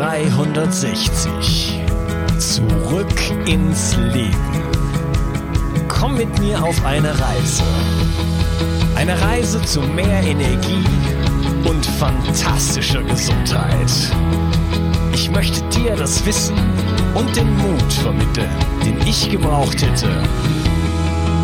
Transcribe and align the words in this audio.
360. 0.00 1.78
Zurück 2.38 3.20
ins 3.44 3.94
Leben. 3.96 4.34
Komm 5.88 6.16
mit 6.16 6.38
mir 6.38 6.62
auf 6.62 6.86
eine 6.86 7.10
Reise. 7.10 7.62
Eine 8.96 9.20
Reise 9.20 9.60
zu 9.60 9.82
mehr 9.82 10.22
Energie 10.22 10.86
und 11.68 11.84
fantastischer 11.84 13.02
Gesundheit. 13.02 13.92
Ich 15.12 15.30
möchte 15.30 15.60
dir 15.68 15.94
das 15.96 16.24
Wissen 16.24 16.56
und 17.14 17.36
den 17.36 17.54
Mut 17.58 17.92
vermitteln, 17.92 18.48
den 18.82 19.06
ich 19.06 19.28
gebraucht 19.28 19.82
hätte, 19.82 20.08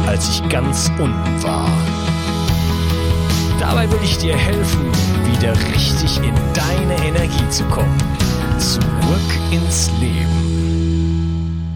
als 0.06 0.30
ich 0.30 0.48
ganz 0.48 0.90
unten 0.98 1.42
war. 1.42 1.68
Dabei 3.60 3.90
will 3.90 4.00
ich 4.02 4.16
dir 4.16 4.34
helfen, 4.34 4.86
wieder 5.36 5.54
richtig 5.54 6.16
in 6.18 6.34
deine 6.54 6.94
Energie 7.06 7.48
zu 7.50 7.62
kommen. 7.64 7.98
Zurück 8.58 9.52
ins 9.52 9.90
Leben. 10.00 11.66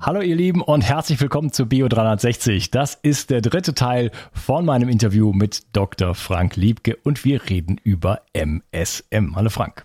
Hallo 0.00 0.22
ihr 0.22 0.34
Lieben 0.34 0.62
und 0.62 0.80
herzlich 0.80 1.20
willkommen 1.20 1.52
zu 1.52 1.66
Bio 1.66 1.88
360. 1.88 2.70
Das 2.70 2.94
ist 2.94 3.28
der 3.28 3.42
dritte 3.42 3.74
Teil 3.74 4.10
von 4.32 4.64
meinem 4.64 4.88
Interview 4.88 5.34
mit 5.34 5.76
Dr. 5.76 6.14
Frank 6.14 6.56
Liebke 6.56 6.96
und 7.04 7.22
wir 7.26 7.50
reden 7.50 7.78
über 7.84 8.22
MSM. 8.32 9.36
Hallo 9.36 9.50
Frank. 9.50 9.84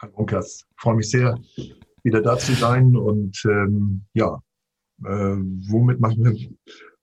Hallo 0.00 0.12
Lukas, 0.18 0.66
freue 0.76 0.96
mich 0.96 1.10
sehr, 1.10 1.38
wieder 2.02 2.20
da 2.20 2.36
zu 2.36 2.52
sein 2.54 2.96
und 2.96 3.40
ähm, 3.44 4.06
ja, 4.14 4.42
äh, 5.04 5.36
womit 5.70 6.00
machen 6.00 6.24
wir 6.24 6.34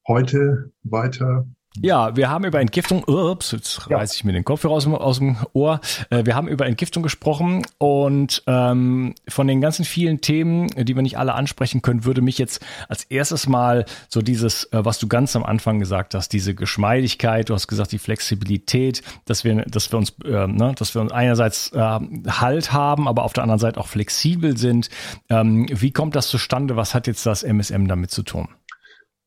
heute 0.08 0.74
weiter? 0.84 1.48
Ja, 1.82 2.16
wir 2.16 2.30
haben 2.30 2.46
über 2.46 2.62
Entgiftung, 2.62 3.04
ups, 3.06 3.52
jetzt 3.52 3.88
ja. 3.90 3.98
reiße 3.98 4.16
ich 4.16 4.24
mir 4.24 4.32
den 4.32 4.46
Kopf 4.46 4.64
aus, 4.64 4.88
aus 4.88 5.20
dem 5.20 5.36
Ohr. 5.54 5.82
Äh, 6.10 6.26
wir 6.26 6.36
haben 6.36 6.48
über 6.48 6.66
Entgiftung 6.66 7.04
gesprochen 7.04 7.64
und 7.78 8.44
ähm, 8.48 9.14
von 9.28 9.48
den 9.48 9.60
ganzen 9.60 9.84
vielen 9.84 10.22
Themen, 10.22 10.68
die 10.68 10.96
wir 10.96 11.02
nicht 11.02 11.18
alle 11.18 11.34
ansprechen 11.34 11.82
können, 11.82 12.06
würde 12.06 12.22
mich 12.22 12.38
jetzt 12.38 12.66
als 12.88 13.04
erstes 13.04 13.48
mal 13.48 13.86
so 14.08 14.22
dieses, 14.22 14.66
äh, 14.72 14.86
was 14.86 15.00
du 15.00 15.08
ganz 15.08 15.36
am 15.36 15.44
Anfang 15.44 15.80
gesagt 15.80 16.16
hast, 16.16 16.30
diese 16.30 16.56
Geschmeidigkeit, 16.56 17.50
du 17.50 17.54
hast 17.54 17.68
gesagt, 17.68 17.92
die 17.92 18.00
Flexibilität, 18.00 19.02
dass 19.26 19.44
wir, 19.44 19.66
dass 19.66 19.92
wir 19.92 19.98
uns, 19.98 20.14
äh, 20.24 20.48
ne, 20.48 20.74
dass 20.78 20.96
wir 20.96 21.02
uns 21.02 21.12
einerseits 21.12 21.72
äh, 21.74 22.00
Halt 22.30 22.72
haben, 22.72 23.08
aber 23.08 23.24
auf 23.24 23.34
der 23.34 23.44
anderen 23.44 23.60
Seite 23.60 23.80
auch 23.80 23.88
flexibel 23.88 24.58
sind. 24.58 24.90
Ähm, 25.30 25.68
wie 25.70 25.92
kommt 25.92 26.16
das 26.16 26.30
zustande? 26.30 26.76
Was 26.78 26.94
hat 26.94 27.08
jetzt 27.08 27.26
das 27.26 27.44
MSM 27.44 27.88
damit 27.88 28.12
zu 28.12 28.24
tun? 28.24 28.48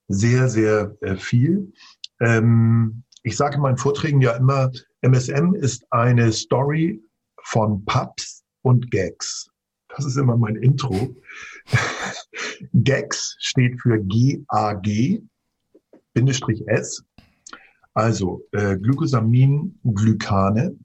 Sehr, 0.08 0.48
sehr 0.48 0.96
äh, 1.02 1.16
viel. 1.16 1.72
Ähm, 2.20 3.02
ich 3.22 3.36
sage 3.36 3.56
in 3.56 3.62
meinen 3.62 3.78
Vorträgen 3.78 4.20
ja 4.20 4.32
immer, 4.32 4.70
MSM 5.02 5.54
ist 5.54 5.84
eine 5.90 6.32
Story 6.32 7.02
von 7.42 7.84
Pubs 7.84 8.44
und 8.62 8.90
Gags. 8.90 9.50
Das 9.88 10.04
ist 10.04 10.16
immer 10.16 10.36
mein 10.36 10.56
Intro. 10.56 11.16
Gags 12.72 13.36
steht 13.38 13.80
für 13.80 13.98
GAG, 13.98 15.22
Bindestrich 16.12 16.66
S. 16.66 17.04
Also 17.94 18.42
äh, 18.52 18.76
Glycosamin-Glykane 18.76 20.76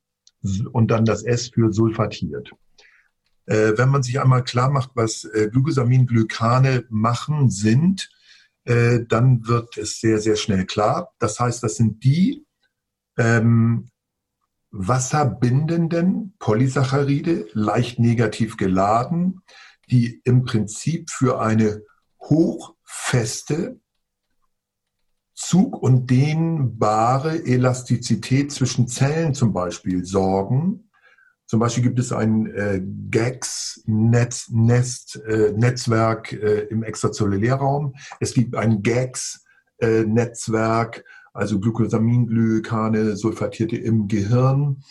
und 0.72 0.92
dann 0.92 1.06
das 1.06 1.24
S 1.24 1.50
für 1.50 1.72
sulfatiert. 1.72 2.52
Äh, 3.46 3.78
wenn 3.78 3.90
man 3.90 4.04
sich 4.04 4.20
einmal 4.20 4.44
klar 4.44 4.70
macht, 4.70 4.92
was 4.96 5.26
äh, 5.26 5.50
Glycosamin-Glykane 5.52 6.86
machen, 6.90 7.50
sind, 7.50 8.10
äh, 8.66 9.00
dann 9.08 9.48
wird 9.48 9.78
es 9.78 10.00
sehr, 10.00 10.20
sehr 10.20 10.36
schnell 10.36 10.66
klar. 10.66 11.14
Das 11.20 11.40
heißt, 11.40 11.64
das 11.64 11.76
sind 11.76 12.04
die 12.04 12.46
ähm, 13.18 13.90
wasserbindenden 14.72 16.36
Polysaccharide, 16.40 17.48
leicht 17.54 18.00
negativ 18.00 18.58
geladen, 18.58 19.42
die 19.90 20.22
im 20.24 20.46
Prinzip 20.46 21.10
für 21.10 21.40
eine 21.42 21.84
hochfeste 22.20 23.80
Zug- 25.36 25.82
und 25.82 26.10
dehnbare 26.10 27.46
Elastizität 27.46 28.52
zwischen 28.52 28.88
Zellen 28.88 29.34
zum 29.34 29.52
Beispiel 29.52 30.06
sorgen 30.06 30.90
zum 31.54 31.60
Beispiel 31.60 31.84
gibt 31.84 32.00
es 32.00 32.12
ein 32.12 32.48
äh, 32.48 32.82
GAGS-Netz, 33.12 34.50
Nest, 34.50 35.22
äh, 35.28 35.52
äh, 35.52 36.68
im 36.72 36.82
Extrazellulärraum. 36.82 37.94
Es 38.20 38.34
gibt 38.34 38.56
ein 38.56 38.82
GAGS-Netzwerk, 38.82 41.06
also 41.32 41.60
Glucosaminglykane, 41.60 43.16
Sulfatierte 43.16 43.78
im 43.78 44.08
Gehirn. 44.08 44.82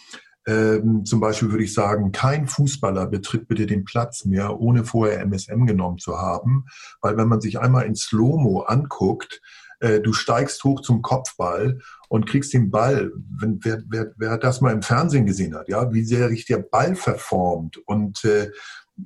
Ähm, 0.47 1.05
zum 1.05 1.19
Beispiel 1.19 1.51
würde 1.51 1.65
ich 1.65 1.75
sagen, 1.75 2.13
kein 2.13 2.47
Fußballer 2.47 3.09
betritt 3.09 3.49
bitte 3.49 3.67
den 3.67 3.85
Platz 3.85 4.25
mehr, 4.25 4.61
ohne 4.61 4.85
vorher 4.85 5.21
MSM 5.23 5.67
genommen 5.67 5.99
zu 5.99 6.19
haben. 6.19 6.67
Weil 7.01 7.17
wenn 7.17 7.27
man 7.27 7.41
sich 7.41 7.59
einmal 7.59 7.87
in 7.87 7.97
Slow-Mo 7.97 8.61
anguckt, 8.61 9.43
äh, 9.83 10.01
du 10.01 10.13
steigst 10.13 10.63
hoch 10.65 10.81
zum 10.81 11.03
Kopfball 11.03 11.81
und 12.09 12.29
kriegst 12.29 12.53
den 12.53 12.71
Ball, 12.71 13.13
wenn, 13.39 13.59
wer, 13.63 13.83
wer, 13.89 14.13
wer 14.17 14.39
das 14.39 14.61
mal 14.61 14.73
im 14.73 14.83
Fernsehen 14.83 15.27
gesehen 15.27 15.55
hat, 15.55 15.69
ja, 15.69 15.93
wie 15.93 16.05
sehr 16.05 16.29
sich 16.29 16.47
der 16.47 16.59
Ball 16.59 16.95
verformt 16.95 17.79
und 17.87 18.25
äh, 18.25 18.51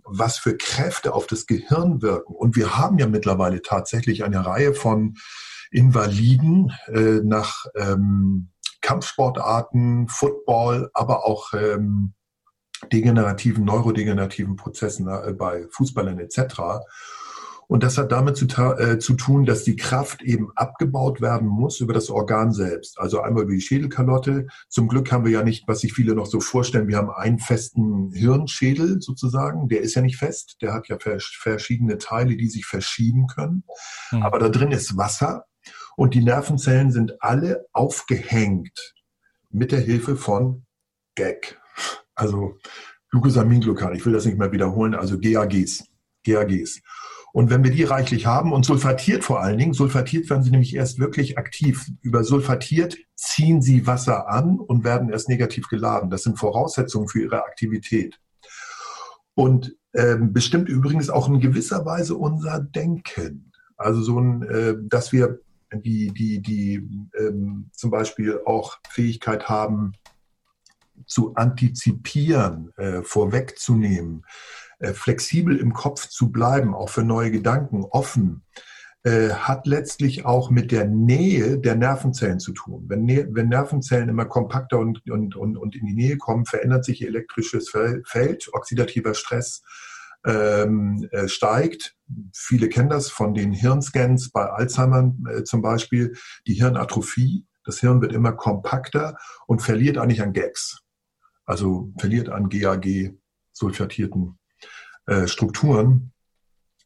was 0.05 0.37
für 0.38 0.56
Kräfte 0.56 1.14
auf 1.14 1.26
das 1.26 1.46
Gehirn 1.46 2.02
wirken. 2.02 2.34
Und 2.34 2.56
wir 2.56 2.76
haben 2.76 2.99
ja 2.99 3.06
mittlerweile 3.06 3.62
tatsächlich 3.62 4.23
eine 4.25 4.44
Reihe 4.44 4.75
von 4.75 5.14
Invaliden 5.70 6.73
äh, 6.88 7.20
nach 7.25 7.64
ähm, 7.75 8.50
Kampfsportarten, 8.82 10.08
Football, 10.08 10.90
aber 10.93 11.25
auch 11.25 11.55
ähm, 11.55 12.12
degenerativen, 12.93 13.64
neurodegenerativen 13.64 14.56
Prozessen 14.56 15.08
äh, 15.08 15.32
bei 15.32 15.67
Fußballern 15.70 16.19
etc. 16.19 16.84
Und 17.68 17.82
das 17.82 17.98
hat 17.98 18.12
damit 18.12 18.36
zu, 18.36 18.46
äh, 18.46 18.98
zu, 18.98 19.14
tun, 19.14 19.44
dass 19.44 19.64
die 19.64 19.76
Kraft 19.76 20.22
eben 20.22 20.50
abgebaut 20.54 21.20
werden 21.20 21.48
muss 21.48 21.80
über 21.80 21.92
das 21.92 22.10
Organ 22.10 22.52
selbst. 22.52 22.98
Also 22.98 23.20
einmal 23.20 23.44
über 23.44 23.52
die 23.52 23.60
Schädelkalotte. 23.60 24.46
Zum 24.68 24.88
Glück 24.88 25.10
haben 25.10 25.24
wir 25.24 25.32
ja 25.32 25.42
nicht, 25.42 25.66
was 25.66 25.80
sich 25.80 25.92
viele 25.92 26.14
noch 26.14 26.26
so 26.26 26.40
vorstellen, 26.40 26.88
wir 26.88 26.96
haben 26.96 27.10
einen 27.10 27.38
festen 27.38 28.12
Hirnschädel 28.12 29.00
sozusagen. 29.02 29.68
Der 29.68 29.80
ist 29.80 29.94
ja 29.94 30.02
nicht 30.02 30.16
fest. 30.16 30.58
Der 30.62 30.72
hat 30.72 30.88
ja 30.88 30.96
verschiedene 30.98 31.98
Teile, 31.98 32.36
die 32.36 32.48
sich 32.48 32.66
verschieben 32.66 33.26
können. 33.26 33.64
Mhm. 34.12 34.22
Aber 34.22 34.38
da 34.38 34.48
drin 34.48 34.70
ist 34.70 34.96
Wasser 34.96 35.46
und 35.96 36.14
die 36.14 36.22
Nervenzellen 36.22 36.92
sind 36.92 37.20
alle 37.20 37.66
aufgehängt 37.72 38.94
mit 39.50 39.72
der 39.72 39.80
Hilfe 39.80 40.16
von 40.16 40.66
GAG. 41.16 41.58
Also 42.14 42.58
Glucosaminglucan. 43.10 43.94
Ich 43.94 44.04
will 44.04 44.12
das 44.12 44.26
nicht 44.26 44.38
mehr 44.38 44.52
wiederholen. 44.52 44.94
Also 44.94 45.18
GAGs. 45.18 45.84
GAGs. 46.24 46.80
Und 47.37 47.50
wenn 47.50 47.62
wir 47.62 47.71
die 47.71 47.85
reichlich 47.85 48.25
haben 48.25 48.50
und 48.50 48.65
sulfatiert 48.65 49.23
vor 49.23 49.43
allen 49.43 49.59
Dingen, 49.59 49.75
sulfatiert 49.75 50.31
werden 50.31 50.43
sie 50.43 50.50
nämlich 50.50 50.75
erst 50.75 50.99
wirklich 50.99 51.37
aktiv. 51.37 51.85
Über 52.00 52.25
sulfatiert 52.25 52.97
ziehen 53.15 53.61
sie 53.61 53.87
Wasser 53.87 54.31
an 54.31 54.59
und 54.59 54.85
werden 54.85 55.11
erst 55.11 55.29
negativ 55.29 55.69
geladen. 55.69 56.09
Das 56.09 56.23
sind 56.23 56.38
Voraussetzungen 56.38 57.09
für 57.09 57.21
ihre 57.21 57.44
Aktivität. 57.44 58.19
Und 59.35 59.77
ähm, 59.93 60.33
bestimmt 60.33 60.71
übrigens 60.71 61.11
auch 61.11 61.29
in 61.29 61.38
gewisser 61.38 61.85
Weise 61.85 62.15
unser 62.17 62.59
Denken. 62.59 63.53
Also 63.77 64.00
so 64.00 64.19
ein, 64.19 64.43
äh, 64.44 64.75
dass 64.85 65.12
wir 65.12 65.38
die, 65.75 66.15
die, 66.15 66.41
die 66.41 66.88
ähm, 67.19 67.69
zum 67.75 67.91
Beispiel 67.91 68.41
auch 68.47 68.79
Fähigkeit 68.88 69.47
haben, 69.47 69.93
zu 71.06 71.35
antizipieren, 71.35 72.73
äh, 72.79 73.03
vorwegzunehmen, 73.03 74.25
flexibel 74.93 75.56
im 75.56 75.73
Kopf 75.73 76.08
zu 76.08 76.31
bleiben, 76.31 76.75
auch 76.75 76.90
für 76.90 77.02
neue 77.02 77.31
Gedanken, 77.31 77.84
offen, 77.84 78.44
äh, 79.06 79.31
hat 79.31 79.69
letztlich 79.69 80.25
auch 80.25 80.50
mit 80.50 80.73
der 80.73 80.84
Nähe 80.84 81.58
der 81.61 81.76
Nervenzellen 81.76 82.40
zu 82.40 82.52
tun. 82.52 82.87
Wenn, 82.88 83.06
wenn 83.06 83.49
Nervenzellen 83.49 84.08
immer 84.08 84.25
kompakter 84.25 84.81
und, 84.81 85.08
und, 85.08 85.37
und, 85.37 85.56
und 85.56 85.76
in 85.76 85.87
die 85.87 85.94
Nähe 85.94 86.19
kommen, 86.19 86.44
verändert 86.44 86.84
sich 86.84 87.02
ihr 87.02 87.08
elektrisches 87.08 87.70
Feld, 87.70 88.49
oxidativer 88.52 89.14
Stress 89.14 89.62
ähm, 90.25 91.06
äh, 91.12 91.28
steigt. 91.28 91.94
Viele 92.34 92.69
kennen 92.69 92.88
das 92.88 93.08
von 93.08 93.32
den 93.32 93.52
Hirnscans 93.52 94.32
bei 94.32 94.44
Alzheimer 94.44 95.14
äh, 95.31 95.44
zum 95.44 95.62
Beispiel, 95.62 96.17
die 96.49 96.55
Hirnatrophie. 96.55 97.46
Das 97.64 97.78
Hirn 97.78 98.00
wird 98.00 98.12
immer 98.12 98.32
kompakter 98.32 99.17
und 99.46 99.62
verliert 99.62 99.99
eigentlich 99.99 100.23
an 100.23 100.32
Gags. 100.32 100.81
Also 101.44 101.93
verliert 102.00 102.28
an 102.28 102.49
GAG, 102.49 103.14
sulfatierten 103.52 104.37
äh, 105.06 105.26
Strukturen, 105.26 106.12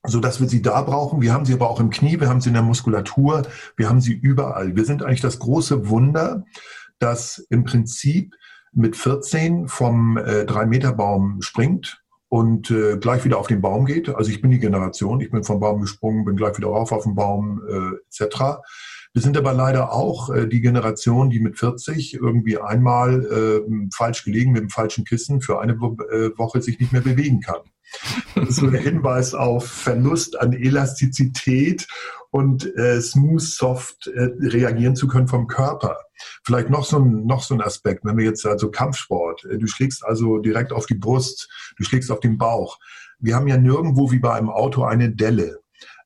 so 0.04 0.20
dass 0.20 0.40
wir 0.40 0.48
sie 0.48 0.62
da 0.62 0.82
brauchen. 0.82 1.20
Wir 1.20 1.32
haben 1.32 1.44
sie 1.44 1.54
aber 1.54 1.68
auch 1.68 1.80
im 1.80 1.90
Knie, 1.90 2.20
wir 2.20 2.28
haben 2.28 2.40
sie 2.40 2.48
in 2.48 2.54
der 2.54 2.62
Muskulatur, 2.62 3.42
wir 3.76 3.88
haben 3.88 4.00
sie 4.00 4.12
überall. 4.12 4.76
Wir 4.76 4.84
sind 4.84 5.02
eigentlich 5.02 5.20
das 5.20 5.38
große 5.38 5.88
Wunder, 5.88 6.44
das 6.98 7.38
im 7.50 7.64
Prinzip 7.64 8.34
mit 8.72 8.96
14 8.96 9.68
vom 9.68 10.16
äh, 10.16 10.44
3-Meter-Baum 10.44 11.42
springt 11.42 12.02
und 12.28 12.70
äh, 12.70 12.96
gleich 12.96 13.24
wieder 13.24 13.38
auf 13.38 13.48
den 13.48 13.60
Baum 13.60 13.84
geht. 13.84 14.08
Also 14.08 14.30
ich 14.30 14.40
bin 14.40 14.52
die 14.52 14.60
Generation, 14.60 15.20
ich 15.20 15.30
bin 15.30 15.42
vom 15.42 15.60
Baum 15.60 15.80
gesprungen, 15.80 16.24
bin 16.24 16.36
gleich 16.36 16.56
wieder 16.56 16.68
rauf 16.68 16.92
auf 16.92 17.02
den 17.02 17.16
Baum 17.16 17.60
äh, 17.68 17.96
etc. 18.06 18.60
Wir 19.12 19.22
sind 19.22 19.36
aber 19.36 19.52
leider 19.52 19.92
auch 19.92 20.30
äh, 20.30 20.46
die 20.46 20.60
Generation, 20.60 21.30
die 21.30 21.40
mit 21.40 21.58
40 21.58 22.14
irgendwie 22.14 22.58
einmal 22.58 23.24
äh, 23.24 23.88
falsch 23.92 24.24
gelegen 24.24 24.52
mit 24.52 24.62
dem 24.62 24.70
falschen 24.70 25.04
Kissen 25.04 25.40
für 25.40 25.60
eine 25.60 25.72
äh, 25.72 26.38
Woche 26.38 26.62
sich 26.62 26.78
nicht 26.78 26.92
mehr 26.92 27.00
bewegen 27.00 27.40
kann. 27.40 27.60
Das 28.36 28.50
ist 28.50 28.56
so 28.56 28.68
der 28.68 28.80
Hinweis 28.80 29.34
auf 29.34 29.66
Verlust 29.66 30.38
an 30.40 30.52
Elastizität 30.52 31.88
und 32.30 32.72
äh, 32.76 33.00
smooth, 33.00 33.42
soft 33.42 34.06
äh, 34.06 34.30
reagieren 34.40 34.94
zu 34.94 35.08
können 35.08 35.26
vom 35.26 35.48
Körper. 35.48 35.96
Vielleicht 36.44 36.70
noch 36.70 36.84
so, 36.84 36.98
ein, 36.98 37.26
noch 37.26 37.42
so 37.42 37.54
ein 37.54 37.60
Aspekt, 37.60 38.04
wenn 38.04 38.16
wir 38.16 38.24
jetzt 38.24 38.46
also 38.46 38.70
Kampfsport, 38.70 39.44
äh, 39.44 39.58
du 39.58 39.66
schlägst 39.66 40.04
also 40.04 40.38
direkt 40.38 40.72
auf 40.72 40.86
die 40.86 40.94
Brust, 40.94 41.48
du 41.76 41.82
schlägst 41.84 42.12
auf 42.12 42.20
den 42.20 42.38
Bauch. 42.38 42.78
Wir 43.18 43.34
haben 43.34 43.48
ja 43.48 43.56
nirgendwo 43.56 44.12
wie 44.12 44.20
bei 44.20 44.32
einem 44.34 44.50
Auto 44.50 44.84
eine 44.84 45.10
Delle. 45.10 45.60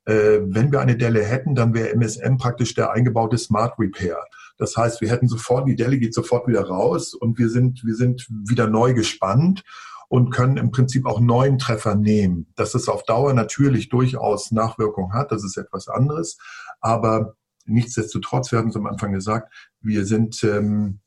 Äh, 0.05 0.39
wenn 0.43 0.71
wir 0.71 0.79
eine 0.81 0.97
Delle 0.97 1.23
hätten, 1.23 1.55
dann 1.55 1.73
wäre 1.73 1.93
MSM 1.93 2.37
praktisch 2.37 2.73
der 2.73 2.91
eingebaute 2.91 3.37
Smart 3.37 3.77
Repair. 3.79 4.17
Das 4.57 4.77
heißt, 4.77 5.01
wir 5.01 5.09
hätten 5.09 5.27
sofort, 5.27 5.67
die 5.67 5.75
Delle 5.75 5.97
geht 5.97 6.13
sofort 6.13 6.47
wieder 6.47 6.65
raus 6.65 7.13
und 7.13 7.37
wir 7.37 7.49
sind, 7.49 7.83
wir 7.83 7.95
sind 7.95 8.27
wieder 8.29 8.67
neu 8.67 8.93
gespannt 8.93 9.63
und 10.07 10.29
können 10.29 10.57
im 10.57 10.71
Prinzip 10.71 11.05
auch 11.05 11.19
neuen 11.19 11.57
Treffer 11.57 11.95
nehmen. 11.95 12.47
Dass 12.55 12.75
es 12.75 12.87
auf 12.87 13.03
Dauer 13.03 13.33
natürlich 13.33 13.89
durchaus 13.89 14.51
Nachwirkungen 14.51 15.13
hat, 15.13 15.31
das 15.31 15.43
ist 15.43 15.57
etwas 15.57 15.87
anderes. 15.87 16.37
Aber 16.79 17.35
nichtsdestotrotz, 17.65 18.51
wir 18.51 18.59
haben 18.59 18.69
es 18.69 18.75
am 18.75 18.85
Anfang 18.85 19.11
gesagt, 19.11 19.51
wir 19.81 20.05
sind 20.05 20.43
ähm, 20.43 20.99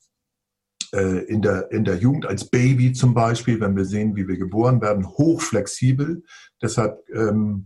äh, 0.92 1.24
in, 1.24 1.42
der, 1.42 1.70
in 1.70 1.84
der 1.84 1.96
Jugend 1.96 2.26
als 2.26 2.50
Baby 2.50 2.92
zum 2.92 3.14
Beispiel, 3.14 3.60
wenn 3.60 3.76
wir 3.76 3.84
sehen, 3.84 4.16
wie 4.16 4.26
wir 4.26 4.36
geboren 4.36 4.80
werden, 4.80 5.06
hochflexibel. 5.06 6.24
Deshalb 6.60 6.98
ähm, 7.14 7.64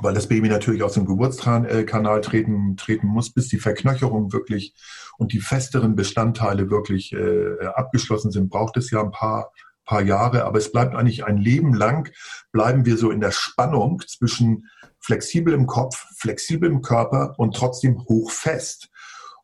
weil 0.00 0.14
das 0.14 0.28
Baby 0.28 0.48
natürlich 0.48 0.82
aus 0.82 0.94
dem 0.94 1.06
Geburtskanal 1.06 2.20
treten, 2.20 2.76
treten 2.76 3.06
muss, 3.06 3.32
bis 3.32 3.48
die 3.48 3.58
Verknöcherung 3.58 4.32
wirklich 4.32 4.74
und 5.18 5.32
die 5.32 5.40
festeren 5.40 5.96
Bestandteile 5.96 6.70
wirklich 6.70 7.12
äh, 7.12 7.66
abgeschlossen 7.66 8.30
sind, 8.30 8.50
braucht 8.50 8.76
es 8.76 8.90
ja 8.90 9.02
ein 9.02 9.10
paar, 9.10 9.52
paar 9.84 10.02
Jahre. 10.02 10.44
Aber 10.44 10.58
es 10.58 10.70
bleibt 10.70 10.94
eigentlich 10.94 11.24
ein 11.24 11.38
Leben 11.38 11.72
lang, 11.72 12.10
bleiben 12.52 12.84
wir 12.84 12.98
so 12.98 13.10
in 13.10 13.20
der 13.20 13.30
Spannung 13.30 14.02
zwischen 14.06 14.66
flexibel 15.00 15.54
im 15.54 15.66
Kopf, 15.66 16.04
flexibel 16.18 16.70
im 16.70 16.82
Körper 16.82 17.34
und 17.38 17.54
trotzdem 17.54 18.04
hochfest. 18.08 18.90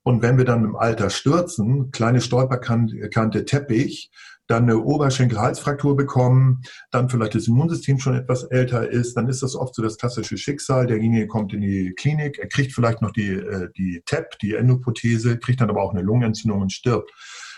Und 0.03 0.21
wenn 0.21 0.37
wir 0.37 0.45
dann 0.45 0.65
im 0.65 0.77
Alter 0.77 1.11
stürzen, 1.11 1.93
kleine 1.93 2.21
Stolperkante 2.21 3.45
Teppich, 3.45 4.11
dann 4.47 4.65
eine 4.65 4.79
Oberschenkel-Halsfraktur 4.79 5.97
bekommen, 5.97 6.63
dann 6.91 7.09
vielleicht 7.09 7.35
das 7.35 7.49
Immunsystem 7.49 7.99
schon 7.99 8.17
etwas 8.17 8.45
älter 8.45 8.91
ist, 8.91 9.17
dann 9.17 9.29
ist 9.29 9.43
das 9.43 9.55
oft 9.55 9.75
so 9.75 9.83
das 9.83 9.97
klassische 9.97 10.37
Schicksal. 10.37 10.87
Derjenige 10.87 11.27
kommt 11.27 11.53
in 11.53 11.61
die 11.61 11.95
Klinik, 11.97 12.39
er 12.39 12.49
kriegt 12.49 12.73
vielleicht 12.73 13.03
noch 13.03 13.13
die, 13.13 13.31
äh, 13.31 13.69
die 13.77 14.03
TEP, 14.05 14.39
die 14.41 14.55
Endoprothese, 14.55 15.39
kriegt 15.39 15.61
dann 15.61 15.71
aber 15.71 15.83
auch 15.83 15.93
eine 15.93 16.03
Lungenentzündung 16.03 16.63
und 16.63 16.73
stirbt. 16.73 17.11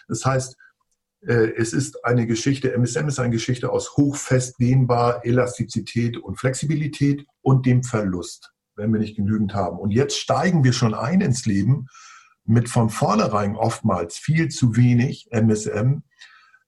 Das 0.08 0.24
heißt, 0.24 0.56
äh, 1.26 1.52
es 1.56 1.72
ist 1.72 2.04
eine 2.04 2.26
Geschichte, 2.26 2.72
MSM 2.72 3.08
ist 3.08 3.18
eine 3.18 3.30
Geschichte 3.30 3.70
aus 3.70 3.96
hochfest 3.96 4.60
dehnbar, 4.60 5.24
Elastizität 5.24 6.18
und 6.18 6.38
Flexibilität 6.38 7.24
und 7.40 7.66
dem 7.66 7.82
Verlust, 7.82 8.52
wenn 8.76 8.92
wir 8.92 9.00
nicht 9.00 9.16
genügend 9.16 9.54
haben. 9.54 9.78
Und 9.78 9.90
jetzt 9.90 10.18
steigen 10.18 10.64
wir 10.64 10.72
schon 10.72 10.94
ein 10.94 11.20
ins 11.20 11.46
Leben 11.46 11.86
mit 12.44 12.68
von 12.68 12.90
vornherein 12.90 13.56
oftmals 13.56 14.18
viel 14.18 14.48
zu 14.48 14.76
wenig 14.76 15.28
MSM, 15.30 16.02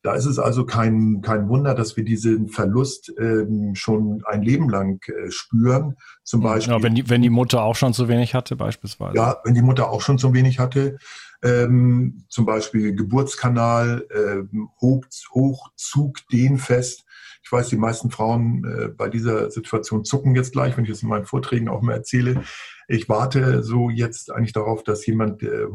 da 0.06 0.15
ist 0.15 0.27
es 0.27 0.39
also 0.39 0.65
kein, 0.65 1.20
kein 1.20 1.48
Wunder, 1.48 1.75
dass 1.75 1.96
wir 1.96 2.05
diesen 2.05 2.46
Verlust 2.46 3.13
ähm, 3.19 3.75
schon 3.75 4.22
ein 4.25 4.41
Leben 4.41 4.69
lang 4.69 5.03
äh, 5.08 5.32
spüren. 5.32 5.96
Zum 6.22 6.43
Beispiel. 6.43 6.75
Ja, 6.75 6.82
wenn 6.84 6.94
die, 6.94 7.10
wenn 7.10 7.22
die 7.22 7.31
Mutter 7.31 7.65
auch 7.65 7.75
schon 7.75 7.93
zu 7.93 8.06
wenig 8.06 8.32
hatte, 8.32 8.55
beispielsweise. 8.55 9.17
Ja, 9.17 9.39
wenn 9.43 9.55
die 9.55 9.63
Mutter 9.63 9.91
auch 9.91 10.01
schon 10.01 10.17
zu 10.17 10.32
wenig 10.32 10.60
hatte. 10.60 10.98
Ähm, 11.43 12.25
zum 12.29 12.46
Beispiel 12.46 12.94
Geburtskanal, 12.94 14.06
ähm, 14.15 14.69
Hoch, 14.81 15.05
Hochzug, 15.34 16.19
Dehnfest. 16.32 17.05
Ich 17.43 17.51
weiß, 17.51 17.69
die 17.69 17.77
meisten 17.77 18.13
Frauen 18.13 18.65
äh, 18.65 18.89
bei 18.89 19.08
dieser 19.08 19.51
Situation 19.51 20.05
zucken 20.05 20.36
jetzt 20.36 20.53
gleich, 20.53 20.77
wenn 20.77 20.84
ich 20.84 20.91
es 20.91 21.03
in 21.03 21.08
meinen 21.08 21.27
Vorträgen 21.27 21.69
auch 21.69 21.82
mal 21.82 21.94
erzähle. 21.94 22.44
Ich 22.88 23.08
warte 23.08 23.62
so 23.62 23.90
jetzt 23.90 24.31
eigentlich 24.31 24.52
darauf, 24.52 24.84
dass 24.84 25.06
jemand 25.06 25.43
äh, 25.43 25.66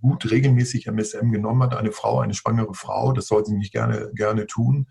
gut 0.00 0.30
regelmäßig 0.30 0.86
MSM 0.88 1.30
genommen 1.30 1.62
hat, 1.62 1.76
eine 1.76 1.92
Frau, 1.92 2.20
eine 2.20 2.34
schwangere 2.34 2.74
Frau. 2.74 3.12
Das 3.12 3.26
soll 3.26 3.44
sie 3.44 3.56
nicht 3.56 3.72
gerne, 3.72 4.10
gerne 4.14 4.46
tun. 4.46 4.88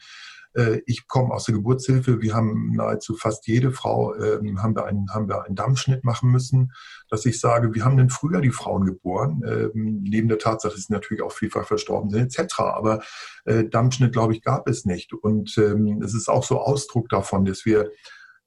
Äh, 0.55 0.81
ich 0.85 1.07
komme 1.07 1.33
aus 1.33 1.45
der 1.45 1.55
Geburtshilfe. 1.55 2.21
Wir 2.21 2.33
haben 2.33 2.71
nahezu 2.73 3.15
fast 3.15 3.47
jede 3.47 3.71
Frau, 3.71 4.15
ähm, 4.15 4.61
haben, 4.61 4.75
wir 4.75 4.85
einen, 4.85 5.09
haben 5.13 5.27
wir 5.27 5.43
einen 5.43 5.55
Dammschnitt 5.55 6.03
machen 6.03 6.31
müssen, 6.31 6.71
dass 7.09 7.25
ich 7.25 7.39
sage, 7.39 7.73
wir 7.73 7.85
haben 7.85 7.97
denn 7.97 8.09
früher 8.09 8.41
die 8.41 8.51
Frauen 8.51 8.85
geboren, 8.85 9.41
ähm, 9.45 10.03
neben 10.03 10.27
der 10.27 10.39
Tatsache, 10.39 10.73
dass 10.73 10.85
sie 10.85 10.93
natürlich 10.93 11.23
auch 11.23 11.31
vielfach 11.31 11.67
verstorben 11.67 12.09
sind, 12.09 12.37
etc. 12.37 12.59
Aber 12.59 13.01
äh, 13.45 13.65
Dammschnitt, 13.65 14.13
glaube 14.13 14.33
ich, 14.33 14.41
gab 14.41 14.67
es 14.67 14.85
nicht. 14.85 15.13
Und 15.13 15.57
ähm, 15.57 16.01
es 16.03 16.13
ist 16.13 16.29
auch 16.29 16.43
so 16.43 16.59
Ausdruck 16.59 17.09
davon, 17.09 17.45
dass 17.45 17.65
wir 17.65 17.91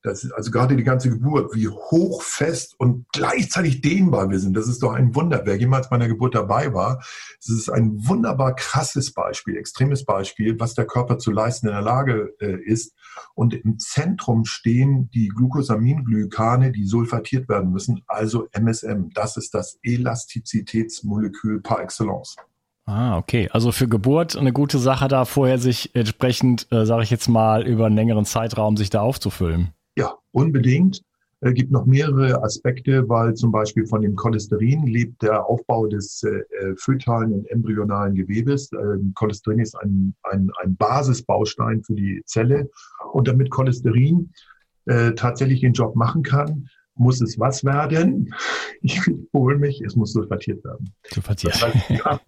das 0.03 0.25
ist 0.25 0.33
also 0.33 0.51
gerade 0.51 0.77
die 0.77 0.83
ganze 0.83 1.11
Geburt, 1.11 1.55
wie 1.55 1.69
hochfest 1.69 2.79
und 2.79 3.07
gleichzeitig 3.13 3.81
dehnbar 3.83 4.31
wir 4.31 4.41
sind. 4.41 4.57
Das 4.57 4.67
ist 4.67 4.83
doch 4.83 4.93
ein 4.93 5.15
Wunder. 5.15 5.43
Wer 5.45 5.57
jemals 5.57 5.89
bei 5.89 5.97
einer 5.97 6.09
Geburt 6.09 6.35
dabei 6.35 6.75
war, 6.75 7.03
es 7.39 7.49
ist 7.49 7.71
ein 7.71 8.07
wunderbar 8.09 8.55
krasses 8.57 9.13
Beispiel, 9.13 9.57
extremes 9.57 10.05
Beispiel, 10.05 10.59
was 10.59 10.75
der 10.75 10.87
Körper 10.87 11.19
zu 11.19 11.31
leisten 11.31 11.69
in 11.69 11.73
der 11.73 11.83
Lage 11.83 12.35
äh, 12.41 12.57
ist. 12.65 12.95
Und 13.35 13.55
im 13.55 13.79
Zentrum 13.79 14.45
stehen 14.45 15.09
die 15.11 15.29
Glucosaminglykane, 15.29 16.73
die 16.73 16.85
sulfatiert 16.85 17.49
werden 17.49 17.71
müssen, 17.71 18.03
also 18.09 18.49
MSM. 18.53 19.11
Das 19.15 19.37
ist 19.37 19.55
das 19.55 19.79
Elastizitätsmolekül 19.83 21.61
par 21.61 21.81
excellence. 21.81 22.37
Ah, 22.87 23.17
okay. 23.17 23.49
Also 23.53 23.71
für 23.71 23.87
Geburt 23.87 24.37
eine 24.37 24.53
gute 24.53 24.79
Sache, 24.79 25.07
da 25.07 25.25
vorher 25.25 25.59
sich 25.59 25.95
entsprechend, 25.95 26.67
äh, 26.73 26.85
sage 26.85 27.05
ich 27.05 27.11
jetzt 27.11 27.29
mal, 27.29 27.65
über 27.65 27.87
einen 27.87 27.95
längeren 27.95 28.25
Zeitraum 28.25 28.77
sich 28.77 28.91
da 28.91 29.01
aufzufüllen. 29.01 29.73
Ja, 29.97 30.17
unbedingt. 30.33 31.03
Es 31.41 31.51
äh, 31.51 31.55
gibt 31.55 31.73
noch 31.73 31.87
mehrere 31.87 32.43
Aspekte, 32.43 33.09
weil 33.09 33.35
zum 33.35 33.51
Beispiel 33.51 33.87
von 33.87 34.03
dem 34.03 34.15
Cholesterin 34.15 34.87
lebt 34.87 35.23
der 35.23 35.45
Aufbau 35.45 35.87
des 35.87 36.23
äh, 36.23 36.43
fötalen 36.77 37.33
und 37.33 37.51
embryonalen 37.51 38.15
Gewebes. 38.15 38.71
Ähm, 38.73 39.13
Cholesterin 39.15 39.59
ist 39.59 39.75
ein, 39.81 40.15
ein, 40.23 40.51
ein 40.63 40.77
Basisbaustein 40.77 41.83
für 41.83 41.95
die 41.95 42.23
Zelle. 42.27 42.71
Und 43.13 43.29
damit 43.29 43.51
Cholesterin 43.51 44.31
äh, 44.87 45.13
tatsächlich 45.13 45.61
den 45.61 45.73
Job 45.73 45.97
machen 45.97 46.23
kann, 46.23 46.69
muss 46.95 47.21
es 47.21 47.39
was 47.39 47.65
werden? 47.65 48.33
Ich 48.85 49.07
wiederhole 49.07 49.59
mich, 49.59 49.81
es 49.81 49.95
muss 49.95 50.13
sulfatiert 50.13 50.65
werden. 50.65 50.93
Sulfatiert. 51.05 51.55
Das 51.55 51.63
heißt, 51.63 51.91
ja, 51.91 52.21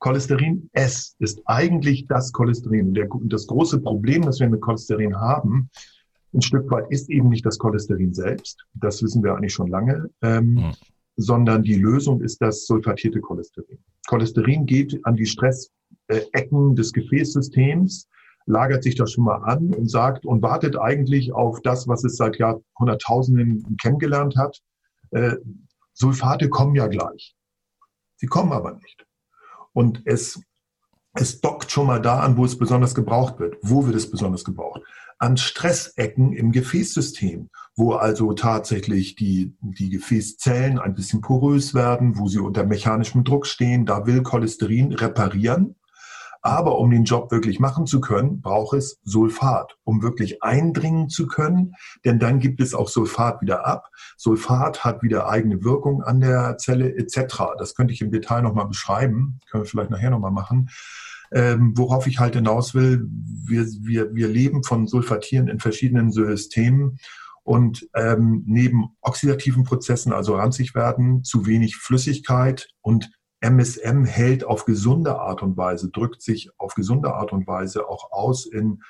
Cholesterin 0.00 0.68
S 0.72 1.14
ist 1.20 1.40
eigentlich 1.44 2.08
das 2.08 2.32
Cholesterin. 2.32 2.94
Der, 2.94 3.08
das 3.26 3.46
große 3.46 3.80
Problem, 3.80 4.22
das 4.22 4.40
wir 4.40 4.48
mit 4.48 4.60
Cholesterin 4.60 5.14
haben, 5.14 5.70
ein 6.32 6.42
Stück 6.42 6.70
weit 6.70 6.90
ist 6.90 7.10
eben 7.10 7.28
nicht 7.28 7.44
das 7.44 7.58
Cholesterin 7.58 8.14
selbst, 8.14 8.64
das 8.74 9.02
wissen 9.02 9.22
wir 9.22 9.34
eigentlich 9.34 9.52
schon 9.52 9.68
lange, 9.68 10.10
ähm, 10.22 10.54
mhm. 10.54 10.72
sondern 11.16 11.62
die 11.62 11.74
Lösung 11.74 12.20
ist 12.20 12.40
das 12.40 12.66
sulfatierte 12.66 13.20
Cholesterin. 13.20 13.78
Cholesterin 14.06 14.66
geht 14.66 15.04
an 15.04 15.16
die 15.16 15.26
Stressecken 15.26 16.76
des 16.76 16.92
Gefäßsystems, 16.92 18.08
lagert 18.46 18.82
sich 18.82 18.94
das 18.94 19.12
schon 19.12 19.24
mal 19.24 19.42
an 19.44 19.74
und 19.74 19.90
sagt 19.90 20.24
und 20.24 20.42
wartet 20.42 20.76
eigentlich 20.76 21.32
auf 21.32 21.60
das, 21.62 21.88
was 21.88 22.04
es 22.04 22.16
seit 22.16 22.38
Jahrhunderttausenden 22.38 23.76
kennengelernt 23.80 24.36
hat. 24.36 24.60
Äh, 25.10 25.36
Sulfate 25.92 26.48
kommen 26.48 26.74
ja 26.74 26.86
gleich. 26.86 27.34
Sie 28.16 28.26
kommen 28.26 28.52
aber 28.52 28.74
nicht. 28.74 29.06
Und 29.72 30.02
es, 30.04 30.40
es 31.14 31.40
dockt 31.40 31.70
schon 31.70 31.86
mal 31.86 32.00
da 32.00 32.20
an, 32.20 32.36
wo 32.36 32.44
es 32.44 32.58
besonders 32.58 32.94
gebraucht 32.94 33.38
wird. 33.38 33.56
Wo 33.62 33.86
wird 33.86 33.96
es 33.96 34.10
besonders 34.10 34.44
gebraucht? 34.44 34.82
An 35.20 35.36
Stressecken 35.36 36.32
im 36.32 36.50
Gefäßsystem, 36.50 37.50
wo 37.76 37.92
also 37.92 38.32
tatsächlich 38.32 39.14
die, 39.14 39.54
die 39.60 39.90
Gefäßzellen 39.90 40.80
ein 40.80 40.94
bisschen 40.94 41.20
porös 41.20 41.74
werden, 41.74 42.18
wo 42.18 42.26
sie 42.26 42.40
unter 42.40 42.64
mechanischem 42.64 43.22
Druck 43.22 43.46
stehen. 43.46 43.86
Da 43.86 44.06
will 44.06 44.22
Cholesterin 44.22 44.92
reparieren 44.92 45.76
aber 46.42 46.78
um 46.78 46.90
den 46.90 47.04
Job 47.04 47.30
wirklich 47.30 47.60
machen 47.60 47.86
zu 47.86 48.00
können, 48.00 48.40
braucht 48.40 48.76
es 48.76 48.98
Sulfat, 49.04 49.76
um 49.84 50.02
wirklich 50.02 50.42
eindringen 50.42 51.08
zu 51.08 51.26
können. 51.26 51.74
Denn 52.04 52.18
dann 52.18 52.38
gibt 52.38 52.60
es 52.60 52.74
auch 52.74 52.88
Sulfat 52.88 53.42
wieder 53.42 53.66
ab. 53.66 53.90
Sulfat 54.16 54.84
hat 54.84 55.02
wieder 55.02 55.28
eigene 55.28 55.62
Wirkung 55.62 56.02
an 56.02 56.20
der 56.20 56.56
Zelle 56.58 56.94
etc. 56.96 57.56
Das 57.58 57.74
könnte 57.74 57.92
ich 57.92 58.00
im 58.00 58.10
Detail 58.10 58.42
nochmal 58.42 58.66
beschreiben. 58.66 59.40
Können 59.50 59.64
wir 59.64 59.68
vielleicht 59.68 59.90
nachher 59.90 60.10
nochmal 60.10 60.30
machen. 60.30 60.70
Ähm, 61.32 61.72
worauf 61.76 62.06
ich 62.06 62.18
halt 62.18 62.34
hinaus 62.34 62.74
will, 62.74 63.06
wir, 63.44 63.66
wir, 63.82 64.14
wir 64.14 64.28
leben 64.28 64.64
von 64.64 64.86
Sulfatieren 64.86 65.48
in 65.48 65.60
verschiedenen 65.60 66.10
Systemen 66.10 66.98
und 67.42 67.88
ähm, 67.94 68.42
neben 68.46 68.96
oxidativen 69.00 69.64
Prozessen, 69.64 70.12
also 70.12 70.36
ranzig 70.36 70.74
werden, 70.74 71.24
zu 71.24 71.46
wenig 71.46 71.76
Flüssigkeit 71.76 72.68
und 72.80 73.10
MSM 73.40 74.04
hält 74.04 74.44
auf 74.44 74.64
gesunde 74.66 75.18
Art 75.18 75.42
und 75.42 75.56
Weise, 75.56 75.90
drückt 75.90 76.22
sich 76.22 76.50
auf 76.58 76.74
gesunde 76.74 77.14
Art 77.14 77.32
und 77.32 77.46
Weise 77.46 77.88
auch 77.88 78.12
aus 78.12 78.44
in 78.46 78.82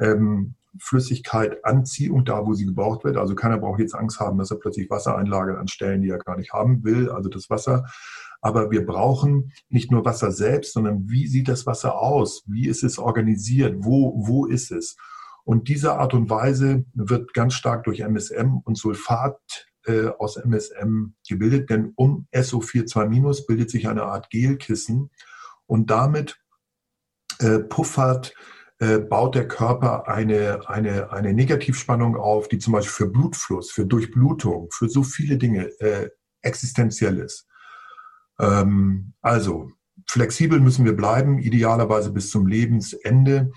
ähm, 0.00 0.54
Flüssigkeit 0.80 1.64
Anziehung, 1.64 2.24
da 2.24 2.46
wo 2.46 2.54
sie 2.54 2.64
gebraucht 2.66 3.04
wird. 3.04 3.16
Also 3.16 3.34
keiner 3.34 3.58
braucht 3.58 3.80
jetzt 3.80 3.94
Angst 3.94 4.20
haben, 4.20 4.38
dass 4.38 4.50
er 4.50 4.58
plötzlich 4.58 4.90
Wasser 4.90 5.16
einlagert 5.16 5.58
an 5.58 5.68
Stellen, 5.68 6.02
die 6.02 6.10
er 6.10 6.18
gar 6.18 6.36
nicht 6.36 6.52
haben 6.52 6.84
will, 6.84 7.10
also 7.10 7.28
das 7.28 7.50
Wasser. 7.50 7.84
Aber 8.40 8.70
wir 8.70 8.86
brauchen 8.86 9.52
nicht 9.68 9.90
nur 9.90 10.04
Wasser 10.04 10.30
selbst, 10.30 10.72
sondern 10.72 11.08
wie 11.08 11.26
sieht 11.26 11.48
das 11.48 11.66
Wasser 11.66 11.98
aus? 11.98 12.44
Wie 12.46 12.68
ist 12.68 12.84
es 12.84 12.98
organisiert? 12.98 13.76
Wo, 13.80 14.14
wo 14.26 14.46
ist 14.46 14.70
es? 14.70 14.96
Und 15.44 15.68
diese 15.68 15.94
Art 15.94 16.14
und 16.14 16.28
Weise 16.28 16.84
wird 16.92 17.32
ganz 17.32 17.54
stark 17.54 17.84
durch 17.84 18.00
MSM 18.00 18.58
und 18.64 18.76
Sulfat 18.76 19.66
äh, 19.86 20.08
aus 20.18 20.36
MSM 20.36 21.14
gebildet, 21.26 21.70
denn 21.70 21.92
um 21.96 22.28
SO42- 22.34 23.46
bildet 23.46 23.70
sich 23.70 23.88
eine 23.88 24.02
Art 24.02 24.28
Gelkissen 24.30 25.10
und 25.66 25.90
damit 25.90 26.38
äh, 27.38 27.60
puffert, 27.60 28.34
äh, 28.78 28.98
baut 28.98 29.34
der 29.34 29.48
Körper 29.48 30.06
eine, 30.06 30.68
eine, 30.68 31.10
eine 31.12 31.32
Negativspannung 31.32 32.16
auf, 32.16 32.48
die 32.48 32.58
zum 32.58 32.74
Beispiel 32.74 33.06
für 33.06 33.10
Blutfluss, 33.10 33.70
für 33.70 33.86
Durchblutung, 33.86 34.68
für 34.70 34.88
so 34.88 35.02
viele 35.02 35.38
Dinge 35.38 35.68
äh, 35.80 36.10
existenziell 36.42 37.18
ist. 37.18 37.47
Ähm, 38.40 39.12
also 39.20 39.70
flexibel 40.06 40.60
müssen 40.60 40.84
wir 40.84 40.96
bleiben, 40.96 41.38
idealerweise 41.38 42.12
bis 42.12 42.30
zum 42.30 42.46
Lebensende. 42.46 43.50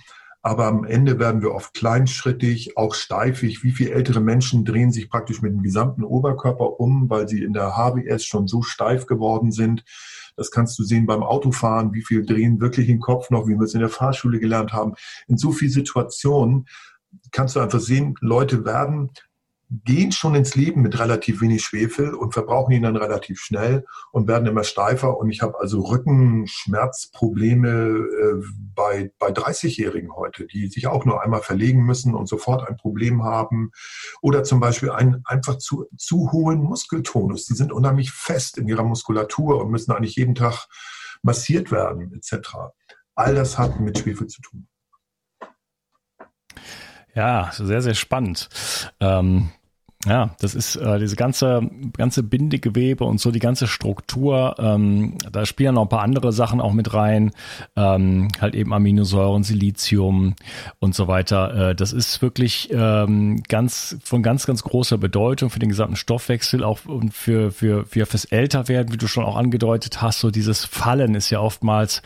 Aber 0.44 0.66
am 0.66 0.86
Ende 0.86 1.20
werden 1.20 1.42
wir 1.44 1.54
oft 1.54 1.76
kleinschrittig, 1.76 2.76
auch 2.76 2.96
steifig. 2.96 3.64
Wie 3.64 3.72
viele 3.72 3.92
ältere 3.92 4.22
Menschen 4.22 4.66
drehen 4.66 4.92
sich 4.92 5.10
praktisch 5.10 5.42
mit 5.42 5.54
dem 5.54 5.62
gesamten 5.62 6.04
Oberkörper 6.04 6.80
um, 6.80 7.10
weil 7.12 7.28
sie 7.28 7.44
in 7.44 7.54
der 7.54 7.78
HBS 7.78 8.26
schon 8.26 8.48
so 8.48 8.64
steif 8.64 9.06
geworden 9.06 9.52
sind. 9.52 9.84
Das 10.36 10.50
kannst 10.50 10.80
du 10.80 10.84
sehen 10.84 11.06
beim 11.06 11.22
Autofahren, 11.22 11.94
wie 11.94 12.02
viel 12.02 12.26
drehen 12.26 12.60
wirklich 12.60 12.88
den 12.88 13.00
Kopf 13.00 13.30
noch, 13.30 13.48
wie 13.48 13.54
wir 13.54 13.62
es 13.62 13.76
in 13.76 13.82
der 13.82 13.90
Fahrschule 13.90 14.40
gelernt 14.40 14.74
haben. 14.74 14.94
In 15.28 15.38
so 15.38 15.52
vielen 15.52 15.72
Situationen 15.72 16.66
kannst 17.32 17.56
du 17.56 17.60
einfach 17.60 17.80
sehen, 17.80 18.16
Leute 18.22 18.66
werden 18.66 19.12
gehen 19.72 20.12
schon 20.12 20.36
ins 20.36 20.56
Leben 20.56 20.82
mit 20.82 21.00
relativ 21.00 21.40
wenig 21.40 21.63
Schwefel 21.63 22.13
und 22.13 22.34
verbrauchen 22.34 22.74
ihn 22.74 22.84
dann 22.84 22.98
relativ 22.98 23.40
schnell 23.40 23.86
und 24.12 24.28
werden 24.28 24.46
immer 24.46 24.66
steifer. 24.66 25.18
Und 25.18 25.30
ich 25.30 25.42
habe 25.42 25.58
also 25.60 25.80
Rückenschmerzprobleme 25.82 27.70
äh, 27.70 28.44
bei, 28.75 29.13
bei 29.18 29.30
30-Jährigen 29.30 30.13
heute, 30.13 30.46
die 30.46 30.68
sich 30.68 30.88
auch 30.88 31.06
nur 31.06 31.24
einmal 31.24 31.42
verlegen 31.42 31.86
müssen 31.86 32.13
und 32.16 32.28
sofort 32.28 32.68
ein 32.68 32.75
Problem 32.75 33.24
haben. 33.24 33.72
Oder 34.22 34.44
zum 34.44 34.60
Beispiel 34.60 34.92
einen 34.92 35.24
einfach 35.24 35.58
zu, 35.58 35.86
zu 35.98 36.34
hohen 36.34 36.62
Muskeltonus. 36.62 37.46
Die 37.46 37.56
sind 37.56 37.72
unheimlich 37.72 38.12
fest 38.12 38.58
in 38.58 38.68
ihrer 38.68 38.84
Muskulatur 38.84 39.62
und 39.62 39.72
müssen 39.72 39.94
eigentlich 39.94 40.18
jeden 40.18 40.36
Tag 40.36 40.68
massiert 41.22 41.72
werden, 41.72 42.12
etc. 42.13 42.58
All 43.16 43.36
das 43.36 43.58
hat 43.58 43.80
mit 43.80 44.00
Schwefel 44.00 44.28
zu 44.28 44.42
tun. 44.42 44.68
Ja, 47.16 47.51
sehr, 47.54 47.82
sehr 47.82 47.94
spannend. 47.94 48.50
Ähm, 49.00 49.51
ja, 50.05 50.31
das 50.39 50.55
ist 50.55 50.75
äh, 50.77 51.00
diese 51.00 51.15
ganze 51.15 51.70
ganze 51.96 52.24
Bindegewebe 52.24 53.03
und 53.03 53.20
so 53.20 53.29
die 53.31 53.39
ganze 53.39 53.67
Struktur. 53.67 54.55
Ähm, 54.58 55.15
da 55.31 55.46
spielen 55.46 55.75
noch 55.75 55.84
ein 55.84 55.89
paar 55.89 56.01
andere 56.01 56.31
Sachen 56.31 56.60
auch 56.60 56.74
mit 56.74 56.93
rein, 56.93 57.31
ähm, 57.75 58.29
halt 58.39 58.55
eben 58.55 58.74
Aminosäuren, 58.74 59.43
Silizium 59.43 60.36
und 60.79 60.96
so 60.96 61.08
weiter. 61.08 61.70
Äh, 61.70 61.75
das 61.75 61.93
ist 61.93 62.22
wirklich 62.22 62.70
ähm, 62.72 63.43
ganz 63.48 63.98
von 64.03 64.24
ganz 64.24 64.48
ganz 64.48 64.63
großer 64.63 64.98
Bedeutung 64.98 65.51
für 65.51 65.60
den 65.60 65.70
gesamten 65.70 65.96
Stoffwechsel, 65.96 66.63
auch 66.63 66.86
und 66.86 67.13
für 67.13 67.51
für 67.51 67.86
für 67.86 68.05
fürs 68.08 68.25
Älterwerden, 68.25 68.91
wie 68.93 68.98
du 68.98 69.08
schon 69.08 69.24
auch 69.24 69.38
angedeutet 69.38 70.01
hast. 70.01 70.20
So 70.20 70.31
dieses 70.31 70.65
Fallen 70.65 71.13
ist 71.13 71.29
ja 71.29 71.39
oftmals 71.39 72.01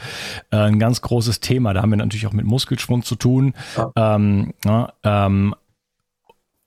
äh, 0.51 0.57
ein 0.57 0.79
ganz 0.79 1.01
großes 1.01 1.39
Thema. 1.39 1.73
Da 1.73 1.81
haben 1.81 1.91
wir 1.91 1.97
natürlich 1.97 2.27
auch 2.27 2.33
mit 2.33 2.45
Muskelschwund 2.45 3.05
zu 3.05 3.15
tun. 3.15 3.53
Ja. 3.77 4.15
Ähm, 4.15 4.53
ja, 4.65 4.93
ähm, 5.03 5.55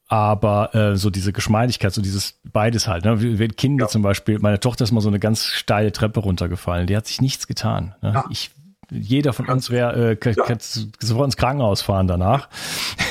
aber 0.09 0.75
äh, 0.75 0.97
so 0.97 1.11
diese 1.11 1.33
Geschmeidigkeit, 1.33 1.93
so 1.93 2.01
dieses 2.01 2.41
beides 2.51 2.89
halt. 2.89 3.05
Ne? 3.05 3.21
Wie, 3.21 3.49
Kinder 3.49 3.85
ja. 3.85 3.89
zum 3.89 4.03
Beispiel, 4.03 4.39
meine 4.39 4.59
Tochter 4.59 4.85
ist 4.85 4.93
mal 4.93 5.01
so 5.01 5.09
eine 5.09 5.21
ganz 5.21 5.45
steile 5.45 5.93
Treppe 5.93 6.21
runtergefallen, 6.21 6.87
die 6.87 6.97
hat 6.97 7.07
sich 7.07 7.21
nichts 7.21 7.47
getan. 7.47 7.95
Ne? 8.01 8.13
Ja. 8.15 8.25
Ich 8.31 8.51
jeder 8.91 9.35
von 9.35 9.47
uns 9.49 9.69
wäre 9.71 10.17
äh, 10.19 10.31
ja. 10.35 10.57
sofort 10.59 11.27
ins 11.27 11.37
Krankenhaus 11.37 11.83
fahren 11.83 12.07
danach, 12.07 12.49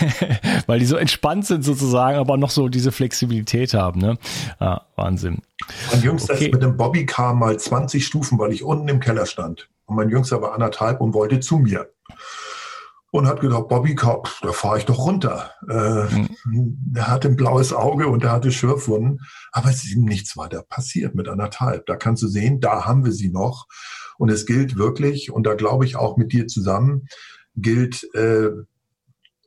weil 0.65 0.79
die 0.79 0.85
so 0.85 0.95
entspannt 0.95 1.45
sind 1.45 1.63
sozusagen, 1.63 2.17
aber 2.17 2.35
noch 2.37 2.49
so 2.49 2.67
diese 2.67 2.91
Flexibilität 2.91 3.75
haben. 3.75 3.99
Ne? 3.99 4.17
Ja, 4.59 4.81
Wahnsinn. 4.95 5.43
Mein 5.91 6.01
Jüngster 6.01 6.33
okay. 6.33 6.45
ist 6.45 6.53
mit 6.53 6.63
dem 6.63 6.77
Bobbycar 6.77 7.35
mal 7.35 7.59
20 7.59 8.05
Stufen, 8.05 8.39
weil 8.39 8.53
ich 8.53 8.63
unten 8.63 8.87
im 8.87 8.99
Keller 8.99 9.27
stand. 9.27 9.69
Und 9.85 9.95
mein 9.95 10.09
Jüngster 10.09 10.41
war 10.41 10.53
anderthalb 10.53 10.99
und 10.99 11.13
wollte 11.13 11.39
zu 11.39 11.59
mir 11.59 11.87
und 13.11 13.27
hat 13.27 13.39
gedacht, 13.39 13.67
Bobby 13.67 13.95
Cobb, 13.95 14.29
da 14.41 14.51
fahre 14.51 14.79
ich 14.79 14.85
doch 14.85 14.99
runter. 14.99 15.51
Äh, 15.69 16.13
mhm. 16.13 16.77
Der 16.93 17.07
hatte 17.07 17.29
ein 17.29 17.35
blaues 17.35 17.73
Auge 17.73 18.07
und 18.07 18.23
der 18.23 18.31
hatte 18.31 18.51
Schürfwunden, 18.51 19.19
aber 19.51 19.69
es 19.69 19.83
ist 19.83 19.95
ihm 19.95 20.03
nichts 20.03 20.35
weiter 20.35 20.63
passiert 20.63 21.15
mit 21.15 21.27
anderthalb. 21.27 21.85
Da 21.85 21.95
kannst 21.95 22.23
du 22.23 22.27
sehen, 22.27 22.59
da 22.59 22.85
haben 22.85 23.05
wir 23.05 23.11
sie 23.13 23.29
noch. 23.29 23.67
Und 24.17 24.29
es 24.29 24.45
gilt 24.45 24.77
wirklich, 24.77 25.31
und 25.31 25.45
da 25.45 25.53
glaube 25.53 25.85
ich 25.85 25.95
auch 25.95 26.17
mit 26.17 26.33
dir 26.33 26.47
zusammen, 26.47 27.07
gilt, 27.55 28.03
äh, 28.13 28.49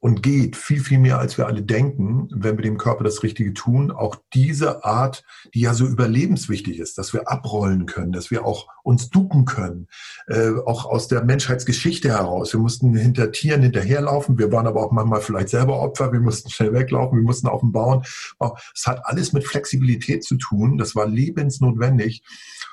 und 0.01 0.23
geht 0.23 0.57
viel, 0.57 0.81
viel 0.81 0.99
mehr, 0.99 1.19
als 1.19 1.37
wir 1.37 1.47
alle 1.47 1.63
denken, 1.63 2.29
wenn 2.33 2.57
wir 2.57 2.63
dem 2.63 2.79
Körper 2.79 3.05
das 3.05 3.23
Richtige 3.23 3.53
tun. 3.53 3.91
Auch 3.91 4.17
diese 4.33 4.83
Art, 4.83 5.25
die 5.53 5.61
ja 5.61 5.75
so 5.75 5.87
überlebenswichtig 5.87 6.79
ist, 6.79 6.97
dass 6.97 7.13
wir 7.13 7.31
abrollen 7.31 7.85
können, 7.85 8.11
dass 8.11 8.31
wir 8.31 8.47
auch 8.47 8.67
uns 8.83 9.11
ducken 9.11 9.45
können, 9.45 9.89
äh, 10.27 10.53
auch 10.65 10.87
aus 10.87 11.09
der 11.09 11.23
Menschheitsgeschichte 11.23 12.09
heraus. 12.09 12.55
Wir 12.55 12.61
mussten 12.61 12.97
hinter 12.97 13.31
Tieren 13.31 13.61
hinterherlaufen, 13.61 14.39
wir 14.39 14.51
waren 14.51 14.67
aber 14.67 14.83
auch 14.83 14.91
manchmal 14.91 15.21
vielleicht 15.21 15.51
selber 15.51 15.81
Opfer, 15.81 16.13
wir 16.13 16.21
mussten 16.21 16.49
schnell 16.49 16.73
weglaufen, 16.73 17.19
wir 17.19 17.25
mussten 17.25 17.47
auf 17.47 17.61
dem 17.61 17.73
Bauen. 17.73 18.03
Es 18.75 18.87
hat 18.87 19.05
alles 19.05 19.35
mit 19.35 19.45
Flexibilität 19.45 20.25
zu 20.25 20.37
tun, 20.37 20.79
das 20.79 20.97
war 20.97 21.07
lebensnotwendig. 21.07 22.23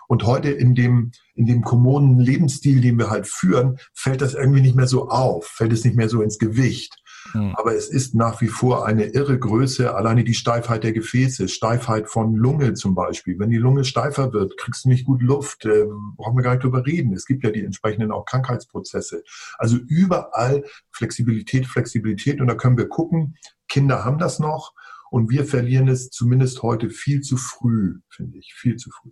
Und 0.07 0.23
heute 0.23 0.49
in 0.49 0.73
dem, 0.73 1.11
in 1.35 1.45
dem 1.45 1.61
kommunen 1.61 2.19
Lebensstil, 2.19 2.79
den 2.79 2.97
wir 2.97 3.09
halt 3.09 3.27
führen, 3.27 3.77
fällt 3.93 4.21
das 4.21 4.33
irgendwie 4.33 4.61
nicht 4.61 4.75
mehr 4.75 4.87
so 4.87 5.09
auf, 5.09 5.45
fällt 5.45 5.73
es 5.73 5.83
nicht 5.83 5.97
mehr 5.97 6.07
so 6.07 6.21
ins 6.21 6.39
Gewicht. 6.39 6.95
Mhm. 7.33 7.53
Aber 7.55 7.75
es 7.75 7.89
ist 7.89 8.15
nach 8.15 8.41
wie 8.41 8.47
vor 8.47 8.85
eine 8.85 9.05
irre 9.05 9.37
Größe, 9.37 9.95
alleine 9.95 10.23
die 10.23 10.33
Steifheit 10.33 10.83
der 10.83 10.93
Gefäße, 10.93 11.47
Steifheit 11.47 12.09
von 12.09 12.35
Lunge 12.35 12.73
zum 12.73 12.95
Beispiel. 12.95 13.39
Wenn 13.39 13.49
die 13.49 13.57
Lunge 13.57 13.83
steifer 13.83 14.33
wird, 14.33 14.57
kriegst 14.57 14.85
du 14.85 14.89
nicht 14.89 15.05
gut 15.05 15.21
Luft, 15.21 15.65
äh, 15.65 15.85
brauchen 16.15 16.37
wir 16.37 16.43
gar 16.43 16.51
nicht 16.53 16.63
drüber 16.63 16.85
reden. 16.85 17.13
Es 17.13 17.25
gibt 17.25 17.43
ja 17.43 17.51
die 17.51 17.63
entsprechenden 17.63 18.11
auch 18.11 18.25
Krankheitsprozesse. 18.25 19.23
Also 19.57 19.77
überall 19.77 20.63
Flexibilität, 20.91 21.67
Flexibilität 21.67 22.41
und 22.41 22.47
da 22.47 22.55
können 22.55 22.77
wir 22.77 22.87
gucken, 22.87 23.35
Kinder 23.67 24.05
haben 24.05 24.17
das 24.17 24.39
noch 24.39 24.73
und 25.09 25.29
wir 25.29 25.45
verlieren 25.45 25.87
es 25.87 26.09
zumindest 26.09 26.63
heute 26.63 26.89
viel 26.89 27.21
zu 27.21 27.37
früh, 27.37 27.99
finde 28.09 28.37
ich, 28.37 28.53
viel 28.53 28.75
zu 28.75 28.89
früh. 28.91 29.11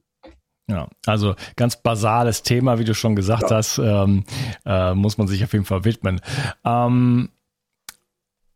Ja, 0.67 0.87
also 1.05 1.35
ganz 1.55 1.81
basales 1.81 2.41
Thema, 2.41 2.79
wie 2.79 2.85
du 2.85 2.95
schon 2.95 3.15
gesagt 3.15 3.51
ja. 3.51 3.57
hast, 3.57 3.77
ähm, 3.77 4.23
äh, 4.65 4.95
muss 4.95 5.17
man 5.17 5.27
sich 5.27 5.43
auf 5.43 5.53
jeden 5.53 5.65
Fall 5.65 5.85
widmen. 5.85 6.21
Ähm, 6.63 7.29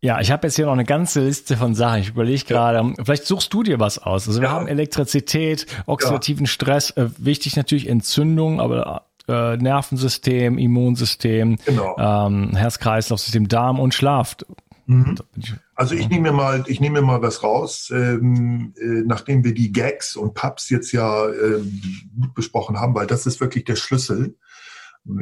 ja, 0.02 0.22
ich 0.22 0.32
habe 0.32 0.48
jetzt 0.48 0.56
hier 0.56 0.66
noch 0.66 0.74
eine 0.74 0.86
ganze 0.86 1.22
Liste 1.22 1.58
von 1.58 1.76
Sachen. 1.76 2.02
Ich 2.02 2.10
überlege 2.10 2.46
gerade, 2.46 2.78
ja. 2.78 2.94
vielleicht 3.04 3.26
suchst 3.26 3.54
du 3.54 3.64
dir 3.64 3.80
was 3.80 4.00
aus. 4.00 4.28
Also 4.28 4.40
wir 4.40 4.48
ja. 4.48 4.54
haben 4.54 4.68
Elektrizität, 4.68 5.66
oxidativen 5.88 6.46
ja. 6.46 6.52
Stress, 6.52 6.92
äh, 6.92 7.10
wichtig 7.18 7.58
natürlich 7.58 7.88
Entzündung, 7.88 8.62
aber 8.62 9.06
äh, 9.28 9.58
Nervensystem, 9.58 10.58
Immunsystem, 10.58 11.58
genau. 11.66 11.96
ähm, 11.98 12.56
Herz-Kreislauf-System, 12.56 13.48
Darm 13.48 13.80
und 13.80 13.94
Schlaf. 13.94 14.38
Mhm. 14.86 15.18
Also 15.76 15.96
ich 15.96 16.10
nehme 16.10 16.32
mir 16.32 16.36
mal, 16.36 16.64
ich 16.68 16.80
nehme 16.80 17.02
mir 17.02 17.06
mal 17.06 17.22
was 17.22 17.44
raus, 17.44 17.92
ähm, 17.94 18.74
äh, 18.78 19.04
nachdem 19.06 19.44
wir 19.44 19.54
die 19.54 19.72
Gags 19.72 20.16
und 20.16 20.34
Pubs 20.34 20.70
jetzt 20.70 20.92
ja 20.94 21.28
äh, 21.28 21.62
besprochen 22.34 22.80
haben, 22.80 22.96
weil 22.96 23.06
das 23.06 23.28
ist 23.28 23.40
wirklich 23.40 23.66
der 23.66 23.76
Schlüssel. 23.76 24.36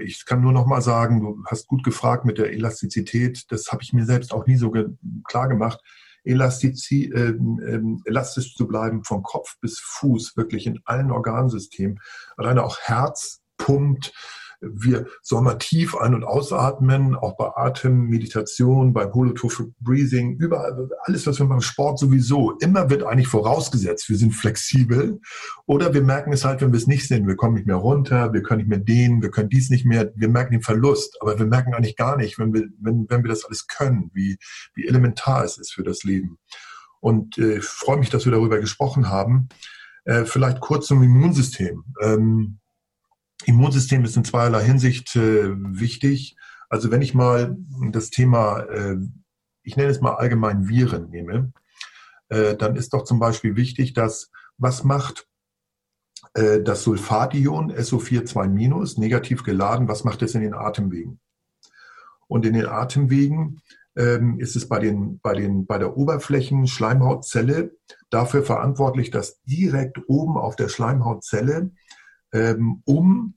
Ich 0.02 0.26
kann 0.26 0.42
nur 0.42 0.52
noch 0.52 0.66
mal 0.66 0.82
sagen, 0.82 1.22
du 1.22 1.44
hast 1.46 1.68
gut 1.68 1.84
gefragt 1.84 2.26
mit 2.26 2.38
der 2.38 2.52
Elastizität. 2.52 3.46
Das 3.50 3.72
habe 3.72 3.84
ich 3.84 3.94
mir 3.94 4.06
selbst 4.06 4.34
auch 4.34 4.46
nie 4.46 4.58
so 4.58 4.72
ge 4.72 4.88
klar 5.24 5.48
gemacht. 5.48 5.80
Elastizi 6.24 7.12
äh, 7.14 7.30
äh, 7.30 7.82
elastisch 8.06 8.56
zu 8.56 8.68
bleiben 8.68 9.04
von 9.04 9.24
Kopf 9.24 9.58
bis 9.62 9.80
Fuß, 9.80 10.36
wirklich 10.36 10.68
in 10.68 10.80
allen 10.86 11.12
Organsystemen. 11.12 12.00
Alleine 12.36 12.64
auch 12.64 12.78
Herz 12.80 13.42
pumpt, 13.58 14.14
wir 14.60 15.08
sollen 15.22 15.44
mal 15.44 15.56
tief 15.56 15.96
ein- 15.96 16.16
und 16.16 16.24
ausatmen, 16.24 17.16
auch 17.16 17.38
bei 17.38 17.50
Atem, 17.56 18.08
Meditation, 18.08 18.94
beim 18.94 19.14
Holotrophic 19.14 19.68
Breathing, 19.80 20.38
überall, 20.38 20.90
alles, 21.04 21.28
was 21.28 21.40
wir 21.40 21.46
beim 21.48 21.62
Sport 21.62 22.00
sowieso, 22.00 22.52
immer 22.60 22.90
wird 22.90 23.04
eigentlich 23.04 23.28
vorausgesetzt, 23.28 24.10
wir 24.10 24.18
sind 24.18 24.34
flexibel 24.34 25.20
oder 25.66 25.94
wir 25.94 26.02
merken 26.02 26.34
es 26.34 26.46
halt, 26.46 26.62
wenn 26.62 26.72
wir 26.72 26.78
es 26.78 26.88
nicht 26.88 27.08
sind, 27.08 27.28
wir 27.28 27.36
kommen 27.36 27.56
nicht 27.56 27.68
mehr 27.68 27.76
runter, 27.76 28.34
wir 28.34 28.42
können 28.42 28.60
nicht 28.60 28.70
mehr 28.70 28.80
dehnen, 28.80 29.22
wir 29.22 29.32
können 29.32 29.50
dies 29.50 29.70
nicht 29.70 29.86
mehr, 29.86 30.12
wir 30.16 30.30
merken 30.30 30.54
den 30.54 30.64
Verlust, 30.64 31.18
aber 31.22 31.38
wir 31.38 31.46
merken 31.46 31.74
eigentlich 31.74 31.96
gar 31.96 32.18
nicht, 32.18 32.40
wenn 32.40 32.54
wir, 32.54 32.68
wenn, 32.80 33.06
wenn 33.10 33.24
wir 33.24 33.30
das 33.30 33.46
alles 33.46 33.68
können, 33.68 34.10
wie, 34.14 34.38
wie 34.74 34.88
elementar 34.88 35.44
es 35.44 35.58
ist 35.58 35.74
für 35.74 35.84
das 35.84 36.04
Leben. 36.04 36.38
Und 37.00 37.38
äh, 37.38 37.58
ich 37.58 37.66
freue 37.66 37.98
mich, 37.98 38.10
dass 38.10 38.26
wir 38.26 38.32
darüber 38.32 38.60
gesprochen 38.60 39.10
haben. 39.10 39.50
Äh, 40.06 40.26
vielleicht 40.26 40.62
kurz 40.62 40.88
zum 40.88 41.04
Immunsystem. 41.04 41.84
Ähm, 42.02 42.60
Immunsystem 43.46 44.04
ist 44.04 44.18
in 44.18 44.26
zweierlei 44.26 44.64
Hinsicht 44.64 45.16
äh, 45.16 45.54
wichtig. 45.56 46.36
Also 46.70 46.92
wenn 46.92 47.02
ich 47.02 47.14
mal 47.14 47.56
das 47.92 48.10
Thema, 48.10 48.62
äh, 48.62 48.98
ich 49.64 49.78
nenne 49.78 49.90
es 49.90 50.02
mal 50.02 50.16
allgemein 50.16 50.68
Viren 50.68 51.10
nehme, 51.10 51.54
äh, 52.30 52.56
dann 52.56 52.76
ist 52.76 52.94
doch 52.94 53.04
zum 53.04 53.20
Beispiel 53.20 53.56
wichtig, 53.56 53.94
dass 53.94 54.32
was 54.58 54.84
macht 54.84 55.28
äh, 56.34 56.62
das 56.62 56.84
Sulfation 56.84 57.72
SO4 57.72 58.28
2- 58.28 59.00
negativ 59.00 59.44
geladen, 59.44 59.88
was 59.88 60.04
macht 60.04 60.22
es 60.22 60.36
in 60.36 60.42
den 60.42 60.54
Atemwegen? 60.54 61.20
Und 62.28 62.46
in 62.46 62.54
den 62.54 62.66
Atemwegen 62.66 63.62
ähm, 63.96 64.40
ist 64.40 64.56
es 64.56 64.68
bei, 64.68 64.80
den, 64.80 65.20
bei, 65.20 65.34
den, 65.34 65.66
bei 65.66 65.78
der 65.78 65.96
Oberflächen-Schleimhautzelle 65.96 67.76
dafür 68.10 68.44
verantwortlich, 68.44 69.12
dass 69.12 69.42
direkt 69.44 70.00
oben 70.08 70.38
auf 70.38 70.56
der 70.56 70.70
Schleimhautzelle 70.70 71.72
ähm, 72.34 72.82
um 72.86 73.34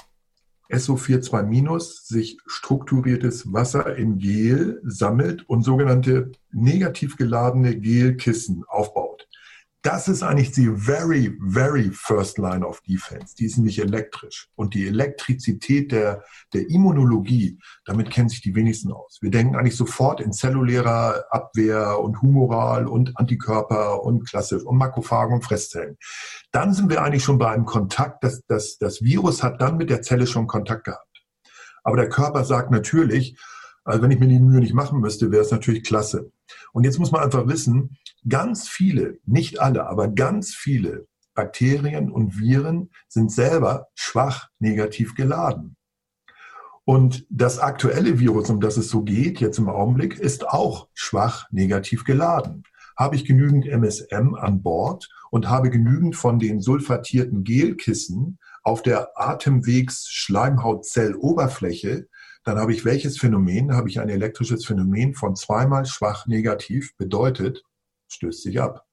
SO42- 0.71 2.07
sich 2.07 2.39
strukturiertes 2.47 3.53
Wasser 3.53 3.97
in 3.97 4.19
Gel 4.19 4.81
sammelt 4.85 5.49
und 5.49 5.63
sogenannte 5.63 6.33
negativ 6.53 7.17
geladene 7.17 7.79
Gelkissen 7.79 8.65
aufbaut. 8.69 9.10
Das 9.83 10.09
ist 10.09 10.23
eigentlich 10.23 10.53
die 10.53 10.69
very, 10.77 11.39
very 11.41 11.91
first 11.91 12.37
line 12.37 12.67
of 12.67 12.83
defense. 12.83 13.35
Die 13.35 13.47
ist 13.47 13.57
nicht 13.57 13.79
elektrisch. 13.79 14.51
Und 14.55 14.75
die 14.75 14.87
Elektrizität 14.87 15.91
der, 15.91 16.23
der 16.53 16.69
Immunologie, 16.69 17.59
damit 17.87 18.11
kennen 18.11 18.29
sich 18.29 18.43
die 18.43 18.55
wenigsten 18.55 18.93
aus. 18.93 19.19
Wir 19.23 19.31
denken 19.31 19.57
eigentlich 19.57 19.77
sofort 19.77 20.21
in 20.21 20.35
zellulärer 20.35 21.25
Abwehr 21.31 21.99
und 21.99 22.21
humoral 22.21 22.87
und 22.87 23.17
Antikörper 23.17 24.03
und 24.03 24.29
klassisch 24.29 24.63
und 24.65 24.77
Makrophagen 24.77 25.37
und 25.37 25.45
Fresszellen. 25.45 25.97
Dann 26.53 26.75
sind 26.75 26.91
wir 26.91 27.03
eigentlich 27.03 27.25
schon 27.25 27.39
bei 27.39 27.51
einem 27.51 27.65
Kontakt. 27.65 28.23
Das, 28.23 28.45
das, 28.47 28.77
das 28.77 29.01
Virus 29.01 29.43
hat 29.43 29.63
dann 29.63 29.79
mit 29.79 29.89
der 29.89 30.03
Zelle 30.03 30.27
schon 30.27 30.47
Kontakt 30.47 30.85
gehabt. 30.85 31.25
Aber 31.85 31.97
der 31.97 32.11
Körper 32.11 32.45
sagt 32.45 32.71
natürlich, 32.71 33.39
also 33.85 34.03
wenn 34.03 34.11
ich 34.11 34.21
mir 34.21 34.29
die 34.29 34.41
Mühe 34.41 34.61
nicht 34.61 34.75
machen 34.75 35.01
müsste, 35.01 35.31
wäre 35.31 35.43
es 35.43 35.51
natürlich 35.51 35.85
klasse. 35.85 36.31
Und 36.73 36.85
jetzt 36.85 36.99
muss 36.99 37.13
man 37.13 37.23
einfach 37.23 37.47
wissen, 37.47 37.99
ganz 38.29 38.69
viele, 38.69 39.19
nicht 39.27 39.61
alle, 39.61 39.87
aber 39.87 40.09
ganz 40.09 40.55
viele 40.55 41.07
Bakterien 41.35 42.11
und 42.11 42.39
Viren 42.39 42.91
sind 43.09 43.33
selber 43.33 43.89
schwach 43.95 44.49
negativ 44.59 45.15
geladen. 45.15 45.77
Und 46.85 47.25
das 47.31 47.59
aktuelle 47.59 48.19
Virus, 48.19 48.51
um 48.51 48.61
das 48.61 48.77
es 48.77 48.91
so 48.91 49.03
geht, 49.03 49.41
jetzt 49.41 49.59
im 49.59 49.69
Augenblick, 49.69 50.19
ist 50.19 50.49
auch 50.49 50.89
schwach 50.93 51.47
negativ 51.51 52.05
geladen. 52.05 52.65
Habe 52.97 53.15
ich 53.17 53.25
genügend 53.25 53.67
MSM 53.67 54.35
an 54.35 54.63
Bord 54.63 55.09
und 55.31 55.49
habe 55.49 55.71
genügend 55.71 56.17
von 56.17 56.39
den 56.39 56.61
sulfatierten 56.61 57.45
Gelkissen 57.45 58.39
auf 58.63 58.83
der 58.83 59.13
Atemwegs-Schleimhautzelloberfläche, 59.15 62.09
dann 62.45 62.59
habe 62.59 62.73
ich 62.73 62.85
welches 62.85 63.19
Phänomen? 63.19 63.75
Habe 63.75 63.89
ich 63.89 64.01
ein 64.01 64.09
elektrisches 64.09 64.65
Phänomen 64.65 65.15
von 65.15 65.37
zweimal 65.37 65.85
schwach 65.87 66.27
negativ, 66.27 66.97
bedeutet, 66.97 67.63
stößt 68.09 68.43
sich 68.43 68.61
ab. 68.61 68.87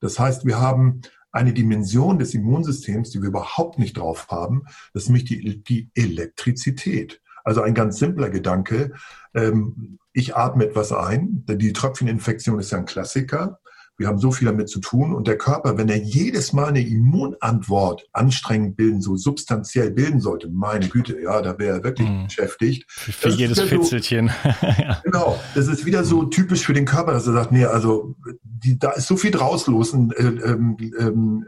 Das 0.00 0.18
heißt, 0.18 0.44
wir 0.44 0.60
haben 0.60 1.00
eine 1.32 1.52
Dimension 1.52 2.18
des 2.18 2.34
Immunsystems, 2.34 3.10
die 3.10 3.20
wir 3.20 3.28
überhaupt 3.28 3.78
nicht 3.78 3.96
drauf 3.98 4.28
haben, 4.30 4.64
das 4.92 5.04
ist 5.04 5.08
nämlich 5.08 5.24
die, 5.24 5.62
die 5.62 5.90
Elektrizität. 5.94 7.20
Also 7.44 7.62
ein 7.62 7.74
ganz 7.74 7.98
simpler 7.98 8.30
Gedanke. 8.30 8.92
Ähm, 9.32 9.98
ich 10.12 10.34
atme 10.34 10.64
etwas 10.64 10.92
ein. 10.92 11.44
Die 11.46 11.72
Tröpfcheninfektion 11.72 12.58
ist 12.58 12.72
ja 12.72 12.78
ein 12.78 12.86
Klassiker. 12.86 13.60
Wir 13.98 14.08
haben 14.08 14.18
so 14.18 14.30
viel 14.30 14.46
damit 14.46 14.68
zu 14.68 14.80
tun 14.80 15.14
und 15.14 15.26
der 15.26 15.38
Körper, 15.38 15.78
wenn 15.78 15.88
er 15.88 15.96
jedes 15.96 16.52
Mal 16.52 16.66
eine 16.66 16.86
Immunantwort 16.86 18.06
anstrengend 18.12 18.76
bilden, 18.76 19.00
so 19.00 19.16
substanziell 19.16 19.90
bilden 19.90 20.20
sollte, 20.20 20.48
meine 20.48 20.88
Güte, 20.88 21.18
ja, 21.20 21.40
da 21.40 21.58
wäre 21.58 21.78
er 21.78 21.84
wirklich 21.84 22.08
mhm. 22.08 22.24
beschäftigt. 22.24 22.84
Für, 22.88 23.12
für 23.12 23.28
jedes 23.30 23.60
Fitzelchen. 23.60 24.28
So. 24.28 24.50
Genau, 25.04 25.40
das 25.54 25.68
ist 25.68 25.86
wieder 25.86 26.04
so 26.04 26.24
typisch 26.24 26.64
für 26.64 26.72
den 26.72 26.84
Körper, 26.84 27.12
dass 27.12 27.26
er 27.26 27.32
sagt, 27.32 27.52
nee, 27.52 27.64
also 27.64 28.14
die, 28.42 28.78
da 28.78 28.92
ist 28.92 29.06
so 29.06 29.16
viel 29.16 29.30
draußen 29.30 29.72
los, 29.72 29.94
äh, 29.94 29.96
ähm, 29.96 30.76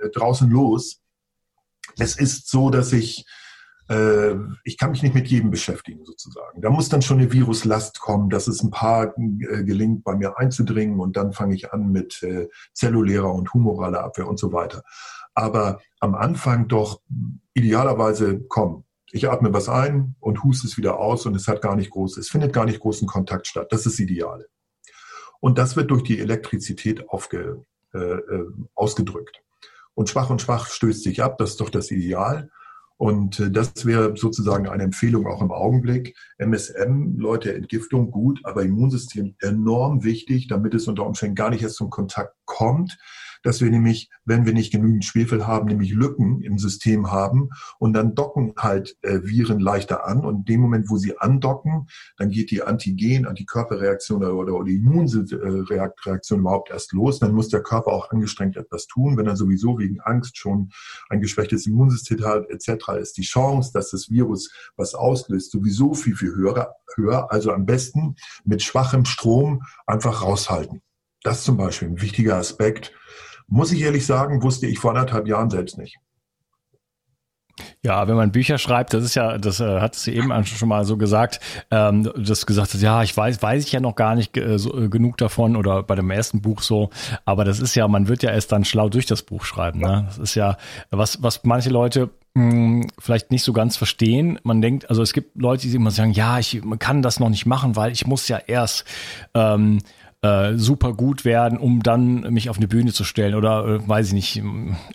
äh, 0.00 0.08
draußen 0.10 0.48
los. 0.48 1.00
Es 1.98 2.16
ist 2.16 2.48
so, 2.48 2.70
dass 2.70 2.92
ich 2.92 3.26
äh, 3.88 4.34
ich 4.64 4.76
kann 4.76 4.90
mich 4.90 5.02
nicht 5.02 5.14
mit 5.14 5.28
jedem 5.28 5.50
beschäftigen 5.50 6.04
sozusagen. 6.04 6.60
Da 6.60 6.70
muss 6.70 6.88
dann 6.88 7.02
schon 7.02 7.18
eine 7.18 7.32
Viruslast 7.32 8.00
kommen, 8.00 8.30
dass 8.30 8.46
es 8.46 8.62
ein 8.62 8.70
paar 8.70 9.14
äh, 9.16 9.64
gelingt, 9.64 10.04
bei 10.04 10.14
mir 10.14 10.38
einzudringen 10.38 11.00
und 11.00 11.16
dann 11.16 11.32
fange 11.32 11.54
ich 11.54 11.72
an 11.72 11.90
mit 11.90 12.22
äh, 12.22 12.48
zellulärer 12.74 13.32
und 13.32 13.52
humoraler 13.54 14.04
Abwehr 14.04 14.28
und 14.28 14.38
so 14.38 14.52
weiter. 14.52 14.82
Aber 15.34 15.80
am 16.00 16.14
Anfang 16.14 16.68
doch 16.68 17.00
idealerweise 17.54 18.44
komm, 18.48 18.84
ich 19.10 19.30
atme 19.30 19.52
was 19.54 19.68
ein 19.68 20.16
und 20.20 20.44
huste 20.44 20.66
es 20.66 20.76
wieder 20.76 20.98
aus 20.98 21.24
und 21.24 21.34
es 21.34 21.48
hat 21.48 21.62
gar 21.62 21.76
nicht 21.76 21.90
groß, 21.90 22.18
es 22.18 22.28
findet 22.28 22.52
gar 22.52 22.66
nicht 22.66 22.80
großen 22.80 23.08
Kontakt 23.08 23.46
statt. 23.46 23.68
Das 23.70 23.86
ist 23.86 23.98
Ideale. 23.98 24.48
Und 25.40 25.56
das 25.56 25.76
wird 25.76 25.90
durch 25.90 26.02
die 26.02 26.18
Elektrizität 26.18 27.08
aufge, 27.08 27.64
äh, 27.92 28.18
ausgedrückt. 28.74 29.42
Und 29.94 30.10
schwach 30.10 30.30
und 30.30 30.42
schwach 30.42 30.66
stößt 30.66 31.02
sich 31.02 31.22
ab, 31.22 31.38
das 31.38 31.50
ist 31.50 31.60
doch 31.60 31.70
das 31.70 31.90
Ideal. 31.90 32.50
Und 32.98 33.38
äh, 33.38 33.50
das 33.50 33.86
wäre 33.86 34.16
sozusagen 34.16 34.68
eine 34.68 34.82
Empfehlung 34.82 35.26
auch 35.26 35.40
im 35.40 35.52
Augenblick. 35.52 36.16
MSM, 36.36 37.16
Leute, 37.16 37.54
Entgiftung 37.54 38.10
gut, 38.10 38.40
aber 38.44 38.62
Immunsystem 38.62 39.36
enorm 39.40 40.04
wichtig, 40.04 40.48
damit 40.48 40.74
es 40.74 40.88
unter 40.88 41.06
Umständen 41.06 41.36
gar 41.36 41.50
nicht 41.50 41.62
erst 41.62 41.76
zum 41.76 41.90
Kontakt 41.90 42.34
kommt 42.44 42.98
dass 43.42 43.60
wir 43.60 43.70
nämlich, 43.70 44.10
wenn 44.24 44.46
wir 44.46 44.52
nicht 44.52 44.72
genügend 44.72 45.04
Schwefel 45.04 45.46
haben, 45.46 45.66
nämlich 45.66 45.92
Lücken 45.92 46.42
im 46.42 46.58
System 46.58 47.10
haben 47.10 47.50
und 47.78 47.92
dann 47.92 48.14
docken 48.14 48.54
halt 48.56 48.96
äh, 49.02 49.20
Viren 49.22 49.60
leichter 49.60 50.06
an 50.06 50.24
und 50.24 50.38
in 50.38 50.44
dem 50.44 50.60
Moment, 50.60 50.90
wo 50.90 50.96
sie 50.96 51.18
andocken, 51.18 51.88
dann 52.16 52.30
geht 52.30 52.50
die 52.50 52.62
Antigen, 52.62 53.26
Antikörperreaktion 53.26 54.22
oder, 54.22 54.34
oder, 54.34 54.54
oder 54.54 54.70
Immunreaktion 54.70 56.40
überhaupt 56.40 56.70
erst 56.70 56.92
los. 56.92 57.18
Dann 57.18 57.32
muss 57.32 57.48
der 57.48 57.62
Körper 57.62 57.92
auch 57.92 58.10
angestrengt 58.10 58.56
etwas 58.56 58.86
tun. 58.86 59.16
Wenn 59.16 59.26
er 59.26 59.36
sowieso 59.36 59.78
wegen 59.78 60.00
Angst 60.00 60.36
schon 60.36 60.70
ein 61.08 61.20
geschwächtes 61.20 61.66
Immunsystem 61.66 62.24
hat 62.24 62.48
etc., 62.48 62.88
ist 63.00 63.16
die 63.16 63.22
Chance, 63.22 63.70
dass 63.72 63.90
das 63.90 64.10
Virus 64.10 64.50
was 64.76 64.94
auslöst, 64.94 65.52
sowieso 65.52 65.94
viel, 65.94 66.16
viel 66.16 66.34
höher, 66.34 66.74
höher. 66.94 67.30
Also 67.30 67.52
am 67.52 67.66
besten 67.66 68.16
mit 68.44 68.62
schwachem 68.62 69.04
Strom 69.04 69.62
einfach 69.86 70.22
raushalten. 70.22 70.82
Das 71.22 71.38
ist 71.38 71.44
zum 71.44 71.56
Beispiel 71.56 71.88
ein 71.88 72.00
wichtiger 72.00 72.36
Aspekt. 72.36 72.92
Muss 73.48 73.72
ich 73.72 73.80
ehrlich 73.80 74.06
sagen, 74.06 74.42
wusste 74.42 74.66
ich 74.66 74.78
vor 74.78 74.90
anderthalb 74.90 75.26
Jahren 75.26 75.50
selbst 75.50 75.78
nicht. 75.78 75.98
Ja, 77.82 78.08
wenn 78.08 78.16
man 78.16 78.32
Bücher 78.32 78.58
schreibt, 78.58 78.94
das 78.94 79.04
ist 79.04 79.14
ja, 79.14 79.38
das 79.38 79.60
äh, 79.60 79.80
hat 79.80 79.94
sie 79.94 80.14
eben 80.14 80.44
schon 80.44 80.68
mal 80.68 80.84
so 80.84 80.96
gesagt, 80.96 81.40
ähm, 81.70 82.10
das 82.16 82.46
gesagt 82.46 82.74
hat, 82.74 82.80
ja, 82.80 83.02
ich 83.02 83.16
weiß, 83.16 83.42
weiß 83.42 83.64
ich 83.64 83.72
ja 83.72 83.80
noch 83.80 83.96
gar 83.96 84.14
nicht 84.14 84.36
äh, 84.36 84.58
so, 84.58 84.76
äh, 84.76 84.88
genug 84.88 85.16
davon 85.16 85.56
oder 85.56 85.82
bei 85.82 85.94
dem 85.94 86.10
ersten 86.10 86.40
Buch 86.40 86.62
so, 86.62 86.90
aber 87.24 87.44
das 87.44 87.60
ist 87.60 87.74
ja, 87.74 87.88
man 87.88 88.08
wird 88.08 88.22
ja 88.22 88.30
erst 88.30 88.52
dann 88.52 88.64
schlau 88.64 88.88
durch 88.88 89.06
das 89.06 89.22
Buch 89.22 89.44
schreiben. 89.44 89.80
Ne? 89.80 90.04
Das 90.06 90.18
ist 90.18 90.34
ja, 90.34 90.56
was, 90.90 91.22
was 91.22 91.44
manche 91.44 91.70
Leute 91.70 92.10
hm, 92.34 92.88
vielleicht 92.98 93.30
nicht 93.30 93.42
so 93.42 93.52
ganz 93.52 93.76
verstehen. 93.76 94.38
Man 94.42 94.60
denkt, 94.60 94.88
also 94.90 95.02
es 95.02 95.12
gibt 95.12 95.40
Leute, 95.40 95.66
die 95.66 95.74
immer 95.74 95.90
sagen, 95.90 96.12
ja, 96.12 96.38
ich 96.38 96.60
kann 96.78 97.02
das 97.02 97.20
noch 97.20 97.30
nicht 97.30 97.46
machen, 97.46 97.76
weil 97.76 97.92
ich 97.92 98.06
muss 98.06 98.28
ja 98.28 98.38
erst 98.38 98.84
ähm, 99.34 99.80
äh, 100.22 100.54
super 100.56 100.94
gut 100.94 101.24
werden, 101.24 101.58
um 101.58 101.82
dann 101.82 102.22
mich 102.32 102.50
auf 102.50 102.56
eine 102.56 102.66
Bühne 102.66 102.92
zu 102.92 103.04
stellen 103.04 103.36
oder 103.36 103.64
äh, 103.66 103.88
weiß 103.88 104.08
ich 104.08 104.12
nicht, 104.12 104.42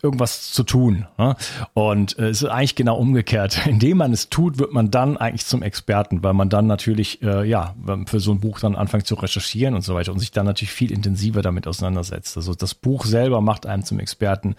irgendwas 0.01 0.51
zu 0.51 0.63
tun. 0.63 1.07
Ne? 1.17 1.35
Und 1.73 2.19
äh, 2.19 2.27
es 2.27 2.41
ist 2.41 2.49
eigentlich 2.49 2.75
genau 2.75 2.97
umgekehrt. 2.97 3.65
Indem 3.67 3.97
man 3.97 4.11
es 4.11 4.29
tut, 4.29 4.57
wird 4.57 4.73
man 4.73 4.91
dann 4.91 5.15
eigentlich 5.15 5.45
zum 5.45 5.63
Experten, 5.63 6.23
weil 6.23 6.33
man 6.33 6.49
dann 6.49 6.67
natürlich, 6.67 7.21
äh, 7.21 7.47
ja, 7.47 7.73
für 8.05 8.19
so 8.19 8.31
ein 8.31 8.41
Buch 8.41 8.59
dann 8.59 8.75
anfängt 8.75 9.07
zu 9.07 9.15
recherchieren 9.15 9.75
und 9.75 9.81
so 9.81 9.95
weiter 9.95 10.11
und 10.11 10.19
sich 10.19 10.31
dann 10.31 10.45
natürlich 10.45 10.73
viel 10.73 10.91
intensiver 10.91 11.41
damit 11.41 11.67
auseinandersetzt. 11.67 12.35
Also 12.35 12.53
das 12.53 12.73
Buch 12.73 13.05
selber 13.05 13.39
macht 13.39 13.65
einem 13.65 13.83
zum 13.83 13.99
Experten 13.99 14.55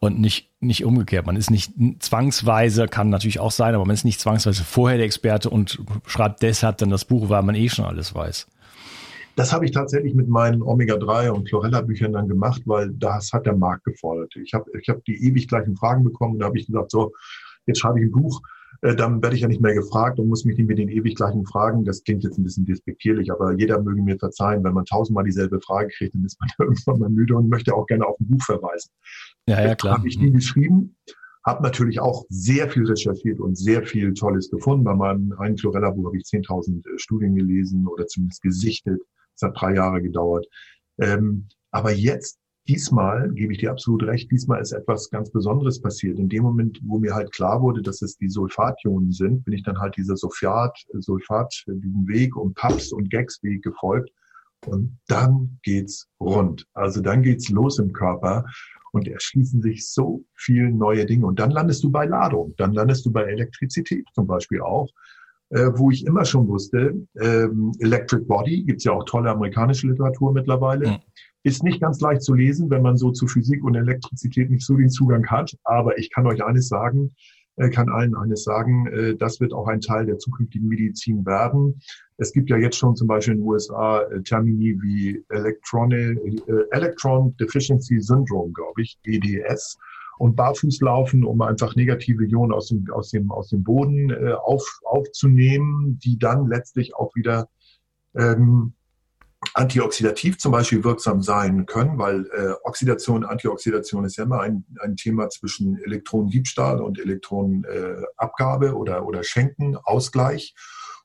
und 0.00 0.18
nicht 0.18 0.48
nicht 0.60 0.84
umgekehrt. 0.84 1.24
Man 1.24 1.36
ist 1.36 1.52
nicht 1.52 1.72
zwangsweise, 2.00 2.88
kann 2.88 3.10
natürlich 3.10 3.38
auch 3.38 3.52
sein, 3.52 3.76
aber 3.76 3.84
man 3.84 3.94
ist 3.94 4.04
nicht 4.04 4.20
zwangsweise 4.20 4.64
vorher 4.64 4.96
der 4.98 5.06
Experte 5.06 5.50
und 5.50 5.78
schreibt 6.04 6.42
deshalb 6.42 6.78
dann 6.78 6.90
das 6.90 7.04
Buch, 7.04 7.28
weil 7.28 7.44
man 7.44 7.54
eh 7.54 7.68
schon 7.68 7.84
alles 7.84 8.12
weiß. 8.12 8.48
Das 9.38 9.52
habe 9.52 9.64
ich 9.64 9.70
tatsächlich 9.70 10.16
mit 10.16 10.28
meinen 10.28 10.62
Omega-3 10.62 11.30
und 11.30 11.46
Chlorella-Büchern 11.48 12.12
dann 12.12 12.26
gemacht, 12.26 12.62
weil 12.64 12.90
das 12.90 13.32
hat 13.32 13.46
der 13.46 13.54
Markt 13.54 13.84
gefordert. 13.84 14.34
Ich 14.34 14.52
habe 14.52 14.68
ich 14.76 14.88
hab 14.88 15.04
die 15.04 15.14
ewig 15.24 15.46
gleichen 15.46 15.76
Fragen 15.76 16.02
bekommen. 16.02 16.40
Da 16.40 16.46
habe 16.46 16.58
ich 16.58 16.66
gesagt, 16.66 16.90
so, 16.90 17.12
jetzt 17.64 17.78
schreibe 17.78 18.00
ich 18.00 18.06
ein 18.06 18.10
Buch, 18.10 18.42
äh, 18.82 18.96
dann 18.96 19.22
werde 19.22 19.36
ich 19.36 19.42
ja 19.42 19.46
nicht 19.46 19.60
mehr 19.60 19.74
gefragt 19.74 20.18
und 20.18 20.26
muss 20.26 20.44
mich 20.44 20.58
nicht 20.58 20.66
mit 20.66 20.78
den 20.78 20.88
ewig 20.88 21.14
gleichen 21.14 21.46
Fragen. 21.46 21.84
Das 21.84 22.02
klingt 22.02 22.24
jetzt 22.24 22.36
ein 22.36 22.42
bisschen 22.42 22.66
despektierlich, 22.66 23.30
aber 23.30 23.52
jeder 23.52 23.80
möge 23.80 24.02
mir 24.02 24.18
verzeihen, 24.18 24.64
wenn 24.64 24.74
man 24.74 24.84
tausendmal 24.86 25.22
dieselbe 25.22 25.60
Frage 25.60 25.90
kriegt, 25.96 26.16
dann 26.16 26.24
ist 26.24 26.36
man 26.40 26.48
irgendwann 26.58 26.98
mal 26.98 27.08
müde 27.08 27.36
und 27.36 27.48
möchte 27.48 27.76
auch 27.76 27.86
gerne 27.86 28.06
auf 28.08 28.18
ein 28.18 28.26
Buch 28.26 28.42
verweisen. 28.42 28.90
Ja, 29.46 29.62
ja, 29.62 29.76
klar. 29.76 29.98
Habe 29.98 30.08
ich 30.08 30.18
die 30.18 30.32
geschrieben, 30.32 30.96
habe 31.46 31.62
natürlich 31.62 32.00
auch 32.00 32.24
sehr 32.28 32.68
viel 32.68 32.86
recherchiert 32.86 33.38
und 33.38 33.56
sehr 33.56 33.84
viel 33.84 34.14
Tolles 34.14 34.50
gefunden. 34.50 34.82
Bei 34.82 34.96
meinem 34.96 35.32
einen 35.38 35.54
Chlorella-Buch 35.54 36.06
habe 36.06 36.16
ich 36.16 36.24
10.000 36.24 36.78
äh, 36.78 36.98
Studien 36.98 37.36
gelesen 37.36 37.86
oder 37.86 38.04
zumindest 38.08 38.42
gesichtet. 38.42 39.00
Es 39.38 39.46
hat 39.46 39.60
drei 39.60 39.74
Jahre 39.74 40.02
gedauert. 40.02 40.46
Ähm, 41.00 41.46
aber 41.70 41.92
jetzt, 41.92 42.38
diesmal, 42.66 43.30
gebe 43.30 43.52
ich 43.52 43.60
dir 43.60 43.70
absolut 43.70 44.02
recht, 44.02 44.30
diesmal 44.30 44.60
ist 44.60 44.72
etwas 44.72 45.10
ganz 45.10 45.30
Besonderes 45.30 45.80
passiert. 45.80 46.18
In 46.18 46.28
dem 46.28 46.42
Moment, 46.42 46.80
wo 46.84 46.98
mir 46.98 47.14
halt 47.14 47.32
klar 47.32 47.62
wurde, 47.62 47.80
dass 47.80 48.02
es 48.02 48.16
die 48.16 48.28
Sulfationen 48.28 49.12
sind, 49.12 49.44
bin 49.44 49.54
ich 49.54 49.62
dann 49.62 49.78
halt 49.78 49.96
dieser 49.96 50.16
Sulfat, 50.16 50.76
Sulfat, 50.94 51.64
diesen 51.66 52.06
Weg 52.08 52.36
und 52.36 52.54
Paps 52.54 52.92
und 52.92 53.10
Gags-Weg 53.10 53.62
gefolgt. 53.62 54.10
Und 54.66 54.98
dann 55.06 55.60
geht's 55.62 56.08
rund. 56.20 56.66
Also 56.74 57.00
dann 57.00 57.22
geht's 57.22 57.48
los 57.48 57.78
im 57.78 57.92
Körper 57.92 58.44
und 58.92 59.06
erschließen 59.06 59.62
sich 59.62 59.88
so 59.88 60.24
viele 60.34 60.70
neue 60.70 61.06
Dinge. 61.06 61.26
Und 61.26 61.38
dann 61.38 61.52
landest 61.52 61.84
du 61.84 61.90
bei 61.90 62.06
Ladung, 62.06 62.54
dann 62.56 62.72
landest 62.72 63.06
du 63.06 63.12
bei 63.12 63.22
Elektrizität 63.22 64.04
zum 64.14 64.26
Beispiel 64.26 64.60
auch 64.60 64.88
äh, 65.50 65.70
wo 65.74 65.90
ich 65.90 66.04
immer 66.06 66.24
schon 66.24 66.48
wusste, 66.48 66.94
ähm, 67.20 67.72
Electric 67.78 68.24
Body, 68.24 68.64
gibt's 68.64 68.84
ja 68.84 68.92
auch 68.92 69.04
tolle 69.04 69.30
amerikanische 69.30 69.88
Literatur 69.88 70.32
mittlerweile, 70.32 70.90
mhm. 70.90 70.96
ist 71.42 71.62
nicht 71.62 71.80
ganz 71.80 72.00
leicht 72.00 72.22
zu 72.22 72.34
lesen, 72.34 72.70
wenn 72.70 72.82
man 72.82 72.96
so 72.96 73.10
zu 73.10 73.26
Physik 73.26 73.64
und 73.64 73.74
Elektrizität 73.74 74.50
nicht 74.50 74.64
so 74.64 74.76
den 74.76 74.90
Zugang 74.90 75.26
hat. 75.26 75.56
Aber 75.64 75.98
ich 75.98 76.10
kann 76.10 76.26
euch 76.26 76.44
eines 76.44 76.68
sagen, 76.68 77.14
äh, 77.56 77.70
kann 77.70 77.88
allen 77.88 78.14
eines 78.14 78.44
sagen, 78.44 78.86
äh, 78.88 79.16
das 79.16 79.40
wird 79.40 79.52
auch 79.52 79.68
ein 79.68 79.80
Teil 79.80 80.06
der 80.06 80.18
zukünftigen 80.18 80.68
Medizin 80.68 81.24
werden. 81.24 81.80
Es 82.18 82.32
gibt 82.32 82.50
ja 82.50 82.56
jetzt 82.56 82.76
schon 82.76 82.94
zum 82.94 83.08
Beispiel 83.08 83.34
in 83.34 83.40
den 83.40 83.48
USA 83.48 84.02
äh, 84.02 84.22
Termini 84.22 84.76
wie 84.82 85.24
Electronic, 85.30 86.18
äh, 86.46 86.52
Electron 86.72 87.36
Deficiency 87.38 88.00
Syndrome, 88.00 88.52
glaube 88.52 88.82
ich, 88.82 88.98
EDS 89.04 89.78
und 90.18 90.36
barfuß 90.36 90.80
laufen, 90.80 91.24
um 91.24 91.40
einfach 91.42 91.76
negative 91.76 92.24
Ionen 92.24 92.52
aus 92.52 92.68
dem, 92.68 92.90
aus 92.92 93.10
dem, 93.10 93.30
aus 93.30 93.48
dem 93.48 93.62
Boden 93.62 94.10
äh, 94.10 94.32
auf, 94.32 94.80
aufzunehmen, 94.84 95.98
die 96.02 96.18
dann 96.18 96.46
letztlich 96.48 96.94
auch 96.94 97.14
wieder 97.14 97.48
ähm, 98.14 98.74
antioxidativ 99.54 100.38
zum 100.38 100.52
Beispiel 100.52 100.82
wirksam 100.82 101.22
sein 101.22 101.66
können, 101.66 101.98
weil 101.98 102.26
äh, 102.26 102.54
Oxidation, 102.64 103.24
Antioxidation 103.24 104.04
ist 104.04 104.16
ja 104.16 104.24
immer 104.24 104.40
ein, 104.40 104.64
ein 104.80 104.96
Thema 104.96 105.28
zwischen 105.30 105.78
Elektronendiebstahl 105.84 106.80
und 106.80 106.98
Elektronenabgabe 106.98 108.66
äh, 108.66 108.70
oder, 108.70 109.06
oder 109.06 109.22
Schenken, 109.22 109.76
Ausgleich. 109.76 110.54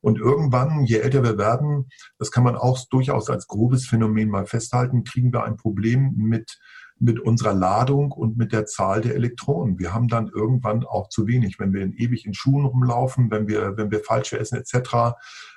Und 0.02 0.20
irgendwann, 0.20 0.84
je 0.84 0.98
älter 0.98 1.24
wir 1.24 1.38
werden, 1.38 1.88
das 2.18 2.32
kann 2.32 2.44
man 2.44 2.58
auch 2.58 2.80
durchaus 2.90 3.30
als 3.30 3.48
grobes 3.48 3.88
Phänomen 3.88 4.30
mal 4.30 4.46
festhalten, 4.46 5.06
kriegen 5.06 5.32
wir 5.32 5.44
ein 5.44 5.56
Problem 5.56 6.14
mit 6.18 6.60
mit 7.04 7.20
unserer 7.20 7.54
Ladung 7.54 8.14
und 8.14 8.38
mit 8.38 8.54
der 8.54 8.66
Zahl 8.66 9.02
der 9.02 9.16
Elektronen. 9.16 9.78
Wir 9.78 9.94
haben 9.94 10.08
dann 10.08 10.30
irgendwann 10.30 10.86
auch 10.86 11.10
zu 11.10 11.28
wenig. 11.28 11.60
Wenn 11.60 11.74
wir 11.74 11.82
in 11.82 11.94
ewig 11.94 12.26
in 12.26 12.34
Schuhen 12.34 12.66
rumlaufen, 12.66 13.30
wenn 13.30 13.48
wir, 13.48 13.76
wenn 13.76 13.92
wir 13.92 14.00
falsche 14.00 14.40
essen 14.40 14.58
etc., 14.58 14.94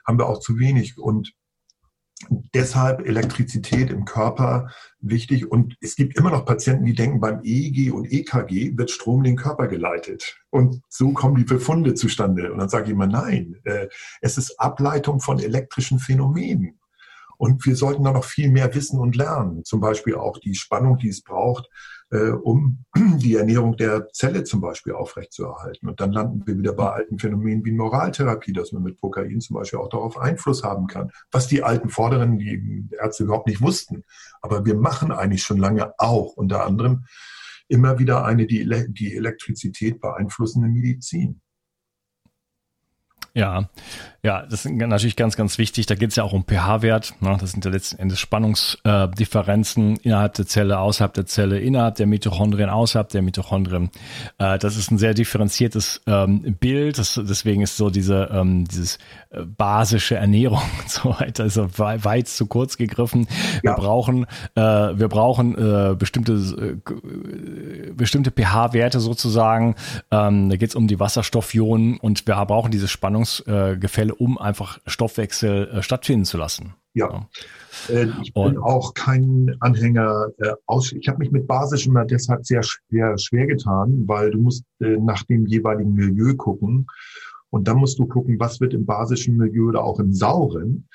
haben 0.04 0.18
wir 0.18 0.26
auch 0.26 0.40
zu 0.40 0.58
wenig. 0.58 0.98
Und 0.98 1.34
deshalb 2.52 3.06
Elektrizität 3.06 3.90
im 3.90 4.04
Körper 4.04 4.70
wichtig. 4.98 5.48
Und 5.48 5.76
es 5.80 5.94
gibt 5.94 6.18
immer 6.18 6.30
noch 6.30 6.44
Patienten, 6.44 6.84
die 6.84 6.94
denken, 6.94 7.20
beim 7.20 7.40
EEG 7.44 7.92
und 7.92 8.10
EKG 8.10 8.76
wird 8.76 8.90
Strom 8.90 9.20
in 9.20 9.32
den 9.32 9.36
Körper 9.36 9.68
geleitet. 9.68 10.36
Und 10.50 10.80
so 10.88 11.12
kommen 11.12 11.36
die 11.36 11.44
Befunde 11.44 11.94
zustande. 11.94 12.52
Und 12.52 12.58
dann 12.58 12.68
sage 12.68 12.86
ich 12.86 12.90
immer, 12.90 13.06
nein, 13.06 13.54
äh, 13.62 13.86
es 14.20 14.36
ist 14.36 14.58
Ableitung 14.58 15.20
von 15.20 15.38
elektrischen 15.38 16.00
Phänomenen. 16.00 16.80
Und 17.38 17.64
wir 17.66 17.76
sollten 17.76 18.04
da 18.04 18.12
noch 18.12 18.24
viel 18.24 18.50
mehr 18.50 18.74
wissen 18.74 18.98
und 18.98 19.16
lernen. 19.16 19.64
Zum 19.64 19.80
Beispiel 19.80 20.14
auch 20.14 20.38
die 20.38 20.54
Spannung, 20.54 20.98
die 20.98 21.08
es 21.08 21.22
braucht, 21.22 21.68
äh, 22.10 22.30
um 22.30 22.84
die 22.96 23.34
Ernährung 23.36 23.76
der 23.76 24.08
Zelle 24.12 24.44
zum 24.44 24.60
Beispiel 24.60 24.92
aufrechtzuerhalten. 24.92 25.88
Und 25.88 26.00
dann 26.00 26.12
landen 26.12 26.46
wir 26.46 26.56
wieder 26.56 26.72
bei 26.72 26.90
alten 26.90 27.18
Phänomenen 27.18 27.64
wie 27.64 27.72
Moraltherapie, 27.72 28.52
dass 28.52 28.72
man 28.72 28.82
mit 28.82 29.00
Kokain 29.00 29.40
zum 29.40 29.54
Beispiel 29.54 29.78
auch 29.78 29.88
darauf 29.88 30.18
Einfluss 30.18 30.62
haben 30.62 30.86
kann. 30.86 31.10
Was 31.30 31.48
die 31.48 31.62
alten 31.62 31.88
Vorderen, 31.88 32.38
die 32.38 32.88
Ärzte 33.00 33.24
überhaupt 33.24 33.48
nicht 33.48 33.62
wussten. 33.62 34.04
Aber 34.40 34.64
wir 34.64 34.76
machen 34.76 35.12
eigentlich 35.12 35.42
schon 35.42 35.58
lange 35.58 35.92
auch 35.98 36.34
unter 36.36 36.64
anderem 36.64 37.04
immer 37.68 37.98
wieder 37.98 38.24
eine 38.24 38.46
die, 38.46 38.68
die 38.90 39.16
Elektrizität 39.16 40.00
beeinflussende 40.00 40.68
Medizin. 40.68 41.40
Ja, 43.36 43.68
ja, 44.26 44.42
das 44.42 44.64
ist 44.64 44.72
natürlich 44.72 45.14
ganz, 45.14 45.36
ganz 45.36 45.56
wichtig. 45.56 45.86
Da 45.86 45.94
geht 45.94 46.10
es 46.10 46.16
ja 46.16 46.24
auch 46.24 46.32
um 46.32 46.44
pH-Wert. 46.44 47.14
Ne? 47.20 47.36
Das 47.38 47.52
sind 47.52 47.64
ja 47.64 47.70
letzten 47.70 48.00
Endes 48.00 48.18
Spannungsdifferenzen 48.18 49.98
äh, 49.98 50.00
innerhalb 50.02 50.34
der 50.34 50.48
Zelle, 50.48 50.80
außerhalb 50.80 51.14
der 51.14 51.26
Zelle, 51.26 51.60
innerhalb 51.60 51.94
der 51.94 52.08
Mitochondrien, 52.08 52.68
außerhalb 52.68 53.08
der 53.08 53.22
Mitochondrien. 53.22 53.90
Äh, 54.38 54.58
das 54.58 54.76
ist 54.76 54.90
ein 54.90 54.98
sehr 54.98 55.14
differenziertes 55.14 56.02
ähm, 56.08 56.56
Bild. 56.58 56.98
Das, 56.98 57.20
deswegen 57.22 57.62
ist 57.62 57.76
so 57.76 57.88
diese 57.88 58.28
ähm, 58.32 58.64
dieses 58.66 58.98
äh, 59.30 59.42
basische 59.42 60.16
Ernährung 60.16 60.62
und 60.82 60.90
so 60.90 61.10
weiter 61.10 61.44
also 61.44 61.78
weit, 61.78 62.04
weit 62.04 62.26
zu 62.26 62.46
kurz 62.46 62.76
gegriffen. 62.76 63.28
Wir 63.62 63.70
ja. 63.70 63.76
brauchen 63.76 64.26
äh, 64.56 64.60
wir 64.60 65.06
brauchen 65.06 65.54
äh, 65.56 65.94
bestimmte 65.94 66.80
bestimmte 67.94 68.32
pH-Werte 68.32 68.98
sozusagen. 68.98 69.76
Ähm, 70.10 70.50
da 70.50 70.56
geht 70.56 70.70
es 70.70 70.74
um 70.74 70.88
die 70.88 70.98
Wasserstoffionen 70.98 71.98
und 71.98 72.26
wir 72.26 72.34
brauchen 72.44 72.72
diese 72.72 72.88
Spannungsgefälle 73.26 74.14
um 74.14 74.38
einfach 74.38 74.78
Stoffwechsel 74.86 75.68
äh, 75.68 75.82
stattfinden 75.82 76.24
zu 76.24 76.38
lassen. 76.38 76.74
Ja. 76.94 77.28
Äh, 77.88 78.06
ich 78.22 78.32
bin 78.32 78.42
Und, 78.42 78.58
auch 78.58 78.94
kein 78.94 79.54
Anhänger 79.60 80.28
äh, 80.38 80.52
aus. 80.66 80.92
Ich 80.92 81.08
habe 81.08 81.18
mich 81.18 81.30
mit 81.30 81.46
Basisch 81.46 81.86
immer 81.86 82.04
deshalb 82.04 82.46
sehr 82.46 82.62
schwer, 82.62 83.18
schwer 83.18 83.46
getan, 83.46 84.04
weil 84.06 84.30
du 84.30 84.38
musst 84.38 84.64
äh, 84.80 84.96
nach 84.96 85.22
dem 85.24 85.46
jeweiligen 85.46 85.92
Milieu 85.92 86.34
gucken. 86.34 86.86
Und 87.50 87.68
dann 87.68 87.78
musst 87.78 87.98
du 87.98 88.06
gucken, 88.06 88.40
was 88.40 88.60
wird 88.60 88.74
im 88.74 88.86
basischen 88.86 89.36
Milieu 89.36 89.68
oder 89.68 89.84
auch 89.84 90.00
im 90.00 90.12
sauren. 90.12 90.88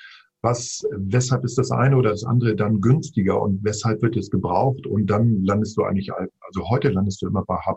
Was, 0.44 0.84
weshalb 0.90 1.44
ist 1.44 1.56
das 1.56 1.70
eine 1.70 1.96
oder 1.96 2.10
das 2.10 2.24
andere 2.24 2.56
dann 2.56 2.80
günstiger 2.80 3.40
und 3.40 3.62
weshalb 3.62 4.02
wird 4.02 4.16
es 4.16 4.28
gebraucht? 4.28 4.88
Und 4.88 5.06
dann 5.06 5.44
landest 5.44 5.76
du 5.76 5.84
eigentlich, 5.84 6.10
also 6.12 6.68
heute 6.68 6.88
landest 6.88 7.22
du 7.22 7.28
immer 7.28 7.44
bei 7.44 7.54
H+. 7.54 7.76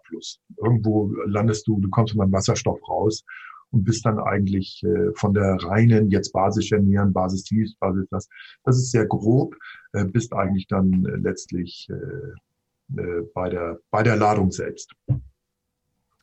Irgendwo 0.57 1.13
landest 1.27 1.67
du, 1.67 1.79
du 1.79 1.89
kommst 1.89 2.17
beim 2.17 2.31
Wasserstoff 2.31 2.79
raus 2.89 3.23
und 3.71 3.83
bist 3.83 4.05
dann 4.05 4.19
eigentlich 4.19 4.83
äh, 4.83 5.11
von 5.15 5.33
der 5.33 5.57
reinen, 5.61 6.09
jetzt 6.09 6.31
basisch 6.31 6.71
ernähren, 6.71 7.13
Basis 7.13 7.43
dies, 7.43 7.75
Basis 7.77 8.07
das, 8.09 8.29
das 8.63 8.77
ist 8.77 8.91
sehr 8.91 9.05
grob, 9.05 9.55
äh, 9.93 10.05
bist 10.05 10.33
eigentlich 10.33 10.67
dann 10.67 11.05
äh, 11.05 11.15
letztlich 11.17 11.87
äh, 11.89 13.01
äh, 13.01 13.21
bei, 13.33 13.49
der, 13.49 13.79
bei 13.91 14.03
der 14.03 14.15
Ladung 14.15 14.51
selbst. 14.51 14.93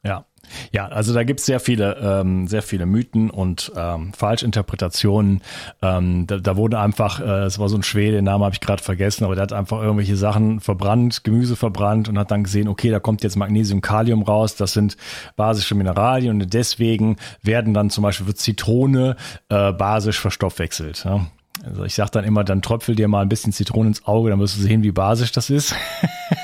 Ja, 0.04 0.26
ja, 0.72 0.86
also 0.88 1.14
da 1.14 1.24
gibt's 1.24 1.46
sehr 1.46 1.60
viele, 1.60 1.96
ähm, 2.00 2.46
sehr 2.46 2.62
viele 2.62 2.86
Mythen 2.86 3.30
und 3.30 3.72
ähm, 3.76 4.12
Falschinterpretationen. 4.12 5.42
Ähm, 5.80 6.26
da, 6.26 6.38
da 6.38 6.56
wurde 6.56 6.78
einfach, 6.78 7.20
äh, 7.20 7.44
es 7.44 7.58
war 7.58 7.68
so 7.68 7.76
ein 7.76 7.82
Schwede, 7.82 8.16
den 8.16 8.24
Namen 8.24 8.44
habe 8.44 8.54
ich 8.54 8.60
gerade 8.60 8.82
vergessen, 8.82 9.24
aber 9.24 9.34
der 9.34 9.42
hat 9.42 9.52
einfach 9.52 9.80
irgendwelche 9.80 10.16
Sachen 10.16 10.60
verbrannt, 10.60 11.24
Gemüse 11.24 11.56
verbrannt 11.56 12.08
und 12.08 12.18
hat 12.18 12.30
dann 12.30 12.44
gesehen, 12.44 12.68
okay, 12.68 12.90
da 12.90 13.00
kommt 13.00 13.22
jetzt 13.22 13.36
Magnesium, 13.36 13.80
Kalium 13.80 14.22
raus, 14.22 14.56
das 14.56 14.72
sind 14.72 14.96
basische 15.36 15.74
Mineralien 15.74 16.42
und 16.42 16.52
deswegen 16.52 17.16
werden 17.42 17.74
dann 17.74 17.90
zum 17.90 18.02
Beispiel 18.02 18.26
wird 18.26 18.38
Zitrone 18.38 19.16
äh, 19.48 19.72
basisch 19.72 20.20
verstoffwechselt. 20.20 21.04
Ja? 21.04 21.26
Also 21.64 21.84
ich 21.84 21.94
sage 21.94 22.10
dann 22.12 22.24
immer, 22.24 22.44
dann 22.44 22.62
tröpfel 22.62 22.94
dir 22.94 23.08
mal 23.08 23.22
ein 23.22 23.28
bisschen 23.28 23.52
Zitrone 23.52 23.88
ins 23.88 24.06
Auge, 24.06 24.30
dann 24.30 24.40
wirst 24.40 24.56
du 24.56 24.60
sehen, 24.60 24.82
wie 24.82 24.92
basisch 24.92 25.32
das 25.32 25.50
ist. 25.50 25.74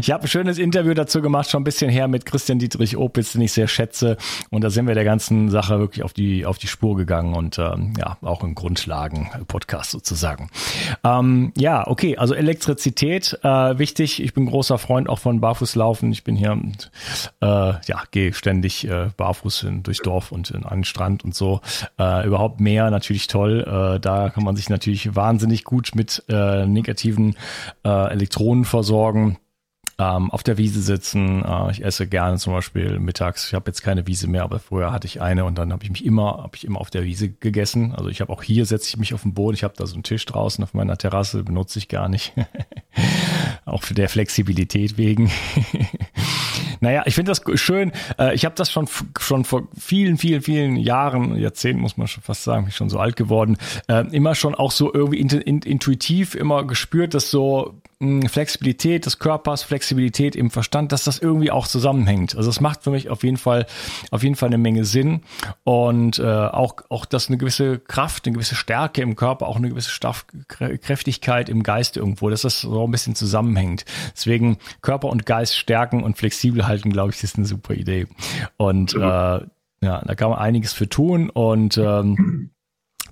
Ich 0.00 0.10
habe 0.10 0.24
ein 0.24 0.28
schönes 0.28 0.58
Interview 0.58 0.94
dazu 0.94 1.20
gemacht, 1.20 1.50
schon 1.50 1.62
ein 1.62 1.64
bisschen 1.64 1.90
her 1.90 2.08
mit 2.08 2.24
Christian 2.24 2.58
Dietrich 2.58 2.96
Opitz, 2.96 3.32
den 3.32 3.42
ich 3.42 3.52
sehr 3.52 3.66
schätze. 3.66 4.16
Und 4.50 4.62
da 4.62 4.70
sind 4.70 4.86
wir 4.86 4.94
der 4.94 5.04
ganzen 5.04 5.50
Sache 5.50 5.78
wirklich 5.80 6.04
auf 6.04 6.12
die, 6.12 6.46
auf 6.46 6.58
die 6.58 6.68
Spur 6.68 6.96
gegangen 6.96 7.34
und 7.34 7.58
ähm, 7.58 7.94
ja, 7.98 8.16
auch 8.22 8.44
im 8.44 8.54
Grundlagen-Podcast 8.54 9.90
sozusagen. 9.90 10.50
Ähm, 11.04 11.52
ja, 11.56 11.86
okay, 11.86 12.16
also 12.16 12.34
Elektrizität, 12.34 13.38
äh, 13.42 13.78
wichtig. 13.78 14.22
Ich 14.22 14.34
bin 14.34 14.46
großer 14.46 14.78
Freund 14.78 15.08
auch 15.08 15.18
von 15.18 15.40
Barfußlaufen. 15.40 16.12
Ich 16.12 16.22
bin 16.22 16.36
hier, 16.36 16.56
äh, 17.40 17.46
ja, 17.46 18.02
gehe 18.10 18.32
ständig 18.32 18.86
äh, 18.88 19.08
barfuß 19.16 19.64
in, 19.64 19.82
durchs 19.82 20.02
Dorf 20.02 20.32
und 20.32 20.50
in, 20.50 20.62
den 20.62 20.84
Strand 20.84 21.24
und 21.24 21.34
so. 21.34 21.60
Äh, 21.98 22.26
überhaupt 22.26 22.60
mehr, 22.60 22.90
natürlich 22.90 23.26
toll. 23.26 23.60
Äh, 23.60 24.00
da 24.00 24.30
kann 24.30 24.44
man 24.44 24.54
sich 24.54 24.68
natürlich 24.68 25.16
wahnsinnig 25.16 25.64
gut 25.64 25.92
mit 25.94 26.22
äh, 26.28 26.66
negativen 26.66 27.34
äh, 27.84 28.10
Elektronen 28.10 28.64
versorgen 28.64 29.38
ähm, 29.98 30.30
auf 30.30 30.42
der 30.42 30.58
Wiese 30.58 30.80
sitzen. 30.80 31.44
Äh, 31.44 31.72
ich 31.72 31.84
esse 31.84 32.06
gerne 32.06 32.38
zum 32.38 32.52
Beispiel 32.52 32.98
mittags. 33.00 33.48
Ich 33.48 33.54
habe 33.54 33.68
jetzt 33.68 33.82
keine 33.82 34.06
Wiese 34.06 34.28
mehr, 34.28 34.44
aber 34.44 34.60
früher 34.60 34.92
hatte 34.92 35.06
ich 35.06 35.20
eine 35.20 35.44
und 35.44 35.58
dann 35.58 35.72
habe 35.72 35.84
ich 35.84 35.90
mich 35.90 36.04
immer, 36.04 36.38
habe 36.42 36.56
ich 36.56 36.64
immer 36.64 36.80
auf 36.80 36.90
der 36.90 37.04
Wiese 37.04 37.28
gegessen. 37.28 37.94
Also 37.94 38.08
ich 38.08 38.20
habe 38.20 38.32
auch 38.32 38.42
hier 38.42 38.64
setze 38.64 38.88
ich 38.88 38.96
mich 38.96 39.12
auf 39.12 39.22
den 39.22 39.34
Boden. 39.34 39.54
Ich 39.54 39.64
habe 39.64 39.74
da 39.76 39.86
so 39.86 39.94
einen 39.94 40.04
Tisch 40.04 40.24
draußen 40.24 40.62
auf 40.62 40.72
meiner 40.72 40.96
Terrasse, 40.96 41.42
benutze 41.42 41.80
ich 41.80 41.88
gar 41.88 42.08
nicht. 42.08 42.32
auch 43.64 43.82
für 43.82 43.94
der 43.94 44.08
Flexibilität 44.08 44.98
wegen. 44.98 45.30
naja, 46.80 47.02
ich 47.06 47.16
finde 47.16 47.32
das 47.32 47.42
schön. 47.60 47.90
Äh, 48.18 48.36
ich 48.36 48.44
habe 48.44 48.54
das 48.54 48.70
schon 48.70 48.88
schon 49.18 49.44
vor 49.44 49.66
vielen, 49.76 50.16
vielen, 50.16 50.42
vielen 50.42 50.76
Jahren, 50.76 51.36
Jahrzehnten 51.36 51.82
muss 51.82 51.96
man 51.96 52.06
schon 52.06 52.22
fast 52.22 52.44
sagen, 52.44 52.64
bin 52.64 52.72
schon 52.72 52.88
so 52.88 53.00
alt 53.00 53.16
geworden, 53.16 53.56
äh, 53.88 54.06
immer 54.12 54.36
schon 54.36 54.54
auch 54.54 54.70
so 54.70 54.94
irgendwie 54.94 55.18
intuitiv 55.18 56.36
immer 56.36 56.64
gespürt, 56.64 57.14
dass 57.14 57.30
so 57.30 57.74
Flexibilität 58.00 59.06
des 59.06 59.18
Körpers, 59.18 59.64
Flexibilität 59.64 60.36
im 60.36 60.50
Verstand, 60.50 60.92
dass 60.92 61.02
das 61.02 61.18
irgendwie 61.18 61.50
auch 61.50 61.66
zusammenhängt. 61.66 62.36
Also 62.36 62.48
es 62.48 62.60
macht 62.60 62.84
für 62.84 62.90
mich 62.90 63.10
auf 63.10 63.24
jeden 63.24 63.38
Fall, 63.38 63.66
auf 64.12 64.22
jeden 64.22 64.36
Fall 64.36 64.48
eine 64.48 64.58
Menge 64.58 64.84
Sinn 64.84 65.22
und 65.64 66.20
äh, 66.20 66.22
auch 66.22 66.76
auch 66.90 67.04
dass 67.06 67.28
eine 67.28 67.38
gewisse 67.38 67.80
Kraft, 67.80 68.26
eine 68.26 68.34
gewisse 68.34 68.54
Stärke 68.54 69.02
im 69.02 69.16
Körper, 69.16 69.48
auch 69.48 69.56
eine 69.56 69.68
gewisse 69.68 69.90
Staff 69.90 70.26
Kräftigkeit 70.46 71.48
im 71.48 71.64
Geist 71.64 71.96
irgendwo, 71.96 72.30
dass 72.30 72.42
das 72.42 72.60
so 72.60 72.84
ein 72.84 72.90
bisschen 72.92 73.16
zusammenhängt. 73.16 73.84
Deswegen 74.14 74.58
Körper 74.80 75.08
und 75.08 75.26
Geist 75.26 75.56
stärken 75.56 76.04
und 76.04 76.16
flexibel 76.16 76.68
halten, 76.68 76.90
glaube 76.90 77.10
ich, 77.12 77.24
ist 77.24 77.36
eine 77.36 77.46
super 77.46 77.74
Idee. 77.74 78.06
Und 78.56 78.94
äh, 78.94 78.98
ja, 78.98 79.40
da 79.80 80.14
kann 80.14 80.30
man 80.30 80.38
einiges 80.38 80.72
für 80.72 80.88
tun 80.88 81.30
und 81.30 81.78
ähm, 81.78 82.50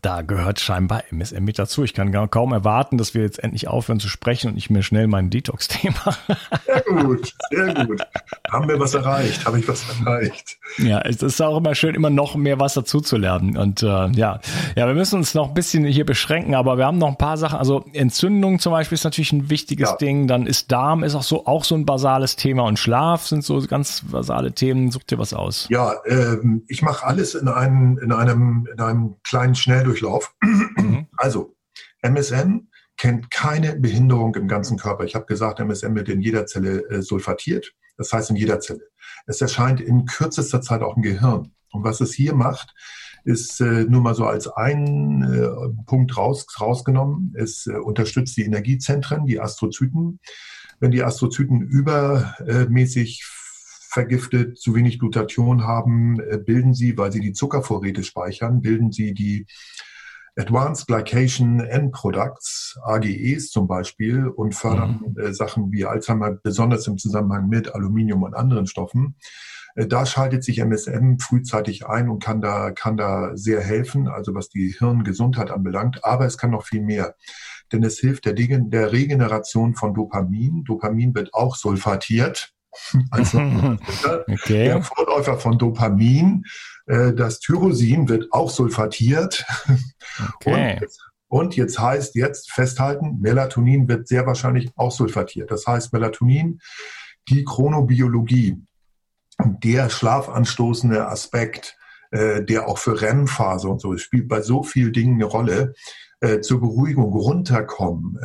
da 0.06 0.22
gehört 0.22 0.60
scheinbar 0.60 1.02
MSM 1.10 1.42
mit 1.42 1.58
dazu. 1.58 1.82
Ich 1.82 1.92
kann 1.92 2.12
kaum 2.30 2.52
erwarten, 2.52 2.96
dass 2.96 3.14
wir 3.14 3.22
jetzt 3.22 3.42
endlich 3.42 3.66
aufhören 3.66 3.98
zu 3.98 4.08
sprechen 4.08 4.52
und 4.52 4.56
ich 4.56 4.70
mir 4.70 4.84
schnell 4.84 5.08
mein 5.08 5.30
Detox-Thema. 5.30 5.96
Sehr 6.64 6.82
gut, 6.82 7.34
sehr 7.50 7.86
gut. 7.86 8.00
Haben 8.48 8.68
wir 8.68 8.78
was 8.78 8.94
erreicht? 8.94 9.44
Habe 9.44 9.58
ich 9.58 9.66
was 9.66 9.84
erreicht? 9.88 10.58
Ja, 10.78 11.00
es 11.00 11.22
ist 11.22 11.40
auch 11.40 11.56
immer 11.56 11.74
schön, 11.74 11.94
immer 11.94 12.10
noch 12.10 12.36
mehr 12.36 12.60
was 12.60 12.74
dazu 12.74 13.00
zu 13.00 13.16
lernen. 13.16 13.56
Und 13.56 13.82
äh, 13.82 13.86
ja, 13.86 14.40
ja, 14.76 14.86
wir 14.86 14.94
müssen 14.94 15.16
uns 15.16 15.34
noch 15.34 15.48
ein 15.48 15.54
bisschen 15.54 15.84
hier 15.84 16.04
beschränken, 16.04 16.54
aber 16.54 16.78
wir 16.78 16.86
haben 16.86 16.98
noch 16.98 17.08
ein 17.08 17.16
paar 17.16 17.36
Sachen. 17.36 17.58
Also 17.58 17.84
Entzündung 17.92 18.58
zum 18.58 18.72
Beispiel 18.72 18.94
ist 18.94 19.04
natürlich 19.04 19.32
ein 19.32 19.50
wichtiges 19.50 19.90
ja. 19.90 19.96
Ding. 19.96 20.28
Dann 20.28 20.46
ist 20.46 20.70
Darm 20.70 21.02
ist 21.02 21.14
auch 21.14 21.22
so 21.22 21.46
auch 21.46 21.64
so 21.64 21.74
ein 21.74 21.86
basales 21.86 22.36
Thema 22.36 22.64
und 22.64 22.78
Schlaf 22.78 23.26
sind 23.26 23.42
so 23.42 23.60
ganz 23.66 24.02
basale 24.10 24.52
Themen. 24.52 24.90
Such 24.90 25.04
dir 25.04 25.18
was 25.18 25.34
aus. 25.34 25.66
Ja, 25.70 25.94
ähm, 26.06 26.62
ich 26.68 26.82
mache 26.82 27.04
alles 27.06 27.34
in 27.34 27.48
einem 27.48 27.98
in 27.98 28.12
einem 28.12 28.68
in 28.72 28.80
einem 28.80 29.16
kleinen 29.24 29.54
Schnell 29.54 29.84
Schnelldurchlauf. 29.96 30.34
Mhm. 30.42 31.06
Also, 31.16 31.56
MSM 32.02 32.68
kennt 32.96 33.30
keine 33.30 33.76
Behinderung 33.76 34.34
im 34.36 34.48
ganzen 34.48 34.78
Körper. 34.78 35.04
Ich 35.04 35.14
habe 35.14 35.26
gesagt, 35.26 35.60
MSM 35.60 35.94
wird 35.94 36.08
in 36.08 36.20
jeder 36.20 36.46
Zelle 36.46 36.88
äh, 36.88 37.02
sulfatiert, 37.02 37.74
das 37.96 38.12
heißt 38.12 38.30
in 38.30 38.36
jeder 38.36 38.60
Zelle. 38.60 38.88
Es 39.26 39.40
erscheint 39.40 39.80
in 39.80 40.06
kürzester 40.06 40.60
Zeit 40.60 40.82
auch 40.82 40.96
im 40.96 41.02
Gehirn. 41.02 41.52
Und 41.72 41.84
was 41.84 42.00
es 42.00 42.14
hier 42.14 42.34
macht, 42.34 42.74
ist 43.24 43.60
äh, 43.60 43.84
nur 43.84 44.00
mal 44.00 44.14
so 44.14 44.24
als 44.24 44.48
ein 44.48 45.22
äh, 45.22 45.84
Punkt 45.84 46.16
raus, 46.16 46.46
rausgenommen. 46.60 47.34
Es 47.36 47.66
äh, 47.66 47.72
unterstützt 47.72 48.36
die 48.36 48.44
Energiezentren, 48.44 49.26
die 49.26 49.40
Astrozyten. 49.40 50.20
Wenn 50.78 50.90
die 50.90 51.02
Astrozyten 51.02 51.60
übermäßig 51.60 53.24
vergiftet, 53.96 54.58
zu 54.58 54.74
wenig 54.74 54.98
Glutathion 54.98 55.64
haben, 55.64 56.20
äh, 56.20 56.38
bilden 56.38 56.72
sie, 56.72 56.96
weil 56.96 57.12
sie 57.12 57.20
die 57.20 57.32
Zuckervorräte 57.32 58.04
speichern, 58.04 58.60
bilden 58.60 58.92
sie 58.92 59.12
die 59.12 59.46
Advanced 60.38 60.86
Glycation 60.86 61.60
End 61.60 61.92
Products, 61.92 62.78
AGEs 62.82 63.50
zum 63.50 63.66
Beispiel, 63.66 64.26
und 64.26 64.54
fördern 64.54 65.02
mhm. 65.14 65.20
äh, 65.20 65.32
Sachen 65.32 65.72
wie 65.72 65.86
Alzheimer, 65.86 66.32
besonders 66.32 66.86
im 66.86 66.98
Zusammenhang 66.98 67.48
mit 67.48 67.74
Aluminium 67.74 68.22
und 68.22 68.34
anderen 68.34 68.66
Stoffen. 68.66 69.16
Äh, 69.76 69.86
da 69.86 70.04
schaltet 70.04 70.44
sich 70.44 70.58
MSM 70.58 71.18
frühzeitig 71.18 71.86
ein 71.86 72.10
und 72.10 72.22
kann 72.22 72.40
da, 72.40 72.70
kann 72.70 72.96
da 72.96 73.36
sehr 73.36 73.62
helfen, 73.62 74.08
also 74.08 74.34
was 74.34 74.50
die 74.50 74.74
Hirngesundheit 74.78 75.50
anbelangt. 75.50 76.04
Aber 76.04 76.26
es 76.26 76.36
kann 76.36 76.50
noch 76.50 76.66
viel 76.66 76.82
mehr. 76.82 77.14
Denn 77.72 77.82
es 77.82 77.98
hilft 77.98 78.26
der, 78.26 78.34
der 78.34 78.92
Regeneration 78.92 79.74
von 79.74 79.94
Dopamin. 79.94 80.64
Dopamin 80.64 81.14
wird 81.14 81.32
auch 81.34 81.56
sulfatiert 81.56 82.55
also 83.10 83.38
okay. 84.28 84.64
der 84.64 84.82
Vorläufer 84.82 85.38
von 85.38 85.58
Dopamin. 85.58 86.44
Äh, 86.86 87.12
das 87.12 87.40
Tyrosin 87.40 88.08
wird 88.08 88.32
auch 88.32 88.50
sulfatiert. 88.50 89.44
Okay. 90.36 90.78
Und, 90.80 90.88
und 91.28 91.56
jetzt 91.56 91.78
heißt 91.78 92.14
jetzt 92.14 92.52
festhalten, 92.52 93.18
Melatonin 93.20 93.88
wird 93.88 94.08
sehr 94.08 94.26
wahrscheinlich 94.26 94.70
auch 94.76 94.92
sulfatiert. 94.92 95.50
Das 95.50 95.66
heißt, 95.66 95.92
Melatonin, 95.92 96.60
die 97.28 97.44
Chronobiologie, 97.44 98.62
der 99.44 99.90
schlafanstoßende 99.90 101.08
Aspekt, 101.08 101.76
äh, 102.10 102.44
der 102.44 102.68
auch 102.68 102.78
für 102.78 103.00
REM-Phase 103.00 103.68
und 103.68 103.80
so 103.80 103.96
spielt 103.98 104.28
bei 104.28 104.40
so 104.40 104.62
vielen 104.62 104.92
Dingen 104.92 105.16
eine 105.16 105.24
Rolle, 105.24 105.74
äh, 106.20 106.40
zur 106.40 106.60
Beruhigung 106.60 107.12
runterkommen. 107.12 108.18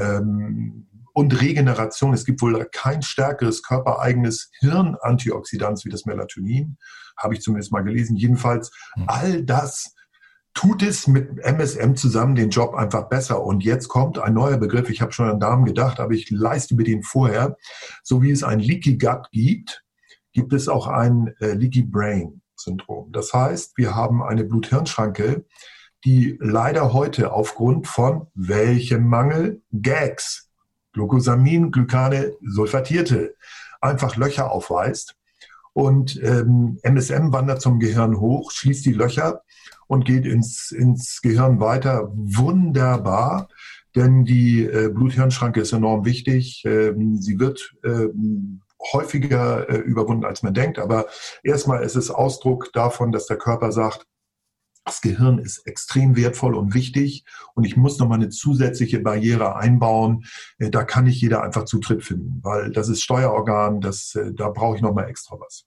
Und 1.14 1.40
Regeneration. 1.42 2.14
Es 2.14 2.26
gibt 2.26 2.42
wohl 2.42 2.66
kein 2.72 3.02
stärkeres 3.02 3.64
körpereigenes 3.64 4.50
Hirnantioxidant 4.60 5.84
wie 5.86 5.90
das 5.90 6.06
Melatonin, 6.06 6.78
habe 7.18 7.34
ich 7.34 7.42
zumindest 7.42 7.72
mal 7.72 7.84
gelesen. 7.84 8.16
Jedenfalls 8.16 8.72
hm. 8.94 9.06
all 9.08 9.44
das 9.44 9.96
tut 10.54 10.84
es 10.84 11.08
mit 11.08 11.40
MSM 11.40 11.96
zusammen 11.96 12.36
den 12.36 12.50
Job 12.50 12.74
einfach 12.76 13.08
besser. 13.08 13.44
Und 13.44 13.64
jetzt 13.64 13.88
kommt 13.88 14.20
ein 14.20 14.34
neuer 14.34 14.58
Begriff. 14.58 14.90
Ich 14.90 15.02
habe 15.02 15.12
schon 15.12 15.30
an 15.30 15.40
Damen 15.40 15.66
gedacht, 15.66 16.00
aber 16.00 16.14
ich 16.14 16.30
leiste 16.30 16.76
mir 16.76 16.84
den 16.84 17.04
vorher. 17.04 17.58
So 18.04 18.22
wie 18.22 18.32
es 18.32 18.44
ein 18.44 18.60
Leaky 18.60 18.98
Gut 18.98 19.30
gibt, 19.32 19.84
gibt 20.34 20.54
es 20.54 20.68
auch 20.68 20.88
ein 20.88 21.34
äh, 21.40 21.54
Leaky 21.54 21.84
Brain 21.84 22.42
Syndrom. 22.56 23.12
Das 23.12 23.34
heißt, 23.34 23.78
wir 23.78 23.96
haben 23.96 24.22
eine 24.22 24.44
Blut-Hirn-Schranke, 24.44 25.46
die 26.06 26.38
leider 26.40 26.94
heute 26.94 27.32
aufgrund 27.32 27.88
von 27.88 28.28
welchem 28.34 29.08
Mangel? 29.08 29.62
Gags 29.72 30.51
Glucosamin, 30.94 31.72
Glykane, 31.72 32.34
Sulfatierte, 32.42 33.36
einfach 33.80 34.16
Löcher 34.16 34.52
aufweist. 34.52 35.16
Und 35.74 36.22
ähm, 36.22 36.80
MSM 36.84 37.32
wandert 37.32 37.62
zum 37.62 37.80
Gehirn 37.80 38.20
hoch, 38.20 38.52
schließt 38.52 38.86
die 38.86 38.94
Löcher 38.94 39.42
und 39.88 40.06
geht 40.06 40.26
ins, 40.26 40.72
ins 40.72 41.22
Gehirn 41.22 41.60
weiter. 41.60 42.12
Wunderbar, 42.14 43.48
denn 43.96 44.26
die 44.26 44.64
äh, 44.64 44.90
Blut-Hirn-Schranke 44.90 45.62
ist 45.62 45.74
enorm 45.74 46.06
wichtig. 46.06 46.64
Ähm, 46.66 47.18
sie 47.18 47.40
wird 47.40 47.74
ähm, 47.84 48.62
häufiger 48.94 49.70
äh, 49.70 49.78
überwunden, 49.78 50.26
als 50.26 50.44
man 50.44 50.54
denkt. 50.54 50.80
Aber 50.80 51.08
erstmal 51.44 51.84
ist 51.84 51.96
es 51.96 52.10
Ausdruck 52.10 52.72
davon, 52.74 53.12
dass 53.12 53.28
der 53.28 53.38
Körper 53.38 53.72
sagt, 53.72 54.06
das 54.86 55.02
Gehirn 55.02 55.38
ist 55.38 55.60
extrem 55.68 56.16
wertvoll 56.16 56.56
und 56.56 56.74
wichtig 56.74 57.24
und 57.54 57.64
ich 57.66 57.78
muss 57.78 58.00
nochmal 58.00 58.20
eine 58.20 58.30
zusätzliche 58.30 59.00
Barriere 59.00 59.56
einbauen. 59.56 60.26
Äh, 60.58 60.70
da 60.70 60.84
kann 60.84 61.06
nicht 61.06 61.22
jeder 61.22 61.44
einfach 61.44 61.66
Zutritt 61.66 62.04
finden, 62.04 62.40
weil 62.44 62.72
das 62.72 62.90
ist 62.90 63.04
Steuerorgan, 63.04 63.82
das, 63.82 64.16
äh, 64.16 64.34
da 64.34 64.50
brauche 64.50 64.76
ich 64.76 64.82
nochmal 64.82 65.10
extra 65.10 65.40
was. 65.40 65.66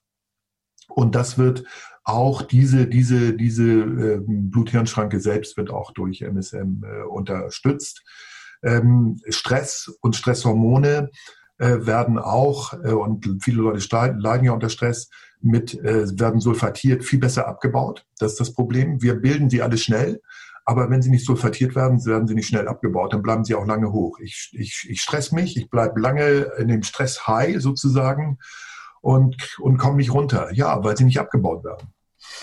Und 0.87 1.15
das 1.15 1.37
wird 1.37 1.63
auch 2.03 2.43
diese, 2.43 2.87
diese, 2.87 3.33
diese 3.33 3.63
äh, 3.63 4.21
Blut-Hirn-Schranke 4.25 5.19
selbst 5.19 5.57
wird 5.57 5.71
auch 5.71 5.91
durch 5.91 6.21
MSM 6.21 6.83
äh, 6.83 7.03
unterstützt. 7.03 8.03
Ähm, 8.63 9.19
Stress 9.29 9.91
und 10.01 10.15
Stresshormone 10.15 11.09
äh, 11.57 11.85
werden 11.85 12.19
auch, 12.19 12.73
äh, 12.83 12.91
und 12.91 13.39
viele 13.41 13.61
Leute 13.61 14.15
leiden 14.17 14.45
ja 14.45 14.51
unter 14.51 14.69
Stress, 14.69 15.09
mit, 15.41 15.73
äh, 15.75 16.07
werden 16.19 16.39
sulfatiert 16.39 17.03
viel 17.03 17.19
besser 17.19 17.47
abgebaut. 17.47 18.05
Das 18.19 18.33
ist 18.33 18.39
das 18.39 18.53
Problem. 18.53 19.01
Wir 19.01 19.15
bilden 19.15 19.49
sie 19.49 19.61
alle 19.61 19.77
schnell, 19.77 20.21
aber 20.65 20.89
wenn 20.89 21.01
sie 21.01 21.11
nicht 21.11 21.25
sulfatiert 21.25 21.75
werden, 21.75 22.03
werden 22.05 22.27
sie 22.27 22.33
nicht 22.33 22.47
schnell 22.47 22.67
abgebaut, 22.67 23.13
dann 23.13 23.21
bleiben 23.21 23.45
sie 23.45 23.55
auch 23.55 23.65
lange 23.65 23.91
hoch. 23.91 24.17
Ich, 24.19 24.49
ich, 24.53 24.87
ich 24.89 25.01
stress 25.01 25.31
mich, 25.31 25.55
ich 25.57 25.69
bleibe 25.69 25.99
lange 25.99 26.51
in 26.57 26.67
dem 26.67 26.83
Stress-High 26.83 27.61
sozusagen 27.61 28.39
und, 29.01 29.57
und 29.59 29.77
komme 29.77 29.97
nicht 29.97 30.13
runter. 30.13 30.51
Ja, 30.53 30.83
weil 30.83 30.97
sie 30.97 31.03
nicht 31.03 31.19
abgebaut 31.19 31.63
werden. 31.63 31.89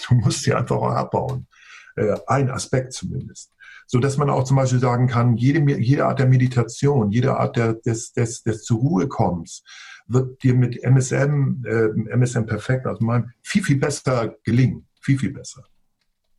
Du 0.09 0.15
musst 0.15 0.45
sie 0.45 0.55
einfach 0.55 0.77
auch 0.77 0.93
abbauen. 0.93 1.49
Äh, 1.97 2.17
ein 2.29 2.51
Aspekt 2.51 2.93
zumindest 2.93 3.52
so 3.93 3.99
dass 3.99 4.17
man 4.17 4.31
auch 4.31 4.45
zum 4.45 4.57
Beispiel 4.57 4.81
sagen 4.81 5.07
kann, 5.07 5.37
jede, 5.37 5.61
jede 5.79 6.07
Art 6.07 6.19
der 6.19 6.27
Meditation, 6.27 7.11
jede 7.11 7.37
Art 7.37 7.57
der, 7.57 7.75
des, 7.75 8.15
des, 8.15 8.43
des 8.43 8.65
zur 8.65 8.79
Ruhe 8.79 9.07
kommens, 9.07 9.65
wird 10.07 10.43
dir 10.43 10.55
mit 10.55 10.83
MSM, 10.83 11.63
äh, 11.67 12.17
MSM 12.17 12.47
perfekt, 12.47 12.87
also 12.87 13.05
mein, 13.05 13.35
viel, 13.43 13.63
viel 13.63 13.77
besser 13.77 14.35
gelingen. 14.45 14.87
Viel, 15.03 15.19
viel 15.19 15.33
besser. 15.33 15.65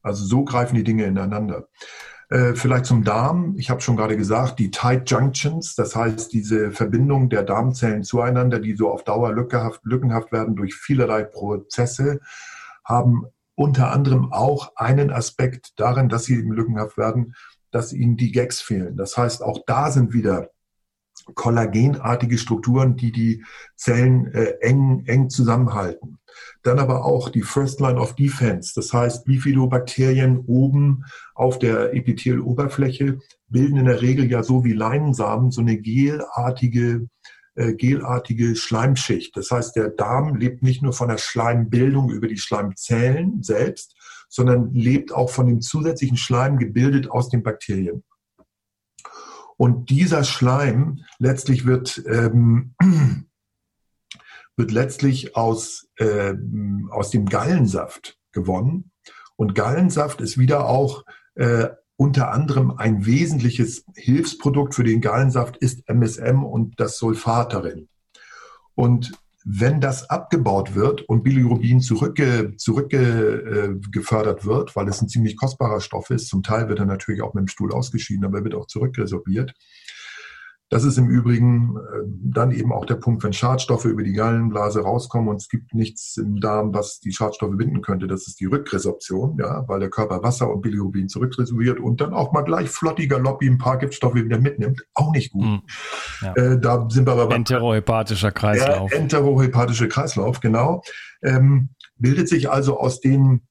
Also 0.01 0.25
so 0.25 0.43
greifen 0.43 0.75
die 0.75 0.83
Dinge 0.83 1.05
ineinander. 1.05 1.67
Äh, 2.29 2.55
vielleicht 2.55 2.87
zum 2.87 3.03
Darm. 3.03 3.53
Ich 3.59 3.69
habe 3.69 3.81
schon 3.81 3.97
gerade 3.97 4.17
gesagt, 4.17 4.57
die 4.57 4.71
Tight 4.71 5.11
Junctions, 5.11 5.75
das 5.75 5.95
heißt 5.95 6.33
diese 6.33 6.71
Verbindung 6.71 7.29
der 7.29 7.43
Darmzellen 7.43 8.01
zueinander, 8.01 8.59
die 8.59 8.75
so 8.75 8.89
auf 8.89 9.03
Dauer 9.03 9.31
lückenhaft, 9.31 9.81
lückenhaft 9.83 10.31
werden 10.31 10.55
durch 10.55 10.73
vielerlei 10.73 11.23
Prozesse, 11.23 12.19
haben 12.83 13.25
unter 13.55 13.91
anderem 13.91 14.31
auch 14.31 14.75
einen 14.75 15.11
Aspekt 15.11 15.73
darin, 15.77 16.09
dass 16.09 16.25
sie 16.25 16.35
eben 16.35 16.51
lückenhaft 16.51 16.97
werden, 16.97 17.35
dass 17.71 17.93
ihnen 17.93 18.17
die 18.17 18.31
Gags 18.31 18.61
fehlen. 18.61 18.97
Das 18.97 19.17
heißt, 19.17 19.43
auch 19.43 19.59
da 19.65 19.91
sind 19.91 20.13
wieder 20.13 20.49
kollagenartige 21.35 22.37
Strukturen, 22.37 22.97
die 22.97 23.11
die 23.11 23.45
Zellen 23.75 24.27
äh, 24.33 24.55
eng, 24.61 25.03
eng 25.05 25.29
zusammenhalten. 25.29 26.17
Dann 26.63 26.79
aber 26.79 27.05
auch 27.05 27.29
die 27.29 27.43
First 27.43 27.79
Line 27.79 27.99
of 27.99 28.15
Defense, 28.15 28.73
das 28.75 28.91
heißt 28.91 29.25
Bifidobakterien 29.25 30.39
oben 30.39 31.05
auf 31.35 31.59
der 31.59 31.93
Epitheloberfläche 31.93 33.19
bilden 33.47 33.77
in 33.77 33.85
der 33.85 34.01
Regel 34.01 34.29
ja 34.29 34.43
so 34.43 34.63
wie 34.63 34.73
Leinensamen 34.73 35.51
so 35.51 35.61
eine 35.61 35.77
gelartige 35.77 37.07
äh, 37.55 37.73
gelartige 37.73 38.55
Schleimschicht. 38.55 39.37
Das 39.37 39.51
heißt, 39.51 39.75
der 39.75 39.89
Darm 39.89 40.35
lebt 40.35 40.63
nicht 40.63 40.81
nur 40.81 40.93
von 40.93 41.09
der 41.09 41.17
Schleimbildung 41.17 42.09
über 42.09 42.27
die 42.27 42.37
Schleimzellen 42.37 43.43
selbst, 43.43 43.95
sondern 44.29 44.73
lebt 44.73 45.11
auch 45.11 45.29
von 45.29 45.45
dem 45.45 45.61
zusätzlichen 45.61 46.17
Schleim 46.17 46.57
gebildet 46.57 47.11
aus 47.11 47.29
den 47.29 47.43
Bakterien. 47.43 48.03
Und 49.57 49.89
dieser 49.89 50.23
Schleim 50.23 51.05
letztlich 51.19 51.65
wird, 51.65 52.03
ähm, 52.07 52.73
wird 54.57 54.71
letztlich 54.71 55.35
aus, 55.35 55.87
äh, 55.97 56.33
aus 56.89 57.11
dem 57.11 57.27
Gallensaft 57.27 58.17
gewonnen. 58.31 58.91
Und 59.35 59.55
Gallensaft 59.55 60.21
ist 60.21 60.37
wieder 60.37 60.67
auch 60.67 61.03
äh, 61.35 61.69
unter 61.95 62.31
anderem 62.31 62.71
ein 62.71 63.05
wesentliches 63.05 63.85
Hilfsprodukt 63.95 64.75
für 64.75 64.83
den 64.83 65.01
Gallensaft 65.01 65.57
ist 65.57 65.87
MSM 65.87 66.43
und 66.43 66.79
das 66.79 66.97
Sulfat 66.97 67.53
darin. 67.53 67.87
Und 68.75 69.13
wenn 69.45 69.81
das 69.81 70.09
abgebaut 70.09 70.73
wird 70.73 71.01
und 71.01 71.23
Bilirubin 71.23 71.81
zurückge, 71.81 72.55
zurückgefördert 72.57 74.45
wird, 74.45 74.75
weil 74.75 74.87
es 74.87 75.01
ein 75.01 75.09
ziemlich 75.09 75.35
kostbarer 75.35 75.81
Stoff 75.81 76.09
ist, 76.09 76.29
zum 76.29 76.43
Teil 76.43 76.69
wird 76.69 76.79
er 76.79 76.85
natürlich 76.85 77.21
auch 77.21 77.33
mit 77.33 77.41
dem 77.41 77.47
Stuhl 77.49 77.73
ausgeschieden, 77.73 78.23
aber 78.23 78.39
er 78.39 78.43
wird 78.45 78.55
auch 78.55 78.67
zurückresorbiert, 78.67 79.53
das 80.69 80.83
ist 80.83 80.97
im 80.97 81.07
Übrigen 81.07 81.75
äh, 81.77 82.03
dann 82.23 82.51
eben 82.51 82.71
auch 82.71 82.85
der 82.85 82.95
Punkt, 82.95 83.23
wenn 83.23 83.33
Schadstoffe 83.33 83.85
über 83.85 84.03
die 84.03 84.13
Gallenblase 84.13 84.81
rauskommen 84.81 85.29
und 85.29 85.35
es 85.35 85.49
gibt 85.49 85.73
nichts 85.73 86.17
im 86.17 86.39
Darm, 86.39 86.73
was 86.73 86.99
die 86.99 87.11
Schadstoffe 87.11 87.55
binden 87.55 87.81
könnte. 87.81 88.07
Das 88.07 88.27
ist 88.27 88.39
die 88.39 88.45
Rückresorption, 88.45 89.37
ja, 89.39 89.67
weil 89.67 89.79
der 89.79 89.89
Körper 89.89 90.23
Wasser 90.23 90.51
und 90.51 90.61
Bilirubin 90.61 91.09
zurückresorbiert 91.09 91.79
und 91.79 92.01
dann 92.01 92.13
auch 92.13 92.31
mal 92.33 92.41
gleich 92.41 92.69
flottiger 92.69 93.19
Lobby 93.19 93.47
ein 93.47 93.57
paar 93.57 93.77
Giftstoffe 93.77 94.15
wieder 94.15 94.39
mitnimmt. 94.39 94.83
Auch 94.93 95.11
nicht 95.11 95.31
gut. 95.31 95.43
Hm. 95.43 95.61
Ja. 96.21 96.33
Äh, 96.33 96.59
da 96.59 96.87
sind 96.89 97.07
wir 97.07 97.13
aber 97.13 97.35
Enterohepatischer 97.35 98.31
Kreislauf. 98.31 98.91
Enterohepatischer 98.91 99.87
Kreislauf, 99.87 100.39
genau. 100.39 100.81
Ähm, 101.21 101.69
bildet 101.97 102.27
sich 102.27 102.49
also 102.49 102.79
aus 102.79 102.99
den 102.99 103.41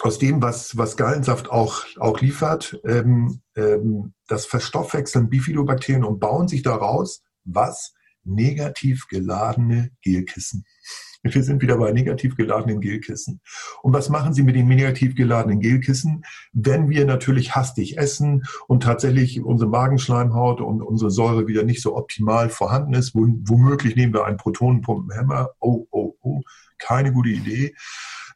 aus 0.00 0.18
dem, 0.18 0.42
was, 0.42 0.76
was 0.76 0.96
Gallensaft 0.96 1.50
auch, 1.50 1.84
auch 1.98 2.20
liefert, 2.20 2.80
ähm, 2.84 3.40
ähm, 3.56 4.14
das 4.26 4.46
verstoffwechseln 4.46 5.28
Bifidobakterien 5.28 6.04
und 6.04 6.20
bauen 6.20 6.48
sich 6.48 6.62
daraus, 6.62 7.22
was? 7.44 7.94
Negativ 8.24 9.06
geladene 9.08 9.90
Gelkissen. 10.02 10.64
Wir 11.22 11.42
sind 11.42 11.62
wieder 11.62 11.76
bei 11.76 11.90
negativ 11.90 12.36
geladenen 12.36 12.80
Gelkissen. 12.80 13.40
Und 13.82 13.92
was 13.92 14.08
machen 14.08 14.34
Sie 14.34 14.42
mit 14.42 14.54
den 14.54 14.68
negativ 14.68 15.16
geladenen 15.16 15.58
Gelkissen? 15.58 16.24
Wenn 16.52 16.90
wir 16.90 17.04
natürlich 17.06 17.56
hastig 17.56 17.98
essen 17.98 18.44
und 18.68 18.84
tatsächlich 18.84 19.40
unsere 19.40 19.68
Magenschleimhaut 19.68 20.60
und 20.60 20.80
unsere 20.80 21.10
Säure 21.10 21.48
wieder 21.48 21.64
nicht 21.64 21.82
so 21.82 21.96
optimal 21.96 22.50
vorhanden 22.50 22.94
ist, 22.94 23.16
womöglich 23.16 23.96
nehmen 23.96 24.14
wir 24.14 24.26
einen 24.26 24.36
Protonenpumpenhemmer. 24.36 25.50
Oh, 25.58 25.86
oh, 25.90 26.14
oh, 26.20 26.42
keine 26.78 27.12
gute 27.12 27.30
Idee. 27.30 27.74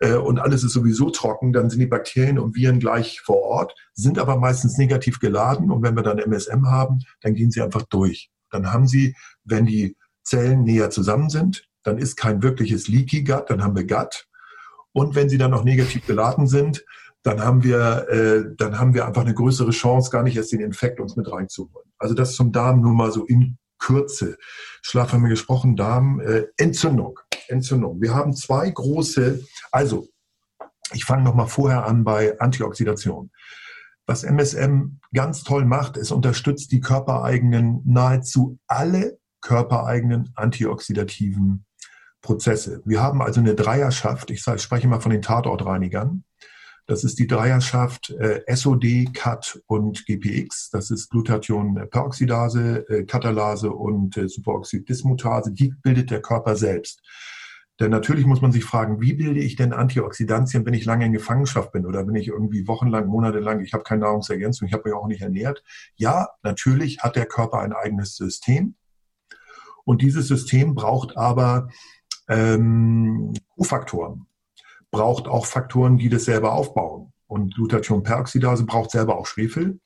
Äh, 0.00 0.14
und 0.14 0.38
alles 0.38 0.64
ist 0.64 0.72
sowieso 0.72 1.10
trocken, 1.10 1.52
dann 1.52 1.70
sind 1.70 1.80
die 1.80 1.86
Bakterien 1.86 2.38
und 2.38 2.56
Viren 2.56 2.78
gleich 2.78 3.20
vor 3.20 3.42
Ort, 3.42 3.74
sind 3.94 4.18
aber 4.18 4.36
meistens 4.36 4.78
negativ 4.78 5.20
geladen. 5.20 5.70
Und 5.70 5.82
wenn 5.82 5.96
wir 5.96 6.02
dann 6.02 6.18
MSM 6.18 6.66
haben, 6.66 7.00
dann 7.20 7.34
gehen 7.34 7.50
sie 7.50 7.62
einfach 7.62 7.82
durch. 7.82 8.30
Dann 8.50 8.72
haben 8.72 8.86
sie, 8.86 9.16
wenn 9.44 9.66
die 9.66 9.96
Zellen 10.22 10.64
näher 10.64 10.90
zusammen 10.90 11.30
sind, 11.30 11.68
dann 11.82 11.98
ist 11.98 12.16
kein 12.16 12.42
wirkliches 12.42 12.88
Leaky 12.88 13.24
Gut, 13.24 13.44
dann 13.48 13.62
haben 13.62 13.76
wir 13.76 13.86
Gut. 13.86 14.26
Und 14.92 15.14
wenn 15.14 15.28
sie 15.28 15.38
dann 15.38 15.50
noch 15.50 15.64
negativ 15.64 16.06
geladen 16.06 16.46
sind, 16.46 16.84
dann 17.22 17.40
haben 17.40 17.62
wir, 17.62 18.08
äh, 18.08 18.54
dann 18.56 18.78
haben 18.78 18.94
wir 18.94 19.06
einfach 19.06 19.22
eine 19.22 19.34
größere 19.34 19.70
Chance, 19.70 20.10
gar 20.10 20.22
nicht 20.22 20.36
erst 20.36 20.52
den 20.52 20.60
Infekt 20.60 21.00
uns 21.00 21.16
mit 21.16 21.30
reinzuholen. 21.30 21.92
Also 21.98 22.14
das 22.14 22.34
zum 22.34 22.52
Darm 22.52 22.80
nur 22.80 22.92
mal 22.92 23.12
so 23.12 23.24
in 23.24 23.58
Kürze. 23.82 24.38
Schlaf 24.80 25.12
haben 25.12 25.22
wir 25.22 25.30
gesprochen, 25.30 25.76
Darm, 25.76 26.20
äh, 26.20 26.44
Entzündung. 26.56 27.18
Entzündung. 27.48 28.00
Wir 28.00 28.14
haben 28.14 28.32
zwei 28.32 28.70
große, 28.70 29.44
also 29.72 30.08
ich 30.92 31.04
fange 31.04 31.24
nochmal 31.24 31.48
vorher 31.48 31.84
an 31.84 32.04
bei 32.04 32.38
Antioxidation. 32.38 33.30
Was 34.06 34.24
MSM 34.24 35.00
ganz 35.12 35.42
toll 35.42 35.64
macht, 35.64 35.96
es 35.96 36.12
unterstützt 36.12 36.70
die 36.72 36.80
körpereigenen, 36.80 37.82
nahezu 37.84 38.58
alle 38.66 39.18
körpereigenen 39.40 40.32
antioxidativen 40.36 41.64
Prozesse. 42.20 42.82
Wir 42.84 43.02
haben 43.02 43.20
also 43.20 43.40
eine 43.40 43.56
Dreierschaft, 43.56 44.30
ich 44.30 44.42
spreche 44.42 44.86
mal 44.86 45.00
von 45.00 45.10
den 45.10 45.22
Tatortreinigern. 45.22 46.24
Das 46.86 47.04
ist 47.04 47.18
die 47.18 47.28
Dreierschaft 47.28 48.10
äh, 48.10 48.42
SOD, 48.54 49.14
CAT 49.14 49.62
und 49.66 50.04
GPX. 50.04 50.70
Das 50.70 50.90
ist 50.90 51.10
Glutathion-Peroxidase, 51.10 52.88
äh, 52.88 53.04
Katalase 53.04 53.70
und 53.70 54.16
äh, 54.16 54.28
Superoxidismutase. 54.28 55.52
Die 55.52 55.74
bildet 55.82 56.10
der 56.10 56.20
Körper 56.20 56.56
selbst. 56.56 57.00
Denn 57.78 57.90
natürlich 57.90 58.26
muss 58.26 58.42
man 58.42 58.52
sich 58.52 58.64
fragen, 58.64 59.00
wie 59.00 59.14
bilde 59.14 59.40
ich 59.40 59.56
denn 59.56 59.72
Antioxidantien, 59.72 60.66
wenn 60.66 60.74
ich 60.74 60.84
lange 60.84 61.06
in 61.06 61.12
Gefangenschaft 61.12 61.72
bin 61.72 61.86
oder 61.86 62.06
wenn 62.06 62.16
ich 62.16 62.28
irgendwie 62.28 62.66
wochenlang, 62.66 63.06
monatelang, 63.06 63.60
ich 63.60 63.72
habe 63.72 63.84
keine 63.84 64.02
Nahrungsergänzung, 64.02 64.68
ich 64.68 64.74
habe 64.74 64.88
mich 64.88 64.94
auch 64.94 65.06
nicht 65.06 65.22
ernährt. 65.22 65.62
Ja, 65.94 66.28
natürlich 66.42 67.00
hat 67.00 67.16
der 67.16 67.26
Körper 67.26 67.60
ein 67.60 67.72
eigenes 67.72 68.16
System. 68.16 68.74
Und 69.84 70.02
dieses 70.02 70.28
System 70.28 70.74
braucht 70.74 71.16
aber 71.16 71.68
ähm, 72.28 73.32
Kofaktoren 73.56 74.26
braucht 74.92 75.26
auch 75.26 75.46
Faktoren, 75.46 75.98
die 75.98 76.08
das 76.08 76.26
selber 76.26 76.52
aufbauen. 76.52 77.12
Und 77.26 77.54
Glutathionperoxidase 77.56 78.64
braucht 78.64 78.92
selber 78.92 79.18
auch 79.18 79.26
Schwefel. 79.26 79.80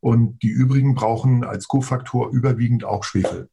Und 0.00 0.42
die 0.42 0.50
übrigen 0.50 0.94
brauchen 0.94 1.44
als 1.44 1.66
Kofaktor 1.66 2.30
überwiegend 2.30 2.84
auch 2.84 3.02
Schwefel. 3.02 3.48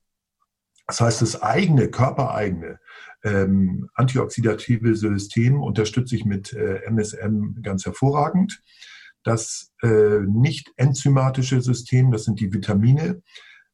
Das 0.86 1.00
heißt, 1.00 1.22
das 1.22 1.42
eigene, 1.42 1.88
körpereigene 1.88 2.78
ähm, 3.24 3.90
antioxidative 3.94 4.96
System 4.98 5.62
unterstütze 5.62 6.18
ich 6.18 6.26
mit 6.26 6.52
äh, 6.52 6.82
MSM 6.90 7.62
ganz 7.62 7.86
hervorragend. 7.86 8.62
Das 9.24 9.72
äh, 9.82 10.20
nicht 10.28 10.74
enzymatische 10.76 11.62
System, 11.62 12.12
das 12.12 12.26
sind 12.26 12.42
die 12.42 12.52
Vitamine. 12.52 13.22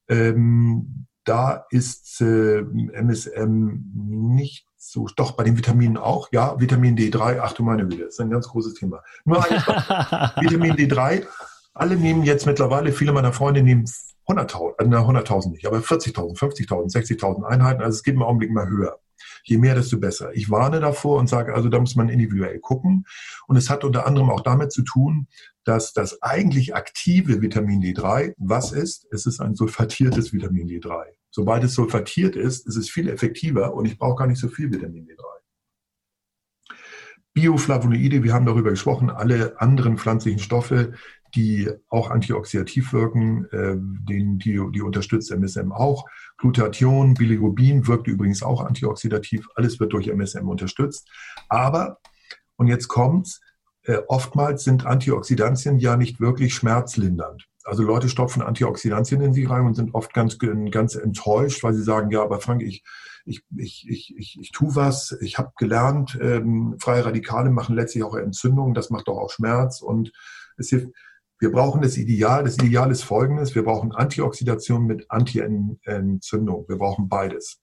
Ähm, 0.07 1.07
da 1.23 1.65
ist 1.71 2.21
äh, 2.21 2.59
MSM 2.61 3.81
nicht 3.95 4.66
so, 4.77 5.07
doch, 5.15 5.31
bei 5.31 5.43
den 5.43 5.57
Vitaminen 5.57 5.97
auch, 5.97 6.29
ja, 6.31 6.59
Vitamin 6.59 6.95
D3, 6.95 7.39
ach 7.41 7.53
du 7.53 7.63
meine 7.63 7.87
Güte, 7.87 8.05
das 8.05 8.13
ist 8.13 8.19
ein 8.19 8.29
ganz 8.29 8.47
großes 8.47 8.75
Thema. 8.75 9.01
Nur 9.25 9.37
Vitamin 10.39 10.73
D3, 10.73 11.25
alle 11.73 11.95
nehmen 11.95 12.23
jetzt 12.23 12.45
mittlerweile, 12.45 12.91
viele 12.91 13.11
meiner 13.11 13.33
Freunde 13.33 13.63
nehmen 13.63 13.85
100.000, 14.27 14.79
äh, 14.79 14.83
100.000 14.83 15.51
nicht, 15.51 15.65
aber 15.65 15.77
40.000, 15.79 16.37
50.000, 16.37 16.93
60.000 16.93 17.43
Einheiten, 17.43 17.81
also 17.81 17.95
es 17.95 18.03
geht 18.03 18.15
im 18.15 18.23
Augenblick 18.23 18.51
mal 18.51 18.69
höher. 18.69 18.99
Je 19.43 19.57
mehr, 19.57 19.73
desto 19.73 19.97
besser. 19.97 20.31
Ich 20.33 20.51
warne 20.51 20.79
davor 20.79 21.19
und 21.19 21.27
sage, 21.27 21.55
also 21.55 21.69
da 21.69 21.79
muss 21.79 21.95
man 21.95 22.09
individuell 22.09 22.59
gucken. 22.59 23.05
Und 23.47 23.55
es 23.55 23.69
hat 23.69 23.83
unter 23.83 24.05
anderem 24.05 24.29
auch 24.29 24.41
damit 24.41 24.71
zu 24.71 24.83
tun, 24.83 25.27
dass 25.63 25.93
das 25.93 26.21
eigentlich 26.21 26.75
aktive 26.75 27.41
Vitamin 27.41 27.81
D3, 27.81 28.33
was 28.37 28.73
ist? 28.73 29.07
Es 29.11 29.25
ist 29.25 29.39
ein 29.39 29.55
sulfatiertes 29.55 30.33
Vitamin 30.33 30.67
D3. 30.67 31.16
Sobald 31.29 31.63
es 31.63 31.73
sulfatiert 31.73 32.35
ist, 32.35 32.67
ist 32.67 32.77
es 32.77 32.89
viel 32.89 33.09
effektiver 33.09 33.73
und 33.73 33.85
ich 33.85 33.97
brauche 33.97 34.15
gar 34.15 34.27
nicht 34.27 34.39
so 34.39 34.47
viel 34.47 34.71
Vitamin 34.71 35.07
D3. 35.07 35.37
Bioflavonoide, 37.33 38.23
wir 38.23 38.33
haben 38.33 38.47
darüber 38.47 38.71
gesprochen, 38.71 39.11
alle 39.11 39.61
anderen 39.61 39.97
pflanzlichen 39.97 40.39
Stoffe, 40.39 40.93
die 41.35 41.69
auch 41.89 42.09
antioxidativ 42.09 42.93
wirken, 42.93 43.45
äh, 43.51 43.75
den, 43.77 44.39
die, 44.39 44.59
die 44.73 44.81
unterstützt 44.81 45.31
MSM 45.31 45.71
auch. 45.71 46.07
Glutathion, 46.37 47.13
Bilirubin 47.13 47.85
wirkt 47.85 48.07
übrigens 48.07 48.41
auch 48.41 48.61
antioxidativ. 48.61 49.47
Alles 49.55 49.79
wird 49.79 49.93
durch 49.93 50.07
MSM 50.07 50.47
unterstützt. 50.47 51.07
Aber, 51.47 51.99
und 52.55 52.67
jetzt 52.67 52.87
kommt's, 52.87 53.41
äh, 53.83 53.97
oftmals 54.07 54.63
sind 54.63 54.85
Antioxidantien 54.85 55.77
ja 55.77 55.95
nicht 55.95 56.19
wirklich 56.19 56.55
schmerzlindernd. 56.55 57.47
Also 57.67 57.83
Leute 57.83 58.07
stopfen 58.07 58.41
Antioxidantien 58.41 59.19
in 59.19 59.33
sich 59.33 59.49
rein 59.49 59.65
und 59.65 59.75
sind 59.75 59.93
oft 59.93 60.13
ganz, 60.13 60.37
ganz 60.39 60.95
enttäuscht, 60.95 61.63
weil 61.63 61.73
sie 61.73 61.83
sagen, 61.83 62.11
ja, 62.11 62.23
aber 62.23 62.39
Frank, 62.39 62.63
ich, 62.63 62.81
ich, 63.25 63.43
ich, 63.57 63.85
ich, 63.89 64.15
ich, 64.17 64.37
ich 64.39 64.51
tue 64.51 64.73
was, 64.75 65.17
ich 65.19 65.37
habe 65.37 65.51
gelernt, 65.57 66.17
ähm, 66.21 66.77
freie 66.79 67.03
Radikale 67.03 67.49
machen 67.49 67.75
letztlich 67.75 68.05
auch 68.05 68.15
Entzündungen, 68.15 68.73
das 68.73 68.89
macht 68.89 69.09
doch 69.09 69.17
auch 69.17 69.31
Schmerz 69.31 69.81
und 69.81 70.13
es 70.55 70.69
hilft. 70.69 70.91
Wir 71.39 71.51
brauchen 71.51 71.81
das 71.81 71.97
Ideal. 71.97 72.45
Das 72.45 72.57
Ideal 72.57 72.89
ist 72.89 73.03
folgendes. 73.03 73.53
Wir 73.53 73.63
brauchen 73.63 73.91
Antioxidation 73.91 74.85
mit 74.85 75.05
Anti-Entzündung. 75.11 76.65
Wir 76.67 76.77
brauchen 76.77 77.09
beides. 77.09 77.59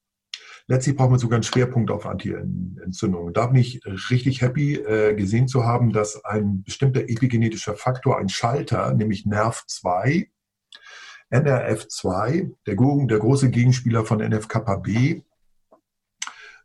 Letztlich 0.67 0.97
brauchen 0.97 1.13
wir 1.13 1.19
sogar 1.19 1.37
einen 1.37 1.43
Schwerpunkt 1.43 1.91
auf 1.91 2.07
Anti-Entzündung. 2.07 3.33
Da 3.35 3.49
bin 3.49 3.61
ich 3.61 3.83
richtig 4.11 4.41
happy, 4.41 4.77
äh, 4.77 5.15
gesehen 5.15 5.47
zu 5.47 5.65
haben, 5.65 5.93
dass 5.93 6.25
ein 6.25 6.63
bestimmter 6.63 7.03
epigenetischer 7.03 7.75
Faktor, 7.75 8.19
ein 8.19 8.31
Schalter, 8.31 8.95
nämlich 8.95 9.27
NERV2, 9.27 10.29
NRF2, 11.31 12.51
der, 12.67 12.77
der 12.77 13.19
große 13.19 13.51
Gegenspieler 13.51 14.05
von 14.07 14.21
NF-kappa-B, 14.21 15.23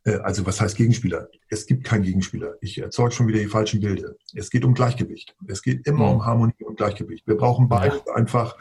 äh, 0.06 0.16
also 0.18 0.46
was 0.46 0.62
heißt 0.62 0.78
Gegenspieler? 0.78 1.28
Es 1.50 1.66
gibt 1.66 1.84
keinen 1.84 2.04
Gegenspieler. 2.04 2.56
Ich 2.62 2.78
erzeuge 2.78 3.12
schon 3.12 3.28
wieder 3.28 3.40
die 3.40 3.48
falschen 3.48 3.80
Bilder. 3.80 4.14
Es 4.34 4.50
geht 4.50 4.66
um 4.66 4.74
Gleichgewicht. 4.74 5.36
Es 5.48 5.62
geht 5.62 5.86
immer 5.88 6.06
mhm. 6.06 6.14
um 6.14 6.26
Harmonie 6.26 6.64
und 6.64 6.78
Gleichgewicht. 6.78 7.28
Wir 7.28 7.36
brauchen 7.36 7.70
beides 7.70 8.02
ja. 8.06 8.14
einfach 8.14 8.58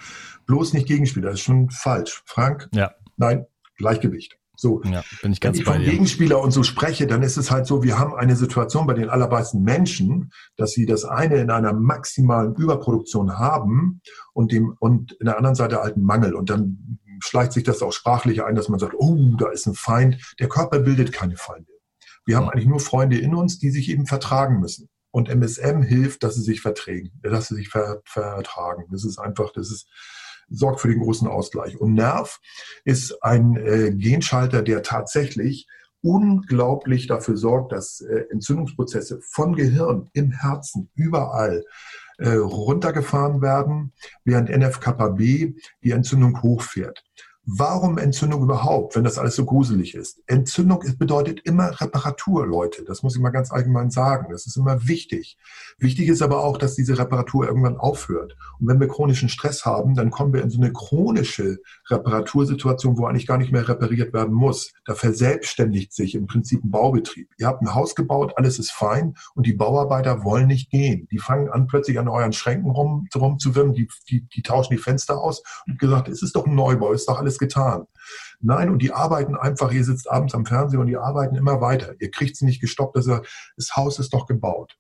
bloß 0.47 0.73
nicht 0.73 0.87
Gegenspieler. 0.87 1.31
Das 1.31 1.39
ist 1.39 1.45
schon 1.45 1.71
falsch. 1.71 2.23
Frank? 2.27 2.69
Ja. 2.73 2.93
Nein, 3.17 3.47
Gleichgewicht. 3.77 4.39
So, 4.61 4.83
ja, 4.83 5.05
bin 5.23 5.33
ich 5.33 5.41
ganz 5.41 5.57
wenn 5.57 5.61
ich 5.61 5.69
von 5.69 5.83
Gegenspieler 5.85 6.41
und 6.43 6.51
so 6.51 6.65
spreche, 6.65 7.07
dann 7.07 7.23
ist 7.23 7.37
es 7.37 7.53
halt 7.53 7.65
so, 7.65 7.85
wir 7.85 7.97
haben 7.97 8.17
eine 8.17 8.35
Situation 8.35 8.89
bei 8.89 8.95
den 8.95 9.09
allermeisten 9.09 9.63
Menschen, 9.63 10.33
dass 10.57 10.73
sie 10.73 10.85
das 10.85 11.05
eine 11.05 11.37
in 11.37 11.51
einer 11.53 11.73
maximalen 11.73 12.57
Überproduktion 12.57 13.39
haben 13.39 14.01
und 14.33 14.51
dem 14.51 14.75
und 14.81 15.13
in 15.13 15.27
der 15.27 15.37
anderen 15.37 15.55
Seite 15.55 15.81
halt 15.81 15.95
einen 15.95 16.05
Mangel. 16.05 16.35
Und 16.35 16.51
dann 16.51 16.99
schleicht 17.21 17.53
sich 17.53 17.63
das 17.63 17.83
auch 17.83 17.93
sprachlich 17.93 18.43
ein, 18.43 18.57
dass 18.57 18.69
man 18.69 18.81
sagt, 18.81 18.95
oh, 18.99 19.37
da 19.39 19.49
ist 19.51 19.67
ein 19.67 19.75
Feind. 19.75 20.35
Der 20.41 20.49
Körper 20.49 20.81
bildet 20.81 21.13
keine 21.13 21.37
Feinde. 21.37 21.71
Wir 22.27 22.37
haben 22.37 22.49
eigentlich 22.49 22.67
nur 22.67 22.81
Freunde 22.81 23.17
in 23.17 23.37
uns, 23.37 23.61
die 23.61 23.71
sich 23.71 23.89
eben 23.89 24.07
vertragen 24.07 24.59
müssen. 24.59 24.89
Und 25.13 25.29
MSM 25.29 25.83
hilft, 25.83 26.25
dass 26.25 26.35
sie 26.35 26.43
sich 26.43 26.63
verträgen, 26.63 27.13
dass 27.23 27.47
sie 27.47 27.55
sich 27.55 27.69
ver 27.69 28.03
vertragen. 28.05 28.87
Das 28.91 29.05
ist 29.05 29.19
einfach, 29.19 29.53
das 29.53 29.71
ist, 29.71 29.87
sorgt 30.51 30.81
für 30.81 30.89
den 30.89 31.01
großen 31.01 31.29
Ausgleich. 31.29 31.81
Und 31.81 31.95
Nerv 31.95 32.41
ist 32.85 33.23
ein 33.23 33.57
äh, 33.57 33.93
Genschalter, 33.95 34.63
der 34.63 34.83
tatsächlich 34.83 35.67
unglaublich 36.01 37.07
dafür 37.07 37.37
sorgt, 37.37 37.73
dass 37.73 38.01
äh, 38.01 38.25
Entzündungsprozesse 38.31 39.21
von 39.23 39.55
Gehirn, 39.55 40.09
im 40.13 40.31
Herzen, 40.31 40.91
überall 40.95 41.65
äh, 42.19 42.31
runtergefahren 42.31 43.43
werden, 43.43 43.93
während 44.25 44.51
NF-kappa-B 44.51 45.55
die 45.83 45.91
Entzündung 45.91 46.43
hochfährt. 46.43 47.05
Warum 47.51 47.97
Entzündung 47.97 48.43
überhaupt, 48.43 48.95
wenn 48.95 49.05
das 49.05 49.17
alles 49.17 49.35
so 49.35 49.47
gruselig 49.47 49.95
ist? 49.95 50.21
Entzündung 50.27 50.85
bedeutet 50.99 51.41
immer 51.45 51.81
Reparatur, 51.81 52.47
Leute. 52.47 52.85
Das 52.85 53.03
muss 53.03 53.17
ich 53.17 53.23
mal 53.23 53.31
ganz 53.31 53.51
allgemein 53.51 53.91
sagen. 53.91 54.27
Das 54.31 54.47
ist 54.47 54.59
immer 54.59 54.87
wichtig. 54.87 55.39
Wichtig 55.79 56.09
ist 56.09 56.21
aber 56.21 56.45
auch, 56.45 56.59
dass 56.59 56.75
diese 56.75 56.99
Reparatur 56.99 57.47
irgendwann 57.47 57.79
aufhört. 57.79 58.37
Und 58.61 58.69
wenn 58.69 58.79
wir 58.79 58.89
chronischen 58.89 59.31
Stress 59.31 59.65
haben, 59.65 59.95
dann 59.95 60.11
kommen 60.11 60.35
wir 60.35 60.43
in 60.43 60.51
so 60.51 60.61
eine 60.61 60.75
chronische 60.75 61.61
Reparatursituation, 61.89 62.99
wo 62.99 63.07
eigentlich 63.07 63.27
gar 63.27 63.39
nicht 63.39 63.51
mehr 63.51 63.67
repariert 63.67 64.13
werden 64.13 64.35
muss. 64.35 64.75
Da 64.85 64.95
verselbstständigt 64.95 65.95
sich 65.95 66.17
im 66.17 66.27
Prinzip 66.27 66.63
ein 66.63 66.71
Baubetrieb. 66.71 67.31
Ihr 67.39 67.47
habt 67.47 67.63
ein 67.63 67.75
Haus 67.75 67.95
gebaut, 67.95 68.35
alles 68.37 68.59
ist 68.59 68.73
fein 68.73 69.15
und 69.35 69.47
die 69.47 69.55
Bauarbeiter 69.55 70.23
wollen 70.23 70.49
nicht 70.49 70.71
gehen. 70.71 71.09
Die 71.11 71.19
fangen 71.19 71.49
an, 71.49 71.67
plötzlich 71.67 71.99
an 71.99 72.09
euren 72.09 72.35
Schränken 72.35 72.71
rum, 72.71 73.09
rumzuwirren, 73.15 73.73
die, 73.73 73.89
die, 74.11 74.29
die 74.29 74.43
tauschen 74.43 74.75
die 74.75 74.83
Fenster 74.83 75.19
aus 75.19 75.43
und 75.67 75.79
gesagt, 75.79 76.09
es 76.09 76.23
ist 76.23 76.37
doch 76.37 76.45
ein 76.45 76.55
Neubau, 76.55 76.93
ist 76.93 77.09
doch 77.09 77.19
alles 77.19 77.38
getan. 77.39 77.87
Nein, 78.41 78.71
und 78.71 78.83
die 78.83 78.93
arbeiten 78.93 79.37
einfach, 79.37 79.73
ihr 79.73 79.85
sitzt 79.85 80.11
abends 80.11 80.35
am 80.35 80.47
Fernsehen 80.47 80.81
und 80.81 80.87
die 80.87 80.97
arbeiten 80.97 81.37
immer 81.37 81.61
weiter. 81.61 81.95
Ihr 82.01 82.11
kriegt 82.11 82.37
sie 82.37 82.45
nicht 82.45 82.61
gestoppt, 82.61 82.97
dass 82.97 83.07
das 83.57 83.77
Haus 83.77 83.99
ist 83.99 84.13
doch 84.13 84.27
gebaut. 84.27 84.77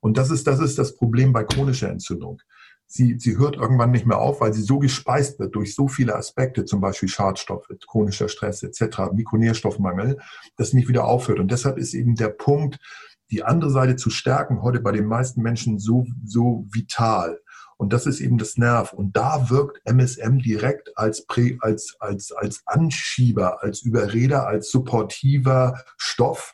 Und 0.00 0.16
das 0.16 0.30
ist, 0.30 0.46
das 0.46 0.60
ist 0.60 0.78
das 0.78 0.96
Problem 0.96 1.32
bei 1.32 1.44
chronischer 1.44 1.88
Entzündung. 1.88 2.40
Sie, 2.86 3.18
sie 3.20 3.38
hört 3.38 3.54
irgendwann 3.54 3.92
nicht 3.92 4.06
mehr 4.06 4.18
auf, 4.18 4.40
weil 4.40 4.52
sie 4.52 4.62
so 4.62 4.80
gespeist 4.80 5.38
wird 5.38 5.54
durch 5.54 5.76
so 5.76 5.86
viele 5.86 6.16
Aspekte, 6.16 6.64
zum 6.64 6.80
Beispiel 6.80 7.08
Schadstoffe, 7.08 7.68
chronischer 7.88 8.28
Stress 8.28 8.64
etc., 8.64 9.12
Mikronährstoffmangel, 9.12 10.18
dass 10.56 10.70
sie 10.70 10.76
nicht 10.76 10.88
wieder 10.88 11.04
aufhört. 11.04 11.38
Und 11.38 11.52
deshalb 11.52 11.78
ist 11.78 11.94
eben 11.94 12.16
der 12.16 12.30
Punkt, 12.30 12.78
die 13.30 13.44
andere 13.44 13.70
Seite 13.70 13.94
zu 13.94 14.10
stärken, 14.10 14.62
heute 14.62 14.80
bei 14.80 14.90
den 14.90 15.06
meisten 15.06 15.40
Menschen 15.40 15.78
so, 15.78 16.04
so 16.24 16.66
vital. 16.72 17.38
Und 17.80 17.94
das 17.94 18.04
ist 18.04 18.20
eben 18.20 18.36
das 18.36 18.58
Nerv. 18.58 18.92
Und 18.92 19.16
da 19.16 19.48
wirkt 19.48 19.80
MSM 19.86 20.36
direkt 20.40 20.98
als, 20.98 21.24
Prä, 21.24 21.56
als, 21.62 21.96
als, 21.98 22.30
als 22.30 22.62
Anschieber, 22.66 23.62
als 23.62 23.80
Überreder, 23.80 24.46
als 24.46 24.70
supportiver 24.70 25.82
Stoff, 25.96 26.52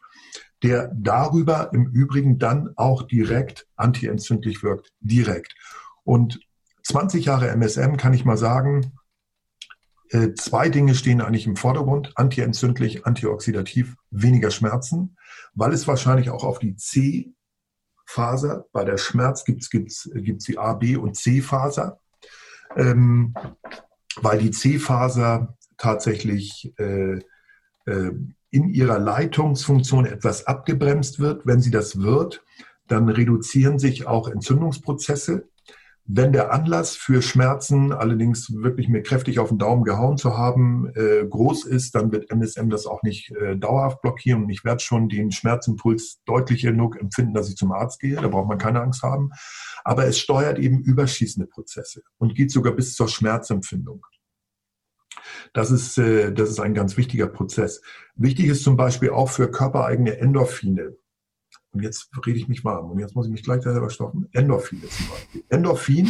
der 0.63 0.93
darüber 0.95 1.73
im 1.73 1.89
Übrigen 1.89 2.39
dann 2.39 2.71
auch 2.77 3.03
direkt 3.03 3.67
antientzündlich 3.75 4.63
wirkt. 4.63 4.93
Direkt. 5.01 5.57
Und 6.05 6.39
20 6.85 7.25
Jahre 7.25 7.49
MSM 7.49 7.97
kann 7.97 8.15
ich 8.15 8.25
mal 8.25 8.39
sagen, 8.39 8.93
äh, 10.11 10.33
zwei 10.35 10.69
Dinge 10.69 10.95
stehen 10.95 11.21
eigentlich 11.21 11.49
im 11.49 11.57
Vordergrund. 11.57 12.13
Antientzündlich, 12.15 13.05
antioxidativ, 13.05 13.97
weniger 14.13 14.53
Schmerzen, 14.53 15.17
weil 15.55 15.73
es 15.73 15.89
wahrscheinlich 15.89 16.31
auch 16.31 16.45
auf 16.45 16.61
die 16.61 16.77
C 16.77 17.35
Faser. 18.07 18.67
Bei 18.73 18.85
der 18.85 18.97
Schmerz 18.97 19.45
gibt 19.45 19.63
es 19.63 19.71
gibt's, 19.71 20.11
gibt's 20.15 20.47
die 20.47 20.59
A, 20.59 20.75
B 20.75 20.97
und 20.97 21.17
C-Faser, 21.17 21.99
ähm, 22.77 23.35
weil 24.17 24.39
die 24.39 24.51
C-Faser 24.51 25.57
tatsächlich 25.77 26.73
äh, 26.79 27.19
äh, 27.87 28.13
in 28.51 28.69
ihrer 28.71 28.99
Leitungsfunktion 28.99 30.07
etwas 30.07 30.47
abgebremst 30.47 31.21
wird. 31.21 31.47
Wenn 31.47 31.61
sie 31.61 31.71
das 31.71 32.01
wird, 32.01 32.43
dann 32.87 33.09
reduzieren 33.09 33.79
sich 33.79 34.07
auch 34.07 34.29
Entzündungsprozesse 34.29 35.49
wenn 36.09 36.33
der 36.33 36.53
Anlass 36.53 36.95
für 36.97 37.21
Schmerzen 37.21 37.93
allerdings 37.93 38.53
wirklich 38.55 38.89
mir 38.89 39.03
kräftig 39.03 39.39
auf 39.39 39.49
den 39.49 39.59
Daumen 39.59 39.83
gehauen 39.83 40.17
zu 40.17 40.39
haben, 40.39 40.89
äh, 40.95 41.27
groß 41.29 41.65
ist, 41.65 41.95
dann 41.95 42.13
wird 42.13 42.31
MSM 42.31 42.71
das 42.71 42.87
auch 42.87 43.03
nicht 43.03 43.33
äh, 43.33 43.57
dauerhaft 43.57 44.03
blockieren 44.03 44.45
und 44.45 44.51
ich 44.51 44.65
werde 44.65 44.81
schon 44.81 45.09
den 45.09 45.33
Schmerzimpuls 45.33 46.21
deutlich 46.25 46.63
genug 46.63 47.01
empfinden, 47.01 47.35
dass 47.35 47.49
ich 47.49 47.57
zum 47.57 47.73
Arzt 47.73 48.01
gehe. 48.01 48.17
Da 48.17 48.29
braucht 48.29 48.49
man 48.49 48.59
keine 48.59 48.81
Angst 48.81 49.03
haben. 49.03 49.31
Aber 49.85 50.07
es 50.07 50.19
steuert 50.19 50.59
eben 50.59 50.81
überschießende 50.81 51.49
Prozesse 51.49 52.03
und 52.19 52.35
geht 52.35 52.53
sogar 52.53 52.73
bis 52.73 52.95
zur 52.95 53.09
Schmerzempfindung. 53.09 54.07
Das 55.53 55.71
ist, 55.71 55.99
äh, 55.99 56.33
das 56.33 56.51
ist 56.51 56.61
ein 56.61 56.75
ganz 56.75 56.97
wichtiger 56.97 57.27
Prozess. 57.27 57.83
Wichtig 58.15 58.47
ist 58.47 58.63
zum 58.63 58.77
Beispiel 58.77 59.11
auch 59.11 59.31
für 59.31 59.51
körpereigene 59.51 60.19
Endorphine. 60.19 60.97
Und 61.77 61.83
jetzt 61.83 62.09
rede 62.27 62.39
ich 62.39 62.49
mich 62.49 62.65
warm. 62.65 62.91
Und 62.91 62.99
jetzt 62.99 63.15
muss 63.15 63.27
ich 63.27 63.33
mich 63.33 63.43
gleich 63.43 63.63
selber 63.63 63.91
stoppen. 63.91 64.29
Endorphin 64.33 64.81
zum 64.81 65.09
Beispiel. 65.09 65.45
Endorphin, 65.51 66.09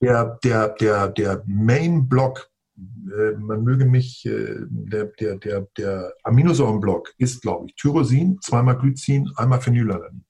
der, 0.00 0.38
der, 0.42 0.68
der, 0.70 1.08
der 1.08 1.44
Main-Block, 1.46 2.50
äh, 2.76 3.36
man 3.38 3.62
möge 3.62 3.84
mich, 3.84 4.26
äh, 4.26 4.56
der, 4.68 5.06
der, 5.20 5.36
der, 5.36 5.68
der 5.78 6.12
Aminosäurenblock 6.24 7.14
ist, 7.18 7.42
glaube 7.42 7.66
ich, 7.68 7.76
Tyrosin, 7.76 8.40
zweimal 8.42 8.76
Glycin, 8.76 9.30
einmal 9.36 9.60
Phenylalanin. 9.60 10.24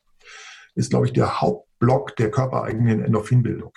Ist, 0.74 0.91
glaube 0.91 1.07
ich, 1.07 1.14
der 1.14 1.41
Hauptblock 1.41 2.14
der 2.16 2.30
körpereigenen 2.30 3.03
Endorphinbildung. 3.03 3.72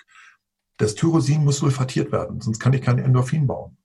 Das 0.76 0.94
Tyrosin 0.94 1.42
muss 1.42 1.58
sulfatiert 1.58 2.12
werden, 2.12 2.42
sonst 2.42 2.58
kann 2.58 2.74
ich 2.74 2.82
kein 2.82 2.98
Endorphin 2.98 3.46
bauen. 3.46 3.78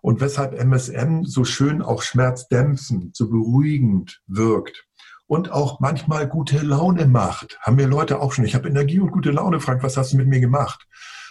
Und 0.00 0.20
weshalb 0.22 0.54
MSM 0.54 1.24
so 1.24 1.44
schön 1.44 1.82
auch 1.82 2.00
schmerzdämpfend, 2.00 3.14
so 3.14 3.28
beruhigend 3.28 4.22
wirkt, 4.26 4.85
und 5.26 5.50
auch 5.50 5.80
manchmal 5.80 6.28
gute 6.28 6.58
Laune 6.58 7.06
macht. 7.06 7.58
Haben 7.60 7.76
mir 7.76 7.86
Leute 7.86 8.20
auch 8.20 8.32
schon. 8.32 8.44
Ich 8.44 8.54
habe 8.54 8.68
Energie 8.68 9.00
und 9.00 9.10
gute 9.10 9.30
Laune, 9.30 9.60
Frank, 9.60 9.82
was 9.82 9.96
hast 9.96 10.12
du 10.12 10.16
mit 10.16 10.28
mir 10.28 10.40
gemacht? 10.40 10.86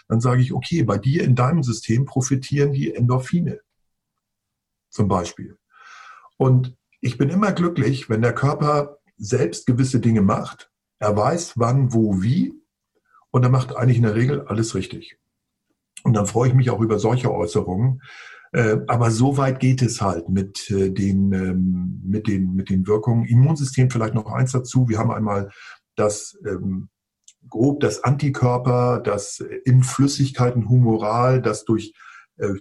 Dann 0.07 0.19
sage 0.19 0.41
ich, 0.41 0.53
okay, 0.53 0.83
bei 0.83 0.97
dir 0.97 1.23
in 1.23 1.35
deinem 1.35 1.63
System 1.63 2.05
profitieren 2.05 2.73
die 2.73 2.93
Endorphine 2.93 3.59
zum 4.89 5.07
Beispiel. 5.07 5.57
Und 6.37 6.75
ich 7.01 7.17
bin 7.17 7.29
immer 7.29 7.51
glücklich, 7.51 8.09
wenn 8.09 8.21
der 8.21 8.33
Körper 8.33 8.97
selbst 9.17 9.65
gewisse 9.67 9.99
Dinge 9.99 10.21
macht. 10.21 10.71
Er 10.99 11.15
weiß, 11.15 11.53
wann, 11.55 11.93
wo, 11.93 12.21
wie. 12.21 12.53
Und 13.31 13.43
er 13.43 13.49
macht 13.49 13.75
eigentlich 13.75 13.97
in 13.97 14.03
der 14.03 14.15
Regel 14.15 14.41
alles 14.47 14.75
richtig. 14.75 15.17
Und 16.03 16.13
dann 16.13 16.27
freue 16.27 16.49
ich 16.49 16.55
mich 16.55 16.69
auch 16.69 16.79
über 16.79 16.99
solche 16.99 17.33
Äußerungen, 17.33 18.01
aber 18.87 19.11
so 19.11 19.37
weit 19.37 19.59
geht 19.59 19.81
es 19.81 20.01
halt 20.01 20.29
mit 20.29 20.69
äh, 20.71 20.89
den, 20.91 21.33
ähm, 21.33 22.01
mit 22.05 22.27
den, 22.27 22.53
mit 22.53 22.69
den 22.69 22.87
Wirkungen. 22.87 23.25
Immunsystem 23.25 23.89
vielleicht 23.89 24.13
noch 24.13 24.31
eins 24.31 24.51
dazu. 24.51 24.87
Wir 24.87 24.99
haben 24.99 25.11
einmal 25.11 25.49
das 25.95 26.37
ähm, 26.47 26.89
grob 27.49 27.79
das 27.79 28.03
Antikörper, 28.03 28.99
das 28.99 29.43
in 29.65 29.83
Flüssigkeiten 29.83 30.69
humoral, 30.69 31.41
das 31.41 31.65
durch 31.65 31.93
äh, 32.37 32.53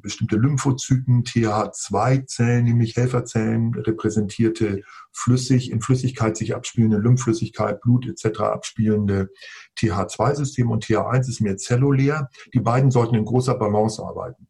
bestimmte 0.00 0.36
Lymphozyten, 0.36 1.22
TH2-Zellen, 1.22 2.64
nämlich 2.64 2.96
Helferzellen, 2.96 3.74
repräsentierte 3.74 4.82
flüssig, 5.12 5.70
in 5.70 5.80
Flüssigkeit 5.80 6.36
sich 6.36 6.54
abspielende 6.54 6.98
Lymphflüssigkeit, 6.98 7.80
Blut 7.80 8.06
etc. 8.06 8.40
abspielende 8.40 9.30
TH2-System 9.78 10.70
und 10.70 10.84
TH1 10.84 11.28
ist 11.28 11.40
mehr 11.40 11.56
zellulär. 11.56 12.30
Die 12.52 12.60
beiden 12.60 12.90
sollten 12.90 13.14
in 13.14 13.24
großer 13.24 13.54
Balance 13.54 14.02
arbeiten. 14.02 14.48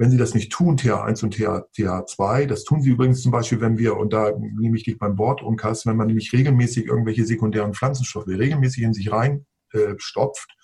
Wenn 0.00 0.10
Sie 0.10 0.16
das 0.16 0.32
nicht 0.32 0.50
tun, 0.50 0.78
TH1 0.78 1.24
und 1.24 1.36
TH2, 1.36 2.46
das 2.46 2.64
tun 2.64 2.80
Sie 2.80 2.88
übrigens 2.88 3.20
zum 3.20 3.32
Beispiel, 3.32 3.60
wenn 3.60 3.76
wir, 3.76 3.98
und 3.98 4.14
da 4.14 4.32
nehme 4.34 4.78
ich 4.78 4.84
dich 4.84 4.98
beim 4.98 5.18
Wort 5.18 5.42
umkast, 5.42 5.84
wenn 5.84 5.98
man 5.98 6.06
nämlich 6.06 6.32
regelmäßig 6.32 6.86
irgendwelche 6.86 7.26
sekundären 7.26 7.74
Pflanzenstoffe 7.74 8.26
regelmäßig 8.26 8.82
in 8.82 8.94
sich 8.94 9.12
rein 9.12 9.44
äh, 9.74 9.96
stopft, 9.98 10.56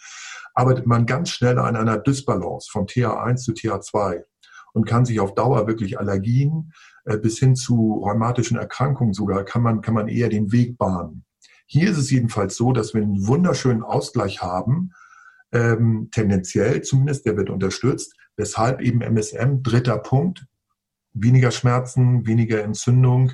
arbeitet 0.55 0.87
man 0.87 1.05
ganz 1.05 1.28
schnell 1.28 1.59
an 1.59 1.76
einer 1.76 1.99
Dysbalance 1.99 2.70
von 2.72 2.87
TH1 2.87 3.37
zu 3.37 3.53
TH2 3.53 4.22
und 4.72 4.87
kann 4.87 5.05
sich 5.05 5.20
auf 5.20 5.34
Dauer 5.34 5.66
wirklich 5.66 5.99
Allergien 5.99 6.72
äh, 7.05 7.18
bis 7.18 7.39
hin 7.39 7.57
zu 7.57 8.03
rheumatischen 8.07 8.57
Erkrankungen 8.57 9.12
sogar, 9.12 9.45
kann 9.45 9.61
man, 9.61 9.82
kann 9.82 9.93
man 9.93 10.09
eher 10.09 10.30
den 10.30 10.51
Weg 10.51 10.78
bahnen. 10.78 11.26
Hier 11.66 11.91
ist 11.91 11.99
es 11.99 12.11
jedenfalls 12.11 12.57
so, 12.57 12.72
dass 12.72 12.95
wir 12.95 13.03
einen 13.03 13.26
wunderschönen 13.26 13.82
Ausgleich 13.82 14.41
haben, 14.41 14.93
ähm, 15.53 16.09
tendenziell 16.11 16.80
zumindest, 16.80 17.26
der 17.26 17.37
wird 17.37 17.51
unterstützt, 17.51 18.14
weshalb 18.37 18.80
eben 18.80 19.01
MSM, 19.01 19.62
dritter 19.62 19.99
Punkt, 19.99 20.47
weniger 21.12 21.51
Schmerzen, 21.51 22.26
weniger 22.26 22.62
Entzündung 22.62 23.32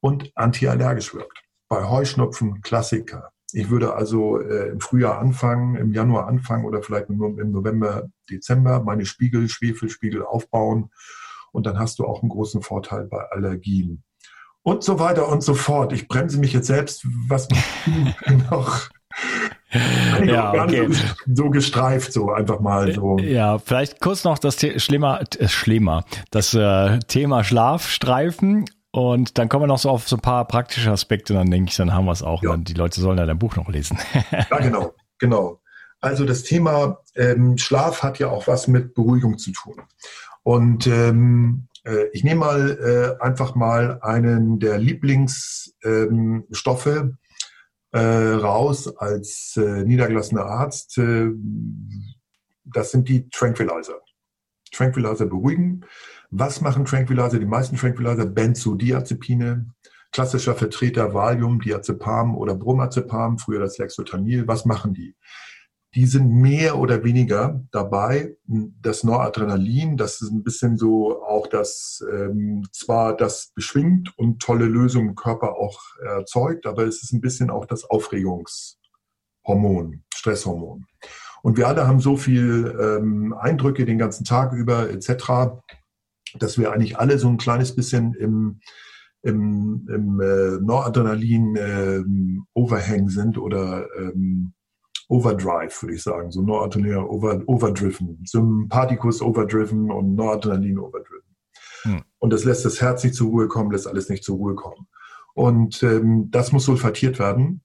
und 0.00 0.32
antiallergisch 0.34 1.14
wirkt. 1.14 1.42
Bei 1.68 1.88
Heuschnupfen 1.88 2.62
Klassiker. 2.62 3.30
Ich 3.52 3.70
würde 3.70 3.94
also 3.94 4.40
äh, 4.40 4.68
im 4.70 4.80
Frühjahr 4.80 5.18
anfangen, 5.18 5.76
im 5.76 5.92
Januar 5.92 6.26
anfangen 6.26 6.64
oder 6.64 6.82
vielleicht 6.82 7.08
im, 7.08 7.20
im 7.38 7.50
November, 7.50 8.08
Dezember 8.28 8.80
meine 8.82 9.06
Spiegel, 9.06 9.48
Schwefelspiegel 9.48 10.24
aufbauen 10.24 10.90
und 11.52 11.66
dann 11.66 11.78
hast 11.78 11.98
du 11.98 12.06
auch 12.06 12.22
einen 12.22 12.30
großen 12.30 12.62
Vorteil 12.62 13.04
bei 13.04 13.22
Allergien. 13.30 14.02
Und 14.62 14.84
so 14.84 14.98
weiter 14.98 15.28
und 15.28 15.42
so 15.42 15.54
fort. 15.54 15.92
Ich 15.92 16.06
bremse 16.06 16.38
mich 16.38 16.52
jetzt 16.52 16.66
selbst, 16.66 17.06
was 17.28 17.48
noch 18.50 18.90
ja, 20.24 20.52
okay. 20.52 20.88
so, 21.32 21.50
gestreift, 21.50 22.12
so 22.12 22.30
einfach 22.30 22.60
mal 22.60 22.92
so. 22.92 23.18
Ja, 23.18 23.58
vielleicht 23.58 24.00
kurz 24.00 24.24
noch 24.24 24.38
das 24.38 24.58
The 24.58 24.80
schlimmer, 24.80 25.20
äh, 25.38 25.48
schlimmer, 25.48 26.04
das 26.30 26.54
äh, 26.54 26.98
Thema 27.00 27.44
Schlafstreifen 27.44 28.64
und 28.92 29.38
dann 29.38 29.48
kommen 29.48 29.64
wir 29.64 29.68
noch 29.68 29.78
so 29.78 29.90
auf 29.90 30.08
so 30.08 30.16
ein 30.16 30.22
paar 30.22 30.44
praktische 30.46 30.90
Aspekte, 30.90 31.34
dann 31.34 31.50
denke 31.50 31.70
ich, 31.70 31.76
dann 31.76 31.94
haben 31.94 32.06
wir 32.06 32.12
es 32.12 32.22
auch. 32.22 32.42
Ja. 32.42 32.50
Dann, 32.50 32.64
die 32.64 32.74
Leute 32.74 33.00
sollen 33.00 33.18
ja 33.18 33.26
dein 33.26 33.38
Buch 33.38 33.56
noch 33.56 33.68
lesen. 33.68 33.98
ja, 34.50 34.58
genau, 34.58 34.94
genau. 35.18 35.60
Also 36.00 36.24
das 36.24 36.42
Thema 36.42 36.98
ähm, 37.14 37.58
Schlaf 37.58 38.02
hat 38.02 38.18
ja 38.18 38.28
auch 38.28 38.48
was 38.48 38.66
mit 38.66 38.94
Beruhigung 38.94 39.38
zu 39.38 39.52
tun. 39.52 39.76
Und 40.42 40.86
ähm, 40.86 41.68
äh, 41.84 42.06
ich 42.12 42.24
nehme 42.24 42.40
mal 42.40 43.16
äh, 43.20 43.22
einfach 43.22 43.54
mal 43.54 44.00
einen 44.00 44.58
der 44.58 44.78
Lieblingsstoffe, 44.78 46.86
ähm, 46.86 47.18
äh, 47.92 47.98
raus 47.98 48.96
als 48.96 49.56
äh, 49.56 49.84
niedergelassener 49.84 50.44
Arzt. 50.44 50.98
Äh, 50.98 51.30
das 52.64 52.90
sind 52.90 53.08
die 53.08 53.28
Tranquilizer. 53.30 54.00
Tranquilizer 54.72 55.26
beruhigen. 55.26 55.84
Was 56.30 56.60
machen 56.60 56.84
Tranquilizer? 56.84 57.38
Die 57.38 57.46
meisten 57.46 57.76
Tranquilizer 57.76 58.26
Benzodiazepine, 58.26 59.66
klassischer 60.12 60.54
Vertreter 60.54 61.12
Valium, 61.12 61.60
Diazepam 61.60 62.36
oder 62.36 62.54
Bromazepam, 62.54 63.38
früher 63.38 63.60
das 63.60 63.78
Lexotanil. 63.78 64.46
Was 64.46 64.64
machen 64.64 64.94
die? 64.94 65.16
Die 65.94 66.06
sind 66.06 66.30
mehr 66.30 66.78
oder 66.78 67.02
weniger 67.02 67.64
dabei. 67.72 68.36
Das 68.46 69.02
Noradrenalin, 69.02 69.96
das 69.96 70.22
ist 70.22 70.30
ein 70.30 70.44
bisschen 70.44 70.76
so 70.76 71.20
auch 71.24 71.48
das, 71.48 72.04
ähm, 72.12 72.68
zwar 72.72 73.16
das 73.16 73.50
beschwingt 73.54 74.16
und 74.16 74.40
tolle 74.40 74.66
Lösungen 74.66 75.08
im 75.10 75.16
Körper 75.16 75.56
auch 75.56 75.80
erzeugt, 76.04 76.66
aber 76.66 76.84
es 76.84 77.02
ist 77.02 77.12
ein 77.12 77.20
bisschen 77.20 77.50
auch 77.50 77.66
das 77.66 77.84
Aufregungshormon, 77.84 80.04
Stresshormon. 80.14 80.86
Und 81.42 81.56
wir 81.56 81.66
alle 81.66 81.88
haben 81.88 82.00
so 82.00 82.16
viel 82.16 82.76
ähm, 82.80 83.32
Eindrücke 83.32 83.84
den 83.84 83.98
ganzen 83.98 84.24
Tag 84.24 84.52
über 84.52 84.90
etc., 84.90 85.58
dass 86.38 86.58
wir 86.58 86.72
eigentlich 86.72 86.98
alle 86.98 87.18
so 87.18 87.28
ein 87.28 87.38
kleines 87.38 87.74
bisschen 87.74 88.14
im, 88.14 88.60
im, 89.22 89.88
im 89.92 90.20
äh, 90.20 90.60
Noradrenalin-Overhang 90.60 93.00
ähm, 93.00 93.08
sind 93.08 93.38
oder 93.38 93.88
ähm, 93.98 94.52
Overdrive, 95.10 95.82
würde 95.82 95.94
ich 95.94 96.02
sagen, 96.02 96.30
so 96.30 96.40
Noradrenalin 96.40 97.04
over, 97.04 97.42
overdriven, 97.46 98.22
Sympathikus 98.24 99.20
overdriven 99.20 99.90
und 99.90 100.14
Noradrenalin 100.14 100.78
overdriven. 100.78 101.36
Hm. 101.82 102.02
Und 102.18 102.32
das 102.32 102.44
lässt 102.44 102.64
das 102.64 102.80
Herz 102.80 103.02
nicht 103.02 103.16
zur 103.16 103.28
Ruhe 103.28 103.48
kommen, 103.48 103.72
lässt 103.72 103.88
alles 103.88 104.08
nicht 104.08 104.22
zur 104.22 104.36
Ruhe 104.36 104.54
kommen. 104.54 104.86
Und 105.34 105.82
ähm, 105.82 106.30
das 106.30 106.52
muss 106.52 106.64
sulfatiert 106.64 107.18
werden 107.18 107.62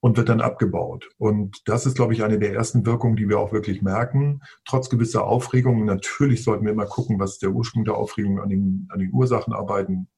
und 0.00 0.18
wird 0.18 0.28
dann 0.28 0.42
abgebaut. 0.42 1.08
Und 1.16 1.62
das 1.66 1.86
ist, 1.86 1.94
glaube 1.94 2.12
ich, 2.12 2.24
eine 2.24 2.38
der 2.38 2.52
ersten 2.52 2.84
Wirkungen, 2.84 3.16
die 3.16 3.28
wir 3.28 3.38
auch 3.38 3.52
wirklich 3.52 3.80
merken. 3.80 4.42
Trotz 4.66 4.90
gewisser 4.90 5.24
Aufregung, 5.24 5.86
natürlich 5.86 6.44
sollten 6.44 6.64
wir 6.66 6.72
immer 6.72 6.86
gucken, 6.86 7.18
was 7.18 7.38
der 7.38 7.52
Ursprung 7.52 7.84
der 7.84 7.94
Aufregung 7.94 8.38
an 8.38 8.50
den, 8.50 8.88
an 8.90 8.98
den 8.98 9.12
Ursachen 9.12 9.54
arbeiten. 9.54 10.08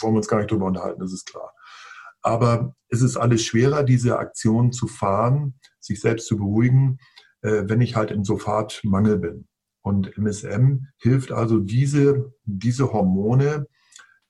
Wollen 0.00 0.14
wir 0.14 0.18
uns 0.18 0.28
gar 0.28 0.38
nicht 0.38 0.50
drüber 0.50 0.66
unterhalten, 0.66 1.00
das 1.00 1.12
ist 1.12 1.26
klar. 1.26 1.54
Aber 2.28 2.74
es 2.90 3.00
ist 3.00 3.16
alles 3.16 3.42
schwerer, 3.42 3.84
diese 3.84 4.18
Aktion 4.18 4.70
zu 4.70 4.86
fahren, 4.86 5.54
sich 5.80 5.98
selbst 5.98 6.26
zu 6.26 6.36
beruhigen, 6.36 6.98
äh, 7.40 7.62
wenn 7.64 7.80
ich 7.80 7.96
halt 7.96 8.10
im 8.10 8.22
Sulfatmangel 8.22 9.18
bin. 9.18 9.48
Und 9.80 10.18
MSM 10.18 10.88
hilft 10.98 11.32
also, 11.32 11.58
diese, 11.58 12.34
diese 12.44 12.92
Hormone 12.92 13.66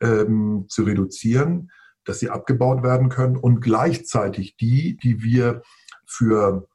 ähm, 0.01 0.67
zu 0.69 0.85
reduzieren, 0.85 1.73
dass 2.05 2.21
sie 2.21 2.31
abgebaut 2.31 2.85
werden 2.85 3.09
können 3.09 3.37
und 3.37 3.61
gleichzeitig 3.63 4.57
die, 4.57 4.97
die 4.97 5.21
wir 5.25 5.63
für, 6.07 6.69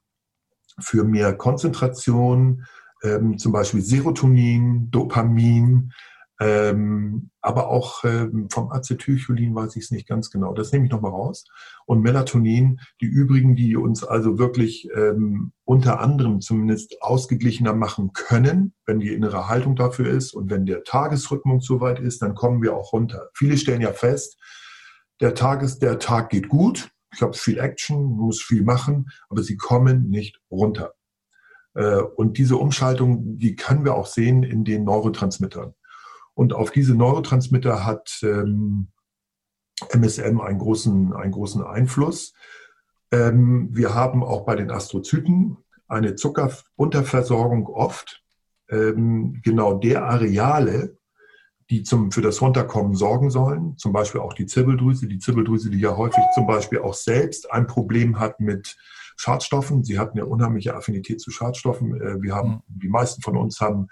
für 0.78 1.04
mehr 1.04 1.34
Konzentration, 1.34 2.66
ähm, 3.02 3.38
zum 3.38 3.52
Beispiel 3.52 3.80
Serotonin, 3.80 4.90
Dopamin, 4.90 5.90
ähm, 6.40 7.30
aber 7.40 7.68
auch 7.68 8.02
ähm, 8.04 8.48
vom 8.50 8.70
Acetylcholin 8.72 9.54
weiß 9.54 9.76
ich 9.76 9.84
es 9.84 9.90
nicht 9.92 10.08
ganz 10.08 10.30
genau. 10.30 10.52
Das 10.52 10.72
nehme 10.72 10.86
ich 10.86 10.90
nochmal 10.90 11.12
raus. 11.12 11.44
Und 11.86 12.02
Melatonin, 12.02 12.80
die 13.00 13.06
übrigen, 13.06 13.54
die 13.54 13.76
uns 13.76 14.02
also 14.02 14.38
wirklich 14.38 14.88
ähm, 14.94 15.52
unter 15.64 16.00
anderem 16.00 16.40
zumindest 16.40 17.00
ausgeglichener 17.02 17.74
machen 17.74 18.12
können, 18.12 18.74
wenn 18.84 18.98
die 18.98 19.12
innere 19.12 19.48
Haltung 19.48 19.76
dafür 19.76 20.08
ist 20.08 20.34
und 20.34 20.50
wenn 20.50 20.66
der 20.66 20.82
Tagesrhythmus 20.82 21.64
soweit 21.66 22.00
ist, 22.00 22.20
dann 22.22 22.34
kommen 22.34 22.62
wir 22.62 22.74
auch 22.74 22.92
runter. 22.92 23.28
Viele 23.34 23.56
stellen 23.56 23.80
ja 23.80 23.92
fest, 23.92 24.36
der 25.20 25.34
Tag 25.34 25.62
ist, 25.62 25.80
der 25.82 26.00
Tag 26.00 26.30
geht 26.30 26.48
gut, 26.48 26.90
ich 27.14 27.22
habe 27.22 27.34
viel 27.34 27.58
Action, 27.58 28.16
muss 28.16 28.42
viel 28.42 28.64
machen, 28.64 29.08
aber 29.28 29.44
sie 29.44 29.56
kommen 29.56 30.10
nicht 30.10 30.40
runter. 30.50 30.94
Äh, 31.74 32.00
und 32.00 32.38
diese 32.38 32.56
Umschaltung, 32.56 33.38
die 33.38 33.54
können 33.54 33.84
wir 33.84 33.94
auch 33.94 34.06
sehen 34.06 34.42
in 34.42 34.64
den 34.64 34.82
Neurotransmittern. 34.82 35.74
Und 36.34 36.52
auf 36.52 36.70
diese 36.70 36.94
Neurotransmitter 36.94 37.84
hat 37.84 38.18
ähm, 38.22 38.88
MSM 39.92 40.40
einen 40.40 40.58
großen, 40.58 41.12
einen 41.12 41.32
großen 41.32 41.62
Einfluss. 41.62 42.34
Ähm, 43.10 43.68
wir 43.72 43.94
haben 43.94 44.22
auch 44.22 44.44
bei 44.44 44.56
den 44.56 44.70
Astrozyten 44.70 45.56
eine 45.88 46.14
Zuckerunterversorgung 46.14 47.66
oft. 47.68 48.22
Ähm, 48.68 49.40
genau 49.42 49.74
der 49.74 50.06
Areale, 50.06 50.98
die 51.70 51.82
zum, 51.82 52.10
für 52.10 52.22
das 52.22 52.40
Runterkommen 52.40 52.94
sorgen 52.94 53.30
sollen, 53.30 53.76
zum 53.78 53.92
Beispiel 53.92 54.20
auch 54.20 54.34
die 54.34 54.46
Zirbeldrüse, 54.46 55.06
die 55.06 55.18
Zirbeldrüse, 55.18 55.70
die 55.70 55.80
ja 55.80 55.96
häufig 55.96 56.24
zum 56.34 56.46
Beispiel 56.46 56.80
auch 56.80 56.94
selbst 56.94 57.50
ein 57.50 57.66
Problem 57.66 58.18
hat 58.18 58.40
mit 58.40 58.76
Schadstoffen. 59.16 59.84
Sie 59.84 59.98
hat 59.98 60.12
eine 60.12 60.26
unheimliche 60.26 60.74
Affinität 60.74 61.20
zu 61.20 61.30
Schadstoffen. 61.30 62.00
Äh, 62.00 62.22
wir 62.22 62.34
haben, 62.34 62.62
mhm. 62.68 62.80
die 62.80 62.88
meisten 62.88 63.22
von 63.22 63.36
uns 63.36 63.60
haben, 63.60 63.88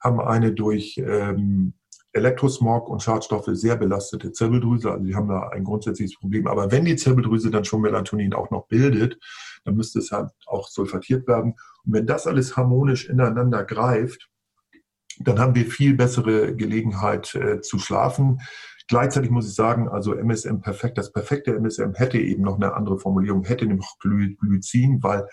haben 0.00 0.20
eine 0.20 0.52
durch 0.52 0.98
ähm, 0.98 1.74
Elektrosmog 2.14 2.88
und 2.88 3.02
Schadstoffe 3.02 3.50
sehr 3.52 3.76
belastete 3.76 4.32
Zirbeldrüse. 4.32 4.90
Also 4.90 5.04
die 5.04 5.14
haben 5.14 5.28
da 5.28 5.48
ein 5.48 5.64
grundsätzliches 5.64 6.16
Problem. 6.18 6.46
Aber 6.46 6.70
wenn 6.70 6.84
die 6.84 6.96
Zirbeldrüse 6.96 7.50
dann 7.50 7.64
schon 7.64 7.80
Melatonin 7.80 8.34
auch 8.34 8.50
noch 8.50 8.68
bildet, 8.68 9.18
dann 9.64 9.76
müsste 9.76 9.98
es 9.98 10.12
halt 10.12 10.30
auch 10.46 10.68
sulfatiert 10.68 11.26
werden. 11.26 11.54
Und 11.84 11.92
wenn 11.92 12.06
das 12.06 12.26
alles 12.26 12.56
harmonisch 12.56 13.08
ineinander 13.08 13.64
greift, 13.64 14.30
dann 15.18 15.38
haben 15.38 15.54
wir 15.54 15.66
viel 15.66 15.94
bessere 15.94 16.54
Gelegenheit 16.54 17.34
äh, 17.34 17.60
zu 17.60 17.78
schlafen. 17.78 18.40
Gleichzeitig 18.88 19.30
muss 19.30 19.48
ich 19.48 19.54
sagen, 19.54 19.88
also 19.88 20.14
MSM 20.14 20.60
perfekt, 20.60 20.98
das 20.98 21.10
perfekte 21.10 21.54
MSM 21.54 21.94
hätte 21.94 22.18
eben 22.18 22.42
noch 22.42 22.56
eine 22.56 22.74
andere 22.74 22.98
Formulierung, 22.98 23.44
hätte 23.44 23.66
noch 23.66 23.98
Glycin, 23.98 25.02
weil 25.02 25.26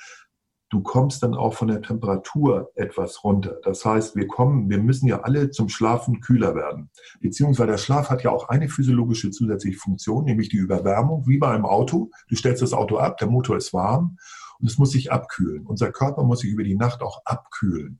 du 0.71 0.81
kommst 0.81 1.21
dann 1.21 1.35
auch 1.35 1.53
von 1.53 1.67
der 1.67 1.81
Temperatur 1.81 2.71
etwas 2.75 3.23
runter. 3.23 3.57
Das 3.63 3.85
heißt, 3.85 4.15
wir 4.15 4.27
kommen, 4.27 4.69
wir 4.69 4.79
müssen 4.79 5.05
ja 5.05 5.21
alle 5.21 5.51
zum 5.51 5.69
Schlafen 5.69 6.21
kühler 6.21 6.55
werden. 6.55 6.89
Beziehungsweise 7.19 7.71
der 7.71 7.77
Schlaf 7.77 8.09
hat 8.09 8.23
ja 8.23 8.31
auch 8.31 8.49
eine 8.49 8.69
physiologische 8.69 9.31
zusätzliche 9.31 9.77
Funktion, 9.77 10.23
nämlich 10.23 10.49
die 10.49 10.57
Überwärmung, 10.57 11.27
wie 11.27 11.37
bei 11.37 11.49
einem 11.49 11.65
Auto. 11.65 12.09
Du 12.29 12.35
stellst 12.35 12.61
das 12.61 12.73
Auto 12.73 12.97
ab, 12.97 13.17
der 13.17 13.27
Motor 13.27 13.57
ist 13.57 13.73
warm 13.73 14.17
und 14.59 14.69
es 14.69 14.77
muss 14.77 14.91
sich 14.91 15.11
abkühlen. 15.11 15.65
Unser 15.65 15.91
Körper 15.91 16.23
muss 16.23 16.39
sich 16.39 16.49
über 16.49 16.63
die 16.63 16.75
Nacht 16.75 17.01
auch 17.01 17.21
abkühlen. 17.25 17.99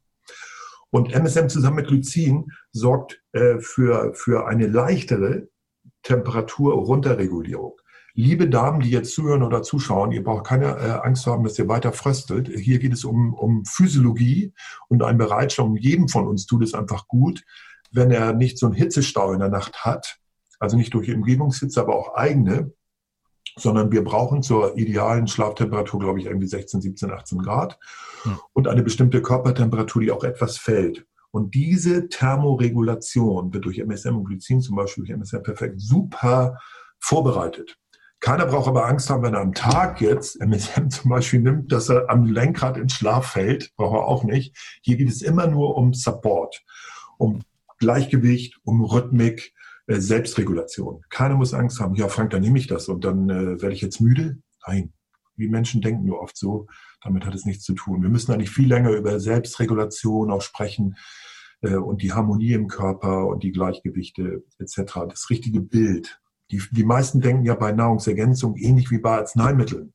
Und 0.90 1.14
MSM 1.14 1.50
zusammen 1.50 1.78
mit 1.78 1.88
Glycin 1.88 2.52
sorgt 2.72 3.22
äh, 3.34 3.60
für, 3.60 4.14
für 4.14 4.48
eine 4.48 4.68
leichtere 4.68 5.50
Temperaturrunterregulierung. 6.04 7.81
Liebe 8.14 8.50
Damen, 8.50 8.82
die 8.82 8.90
jetzt 8.90 9.14
zuhören 9.14 9.44
oder 9.44 9.64
zuschauen, 9.64 10.12
ihr 10.12 10.24
braucht 10.24 10.46
keine 10.46 10.78
äh, 10.78 11.00
Angst 11.04 11.26
haben, 11.28 11.44
dass 11.44 11.58
ihr 11.58 11.68
weiter 11.68 11.94
fröstelt. 11.94 12.50
Hier 12.50 12.80
geht 12.80 12.94
es 12.94 13.06
um, 13.06 13.34
um 13.34 13.64
Physiologie 13.66 14.54
und 14.90 15.04
ein 15.04 15.18
Bereitstellung. 15.18 15.76
Jedem 15.78 16.08
von 16.08 16.28
uns 16.28 16.46
tut 16.46 16.64
es 16.64 16.74
einfach 16.74 17.08
gut, 17.08 17.44
wenn 17.92 18.12
er 18.12 18.34
nicht 18.34 18.58
so 18.58 18.66
einen 18.66 18.76
Hitzestau 18.76 19.32
in 19.34 19.40
der 19.40 19.50
Nacht 19.50 19.86
hat, 19.86 20.18
also 20.60 20.78
nicht 20.78 20.94
durch 20.94 21.14
Umgebungshitze, 21.14 21.80
aber 21.80 21.96
auch 21.96 22.16
eigene, 22.16 22.74
sondern 23.58 23.92
wir 23.92 24.04
brauchen 24.04 24.44
zur 24.44 24.78
idealen 24.78 25.28
Schlaftemperatur, 25.28 26.00
glaube 26.00 26.20
ich, 26.20 26.26
irgendwie 26.26 26.48
16, 26.48 26.82
17, 26.82 27.12
18 27.12 27.40
Grad 27.40 27.80
hm. 28.24 28.40
und 28.54 28.68
eine 28.68 28.84
bestimmte 28.84 29.22
Körpertemperatur, 29.22 30.02
die 30.02 30.12
auch 30.12 30.24
etwas 30.24 30.58
fällt. 30.58 31.06
Und 31.32 31.56
diese 31.56 32.10
Thermoregulation 32.10 33.54
wird 33.54 33.66
durch 33.66 33.80
MSM 33.80 34.18
und 34.18 34.26
Glycin 34.26 34.62
zum 34.62 34.76
Beispiel 34.76 35.06
durch 35.06 35.18
MSM 35.18 35.44
perfekt 35.44 35.80
super 35.80 36.60
vorbereitet. 37.00 37.78
Keiner 38.22 38.46
braucht 38.46 38.68
aber 38.68 38.86
Angst 38.86 39.10
haben, 39.10 39.24
wenn 39.24 39.34
er 39.34 39.42
am 39.42 39.54
Tag 39.54 40.00
jetzt 40.00 40.40
MSM 40.40 40.90
zum 40.90 41.10
Beispiel 41.10 41.42
nimmt, 41.42 41.72
dass 41.72 41.90
er 41.90 42.10
am 42.10 42.26
Lenkrad 42.26 42.78
ins 42.78 42.94
Schlaf 42.94 43.32
fällt. 43.32 43.76
Braucht 43.76 43.96
er 43.96 44.08
auch 44.08 44.24
nicht. 44.24 44.56
Hier 44.84 44.96
geht 44.96 45.10
es 45.10 45.24
immer 45.24 45.48
nur 45.48 45.76
um 45.76 45.94
Support, 45.94 46.64
um 47.18 47.42
Gleichgewicht, 47.80 48.60
um 48.64 48.84
Rhythmik, 48.84 49.54
äh, 49.88 50.00
Selbstregulation. 50.00 51.02
Keiner 51.10 51.36
muss 51.36 51.56
Angst 51.56 51.80
haben. 51.80 51.96
Ja, 51.96 52.08
Frank, 52.10 52.30
dann 52.30 52.42
nehme 52.42 52.60
ich 52.60 52.68
das 52.68 52.88
und 52.90 53.04
dann 53.04 53.30
äh, 53.30 53.62
werde 53.62 53.74
ich 53.74 53.82
jetzt 53.82 54.00
müde. 54.00 54.38
Nein, 54.68 54.94
wie 55.36 55.48
Menschen 55.48 55.82
denken 55.82 56.06
nur 56.06 56.22
oft 56.22 56.38
so. 56.38 56.68
Damit 57.04 57.26
hat 57.26 57.34
es 57.34 57.46
nichts 57.46 57.64
zu 57.64 57.74
tun. 57.74 58.04
Wir 58.04 58.10
müssen 58.10 58.32
eigentlich 58.32 58.52
viel 58.52 58.68
länger 58.68 58.92
über 58.92 59.20
Selbstregulation 59.20 60.30
auch 60.30 60.44
sprechen 60.44 60.96
äh, 61.62 61.74
und 61.74 62.04
die 62.04 62.14
Harmonie 62.14 62.54
im 62.54 62.68
Körper 62.68 63.26
und 63.26 63.42
die 63.42 63.52
Gleichgewichte 63.52 64.44
etc. 64.60 65.08
Das 65.10 65.32
richtige 65.32 65.62
Bild 65.62 66.21
die, 66.52 66.62
die 66.72 66.84
meisten 66.84 67.22
denken 67.22 67.46
ja 67.46 67.56
bei 67.56 67.72
Nahrungsergänzung 67.72 68.56
ähnlich 68.58 68.92
wie 68.92 69.00
bei 69.00 69.18
Arzneimitteln. 69.18 69.94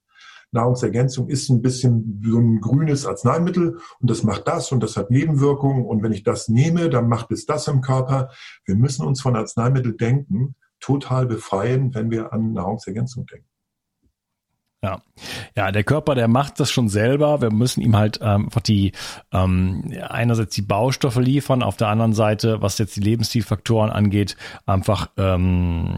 Nahrungsergänzung 0.53 1.29
ist 1.29 1.49
ein 1.51 1.61
bisschen 1.61 2.23
so 2.25 2.39
ein 2.39 2.61
grünes 2.61 3.05
Arzneimittel 3.05 3.79
und 4.01 4.11
das 4.11 4.23
macht 4.23 4.49
das 4.49 4.73
und 4.73 4.83
das 4.83 4.97
hat 4.97 5.11
Nebenwirkungen 5.11 5.85
und 5.85 6.03
wenn 6.03 6.13
ich 6.13 6.23
das 6.23 6.49
nehme, 6.49 6.89
dann 6.89 7.09
macht 7.09 7.31
es 7.31 7.47
das 7.47 7.69
im 7.69 7.81
Körper. 7.81 8.31
Wir 8.65 8.77
müssen 8.77 9.05
uns 9.05 9.21
von 9.21 9.37
Arzneimittel 9.37 9.97
denken 9.97 10.55
total 10.81 11.27
befreien, 11.27 11.95
wenn 11.95 12.11
wir 12.11 12.33
an 12.33 12.53
Nahrungsergänzung 12.53 13.27
denken. 13.27 13.49
Ja. 14.83 15.01
ja, 15.57 15.73
der 15.73 15.85
Körper, 15.85 16.15
der 16.15 16.29
macht 16.29 16.61
das 16.61 16.71
schon 16.71 16.89
selber. 16.89 17.41
Wir 17.41 17.51
müssen 17.51 17.81
ihm 17.81 17.97
halt 17.97 18.19
ähm, 18.23 18.45
einfach 18.45 18.61
die 18.61 18.93
ähm, 19.33 19.93
einerseits 20.09 20.55
die 20.55 20.63
Baustoffe 20.63 21.17
liefern, 21.17 21.63
auf 21.63 21.77
der 21.77 21.89
anderen 21.89 22.13
Seite, 22.13 22.63
was 22.63 22.79
jetzt 22.79 22.95
die 22.95 23.01
Lebensstilfaktoren 23.01 23.91
angeht, 23.91 24.37
einfach 24.67 25.11
ähm, 25.17 25.97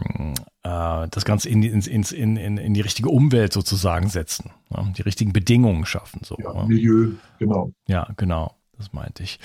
äh, 0.63 1.07
das 1.11 1.25
Ganze 1.25 1.49
in, 1.49 1.61
in, 1.61 1.81
in, 1.81 2.37
in, 2.37 2.57
in 2.57 2.73
die 2.73 2.81
richtige 2.81 3.09
Umwelt 3.09 3.53
sozusagen 3.53 4.09
setzen, 4.09 4.51
ja, 4.69 4.83
die 4.97 5.01
richtigen 5.01 5.33
Bedingungen 5.33 5.85
schaffen. 5.85 6.21
So, 6.23 6.37
ja, 6.39 6.65
Milieu, 6.65 7.11
genau. 7.37 7.71
Ja, 7.87 8.07
genau. 8.15 8.55
Das 8.77 8.93
meinte 8.93 9.23
ich. 9.23 9.39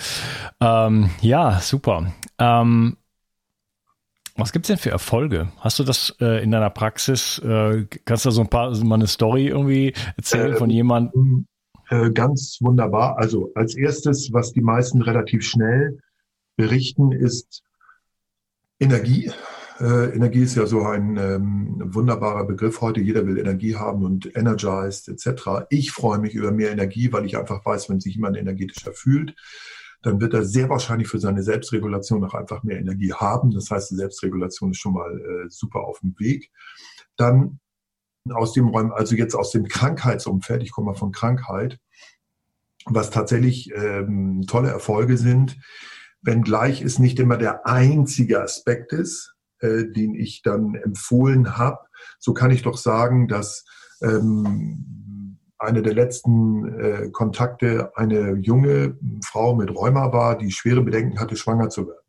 Ähm, 0.60 1.10
ja, 1.20 1.58
super. 1.58 2.12
Ähm, 2.38 2.96
was 4.36 4.52
gibt's 4.52 4.68
denn 4.68 4.78
für 4.78 4.90
Erfolge? 4.90 5.48
Hast 5.60 5.78
du 5.78 5.84
das 5.84 6.14
äh, 6.20 6.42
in 6.42 6.50
deiner 6.50 6.70
Praxis? 6.70 7.38
Äh, 7.38 7.86
kannst 8.04 8.24
du 8.24 8.30
so 8.30 8.40
ein 8.40 8.48
paar 8.48 8.70
mal 8.84 8.96
eine 8.96 9.06
Story 9.06 9.48
irgendwie 9.48 9.94
erzählen 10.16 10.54
äh, 10.54 10.56
von 10.56 10.70
jemandem? 10.70 11.46
Ganz 12.14 12.58
wunderbar. 12.60 13.18
Also 13.18 13.52
als 13.54 13.76
erstes, 13.76 14.32
was 14.32 14.52
die 14.52 14.62
meisten 14.62 15.02
relativ 15.02 15.44
schnell 15.44 15.98
berichten, 16.56 17.12
ist 17.12 17.62
Energie. 18.80 19.30
Äh, 19.80 20.14
Energie 20.14 20.42
ist 20.42 20.56
ja 20.56 20.66
so 20.66 20.82
ein 20.82 21.16
ähm, 21.16 21.82
wunderbarer 21.94 22.46
Begriff 22.46 22.80
heute. 22.80 23.00
Jeder 23.00 23.26
will 23.26 23.38
Energie 23.38 23.76
haben 23.76 24.04
und 24.04 24.36
energized 24.36 25.08
etc. 25.08 25.66
Ich 25.68 25.92
freue 25.92 26.18
mich 26.18 26.34
über 26.34 26.52
mehr 26.52 26.70
Energie, 26.70 27.12
weil 27.12 27.26
ich 27.26 27.36
einfach 27.36 27.64
weiß, 27.64 27.90
wenn 27.90 28.00
sich 28.00 28.14
jemand 28.14 28.36
energetischer 28.36 28.92
fühlt, 28.92 29.34
dann 30.04 30.20
wird 30.20 30.34
er 30.34 30.44
sehr 30.44 30.68
wahrscheinlich 30.68 31.08
für 31.08 31.18
seine 31.18 31.42
Selbstregulation 31.42 32.22
auch 32.24 32.34
einfach 32.34 32.62
mehr 32.62 32.78
Energie 32.78 33.14
haben. 33.14 33.50
Das 33.50 33.70
heißt, 33.70 33.90
die 33.90 33.96
Selbstregulation 33.96 34.72
ist 34.72 34.78
schon 34.78 34.92
mal 34.92 35.18
äh, 35.18 35.48
super 35.48 35.80
auf 35.80 36.00
dem 36.00 36.14
Weg. 36.18 36.50
Dann 37.16 37.58
aus 38.30 38.52
dem 38.52 38.68
Räumen, 38.68 38.92
also 38.92 39.16
jetzt 39.16 39.34
aus 39.34 39.50
dem 39.50 39.66
Krankheitsumfeld, 39.66 40.62
ich 40.62 40.72
komme 40.72 40.88
mal 40.88 40.98
von 40.98 41.10
Krankheit, 41.10 41.78
was 42.84 43.10
tatsächlich 43.10 43.72
ähm, 43.74 44.44
tolle 44.46 44.68
Erfolge 44.68 45.16
sind, 45.16 45.56
wenngleich 46.20 46.82
es 46.82 46.98
nicht 46.98 47.18
immer 47.18 47.38
der 47.38 47.66
einzige 47.66 48.42
Aspekt 48.42 48.92
ist, 48.92 49.34
äh, 49.60 49.84
den 49.86 50.14
ich 50.14 50.42
dann 50.42 50.74
empfohlen 50.74 51.56
habe, 51.56 51.78
so 52.18 52.34
kann 52.34 52.50
ich 52.50 52.60
doch 52.60 52.76
sagen, 52.76 53.26
dass 53.26 53.64
ähm, 54.02 55.03
eine 55.58 55.82
der 55.82 55.94
letzten 55.94 56.80
äh, 56.80 57.10
Kontakte 57.10 57.92
eine 57.96 58.34
junge 58.36 58.98
Frau 59.24 59.54
mit 59.54 59.74
Rheuma 59.74 60.12
war, 60.12 60.36
die 60.36 60.50
schwere 60.50 60.82
Bedenken 60.82 61.20
hatte, 61.20 61.36
schwanger 61.36 61.70
zu 61.70 61.86
werden. 61.86 62.00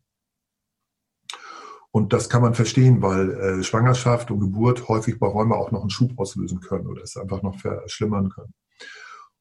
Und 1.91 2.11
das 2.11 2.29
kann 2.29 2.41
man 2.41 2.55
verstehen, 2.55 3.01
weil 3.01 3.31
äh, 3.31 3.63
Schwangerschaft 3.63 4.29
und 4.29 4.41
Geburt 4.41 4.89
häufig 4.89 5.17
bei 5.17 5.27
Rheuma 5.27 5.55
auch 5.55 5.71
noch 5.71 5.81
einen 5.81 5.89
Schub 5.89 6.19
auslösen 6.19 6.59
können 6.59 6.87
oder 6.87 7.01
es 7.01 7.15
einfach 7.15 7.41
noch 7.41 7.57
verschlimmern 7.57 8.29
können. 8.29 8.53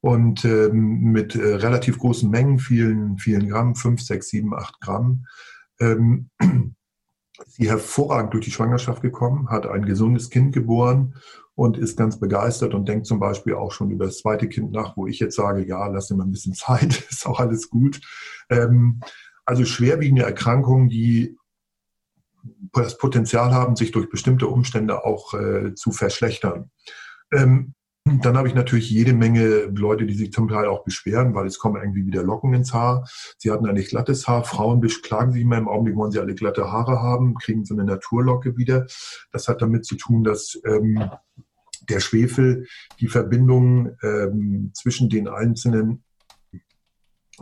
Und 0.01 0.45
ähm, 0.45 1.01
mit 1.13 1.35
äh, 1.35 1.57
relativ 1.57 1.99
großen 1.99 2.31
Mengen, 2.31 2.59
vielen, 2.59 3.19
vielen 3.19 3.49
Gramm, 3.49 3.75
fünf, 3.75 4.03
sechs, 4.03 4.29
sieben, 4.29 4.55
acht 4.55 4.81
Gramm, 4.81 5.27
ähm, 5.81 6.31
ist 7.45 7.57
sie 7.57 7.69
hervorragend 7.69 8.35
durch 8.35 8.45
die 8.45 8.53
Schwangerschaft 8.53 9.03
gekommen, 9.03 9.49
hat 9.49 9.67
ein 9.67 9.85
gesundes 9.85 10.31
Kind 10.31 10.53
geboren 10.53 11.15
und 11.55 11.79
ist 11.79 11.97
ganz 11.97 12.19
begeistert 12.19 12.75
und 12.75 12.89
denkt 12.89 13.07
zum 13.07 13.21
Beispiel 13.21 13.55
auch 13.55 13.73
schon 13.73 13.91
über 13.91 14.07
das 14.07 14.19
zweite 14.19 14.49
Kind 14.49 14.73
nach, 14.73 14.97
wo 14.97 15.07
ich 15.07 15.21
jetzt 15.21 15.37
sage, 15.37 15.65
ja, 15.67 15.87
lass 15.87 16.09
dir 16.09 16.17
mal 16.17 16.25
ein 16.25 16.33
bisschen 16.33 16.55
Zeit, 16.55 17.07
ist 17.11 17.27
auch 17.27 17.41
alles 17.41 17.71
gut. 17.71 18.01
Ähm, 18.51 19.01
also 19.45 19.65
schwerwiegende 19.65 20.25
Erkrankungen, 20.25 20.89
die 20.89 21.37
das 22.73 22.99
Potenzial 22.99 23.53
haben, 23.53 23.77
sich 23.77 23.93
durch 23.93 24.09
bestimmte 24.09 24.49
Umstände 24.49 25.05
auch 25.05 25.35
äh, 25.35 25.75
zu 25.75 25.93
verschlechtern. 25.93 26.71
Ähm, 27.33 27.75
dann 28.07 28.37
habe 28.37 28.49
ich 28.49 28.55
natürlich 28.55 28.91
jede 28.91 29.15
Menge 29.15 29.71
Leute, 29.75 30.05
die 30.05 30.13
sich 30.13 30.31
zum 30.31 30.49
Teil 30.49 30.67
auch 30.67 30.85
beschweren, 30.85 31.35
weil 31.35 31.47
es 31.47 31.59
kommen 31.59 31.81
irgendwie 31.81 32.05
wieder 32.05 32.23
Locken 32.23 32.53
ins 32.53 32.75
Haar. 32.75 33.09
Sie 33.39 33.51
hatten 33.51 33.67
eigentlich 33.67 33.89
glattes 33.89 34.29
Haar. 34.29 34.45
Frauen 34.45 34.81
beklagen 34.81 35.33
sich 35.33 35.41
immer 35.41 35.57
im 35.57 35.69
Augenblick, 35.69 35.97
wollen 35.97 36.11
sie 36.11 36.21
alle 36.21 36.35
glatte 36.35 36.71
Haare 36.71 37.01
haben, 37.01 37.35
kriegen 37.35 37.65
so 37.65 37.73
eine 37.73 37.85
Naturlocke 37.85 38.59
wieder. 38.59 38.87
Das 39.33 39.49
hat 39.49 39.63
damit 39.63 39.87
zu 39.87 39.97
tun, 39.97 40.23
dass 40.23 40.61
ähm, 40.67 41.03
der 41.89 42.01
Schwefel 42.01 42.67
die 43.01 43.09
Verbindung 43.09 43.97
ähm, 44.03 44.71
zwischen 44.75 45.09
den 45.09 45.29
einzelnen 45.29 46.05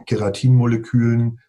Keratinmolekülen 0.07 1.41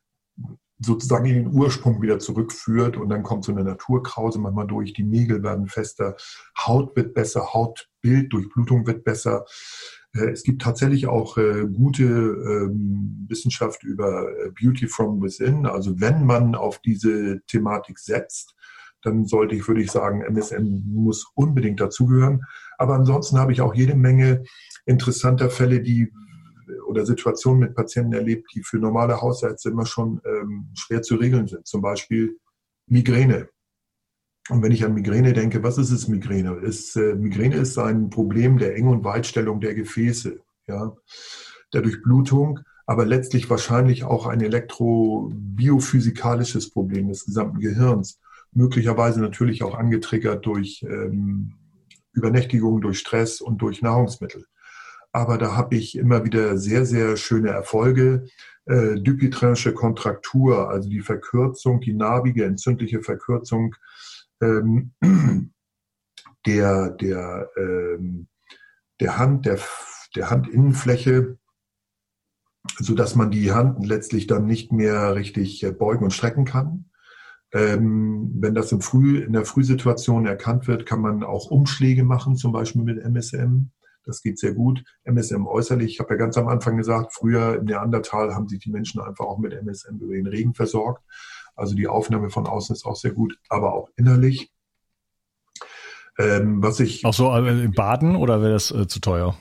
sozusagen 0.79 1.25
in 1.25 1.35
den 1.35 1.53
Ursprung 1.53 2.01
wieder 2.01 2.19
zurückführt 2.19 2.97
und 2.97 3.09
dann 3.09 3.23
kommt 3.23 3.45
so 3.45 3.51
eine 3.51 3.63
Naturkrause 3.63 4.39
manchmal 4.39 4.67
durch, 4.67 4.93
die 4.93 5.03
Nägel 5.03 5.43
werden 5.43 5.67
fester, 5.67 6.17
Haut 6.57 6.95
wird 6.95 7.13
besser, 7.13 7.53
Hautbild, 7.53 8.33
Durchblutung 8.33 8.85
wird 8.85 9.03
besser. 9.03 9.45
Äh, 10.13 10.31
es 10.31 10.43
gibt 10.43 10.61
tatsächlich 10.61 11.07
auch 11.07 11.37
äh, 11.37 11.65
gute 11.67 12.03
ähm, 12.03 13.25
Wissenschaft 13.29 13.83
über 13.83 14.29
äh, 14.29 14.51
Beauty 14.51 14.87
from 14.87 15.21
Within. 15.21 15.65
Also 15.65 15.99
wenn 15.99 16.25
man 16.25 16.55
auf 16.55 16.79
diese 16.79 17.41
Thematik 17.47 17.99
setzt, 17.99 18.55
dann 19.03 19.25
sollte 19.25 19.55
ich, 19.55 19.67
würde 19.67 19.81
ich 19.81 19.91
sagen, 19.91 20.21
MSM 20.21 20.83
muss 20.85 21.31
unbedingt 21.35 21.79
dazugehören. 21.79 22.41
Aber 22.77 22.95
ansonsten 22.95 23.37
habe 23.37 23.51
ich 23.51 23.61
auch 23.61 23.75
jede 23.75 23.95
Menge 23.95 24.43
interessanter 24.85 25.49
Fälle, 25.49 25.81
die 25.81 26.11
oder 26.87 27.05
Situationen 27.05 27.59
mit 27.59 27.75
Patienten 27.75 28.13
erlebt, 28.13 28.49
die 28.53 28.63
für 28.63 28.77
normale 28.77 29.21
Hausärzte 29.21 29.69
immer 29.69 29.85
schon 29.85 30.21
ähm, 30.25 30.69
schwer 30.77 31.01
zu 31.01 31.15
regeln 31.15 31.47
sind. 31.47 31.67
Zum 31.67 31.81
Beispiel 31.81 32.37
Migräne. 32.87 33.49
Und 34.49 34.61
wenn 34.61 34.71
ich 34.71 34.83
an 34.83 34.93
Migräne 34.93 35.31
denke, 35.33 35.63
was 35.63 35.77
ist 35.77 35.91
es 35.91 36.09
Migräne? 36.09 36.55
Ist, 36.57 36.95
äh, 36.95 37.15
Migräne 37.15 37.55
ist 37.55 37.77
ein 37.77 38.09
Problem 38.09 38.57
der 38.57 38.75
Eng- 38.75 38.87
und 38.87 39.05
Weitstellung 39.05 39.61
der 39.61 39.73
Gefäße, 39.73 40.41
ja, 40.67 40.93
der 41.73 41.81
Durchblutung, 41.81 42.59
aber 42.85 43.05
letztlich 43.05 43.49
wahrscheinlich 43.49 44.03
auch 44.03 44.27
ein 44.27 44.41
elektrobiophysikalisches 44.41 46.71
Problem 46.71 47.07
des 47.07 47.23
gesamten 47.25 47.59
Gehirns. 47.59 48.19
Möglicherweise 48.53 49.21
natürlich 49.21 49.63
auch 49.63 49.75
angetriggert 49.75 50.45
durch 50.45 50.83
ähm, 50.83 51.53
Übernächtigung, 52.13 52.81
durch 52.81 52.99
Stress 52.99 53.41
und 53.41 53.61
durch 53.61 53.81
Nahrungsmittel. 53.81 54.45
aber 55.11 55.37
da 55.37 55.55
habe 55.55 55.75
ich 55.75 55.97
immer 55.97 56.25
wieder 56.25 56.57
sehr, 56.57 56.85
sehr 56.85 57.17
schöne 57.17 57.49
Erfolge. 57.49 58.25
Äh, 58.65 58.95
Dupuytrenische 58.95 59.73
Kontraktur, 59.73 60.69
also 60.69 60.89
die 60.89 61.01
Verkürzung, 61.01 61.81
die 61.81 61.93
narbige 61.93 62.45
entzündliche 62.45 63.01
Verkürzung 63.01 63.75
ähm, 64.41 64.93
der, 66.45 66.89
der, 66.91 67.49
ähm, 67.57 68.27
der 68.99 69.17
Hand, 69.17 69.45
der, 69.45 69.59
der 70.15 70.29
Handinnenfläche, 70.29 71.37
so 72.79 72.95
dass 72.95 73.15
man 73.15 73.31
die 73.31 73.51
Hand 73.51 73.85
letztlich 73.85 74.27
dann 74.27 74.45
nicht 74.45 74.71
mehr 74.71 75.15
richtig 75.15 75.63
äh, 75.63 75.71
beugen 75.71 76.05
und 76.05 76.11
strecken 76.11 76.45
kann. 76.45 76.89
Ähm, 77.53 78.31
wenn 78.39 78.55
das 78.55 78.71
im 78.71 78.81
Früh, 78.81 79.19
in 79.19 79.33
der 79.33 79.45
Frühsituation 79.45 80.25
erkannt 80.25 80.67
wird, 80.67 80.87
kann 80.87 81.01
man 81.01 81.23
auch 81.23 81.51
Umschläge 81.51 82.03
machen, 82.03 82.35
zum 82.35 82.51
Beispiel 82.51 82.81
mit 82.81 82.97
MSM. 82.97 83.69
Das 84.05 84.21
geht 84.21 84.39
sehr 84.39 84.53
gut. 84.53 84.83
MSM 85.03 85.45
äußerlich, 85.45 85.93
ich 85.93 85.99
habe 85.99 86.15
ja 86.15 86.17
ganz 86.17 86.37
am 86.37 86.47
Anfang 86.47 86.77
gesagt, 86.77 87.13
früher 87.13 87.55
im 87.55 87.65
Neandertal 87.65 88.33
haben 88.33 88.47
sich 88.47 88.59
die 88.59 88.71
Menschen 88.71 88.99
einfach 88.99 89.25
auch 89.25 89.37
mit 89.37 89.53
MSM 89.53 89.97
über 89.99 90.15
den 90.15 90.27
Regen 90.27 90.55
versorgt. 90.55 91.03
Also 91.55 91.75
die 91.75 91.87
Aufnahme 91.87 92.29
von 92.29 92.47
außen 92.47 92.75
ist 92.75 92.85
auch 92.85 92.95
sehr 92.95 93.11
gut, 93.11 93.37
aber 93.49 93.73
auch 93.73 93.89
innerlich. 93.95 94.51
Ähm, 96.17 96.61
was 96.61 96.79
ich. 96.79 97.05
Auch 97.05 97.13
so 97.13 97.31
äh, 97.31 97.63
im 97.63 97.71
Baden 97.71 98.15
oder 98.15 98.41
wäre 98.41 98.53
das 98.53 98.71
äh, 98.71 98.87
zu 98.87 98.99
teuer? 98.99 99.37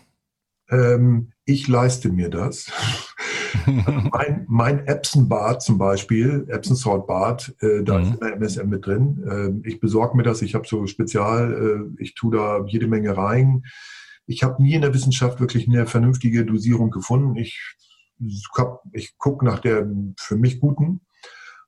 Ähm, 0.70 1.32
ich 1.44 1.66
leiste 1.68 2.10
mir 2.10 2.28
das. 2.28 2.70
mein, 4.12 4.44
mein 4.48 4.86
Epson-Bad 4.86 5.62
zum 5.62 5.78
Beispiel, 5.78 6.46
Epson 6.48 6.76
Salt 6.76 7.06
Bad, 7.06 7.54
äh, 7.60 7.82
da 7.82 7.98
mhm. 7.98 8.04
ist 8.04 8.14
immer 8.14 8.32
MSM 8.36 8.68
mit 8.68 8.86
drin. 8.86 9.62
Äh, 9.64 9.68
ich 9.68 9.80
besorge 9.80 10.16
mir 10.16 10.22
das, 10.22 10.42
ich 10.42 10.54
habe 10.54 10.66
so 10.66 10.86
Spezial, 10.86 11.52
äh, 11.98 12.02
ich 12.02 12.14
tue 12.14 12.36
da 12.36 12.64
jede 12.66 12.86
Menge 12.86 13.16
rein. 13.16 13.62
Ich 14.26 14.42
habe 14.42 14.62
nie 14.62 14.74
in 14.74 14.82
der 14.82 14.94
Wissenschaft 14.94 15.40
wirklich 15.40 15.68
eine 15.68 15.86
vernünftige 15.86 16.44
Dosierung 16.44 16.90
gefunden. 16.90 17.36
Ich, 17.36 17.76
ich 18.92 19.18
gucke 19.18 19.44
nach 19.44 19.58
der 19.58 19.90
für 20.18 20.36
mich 20.36 20.60
guten, 20.60 21.00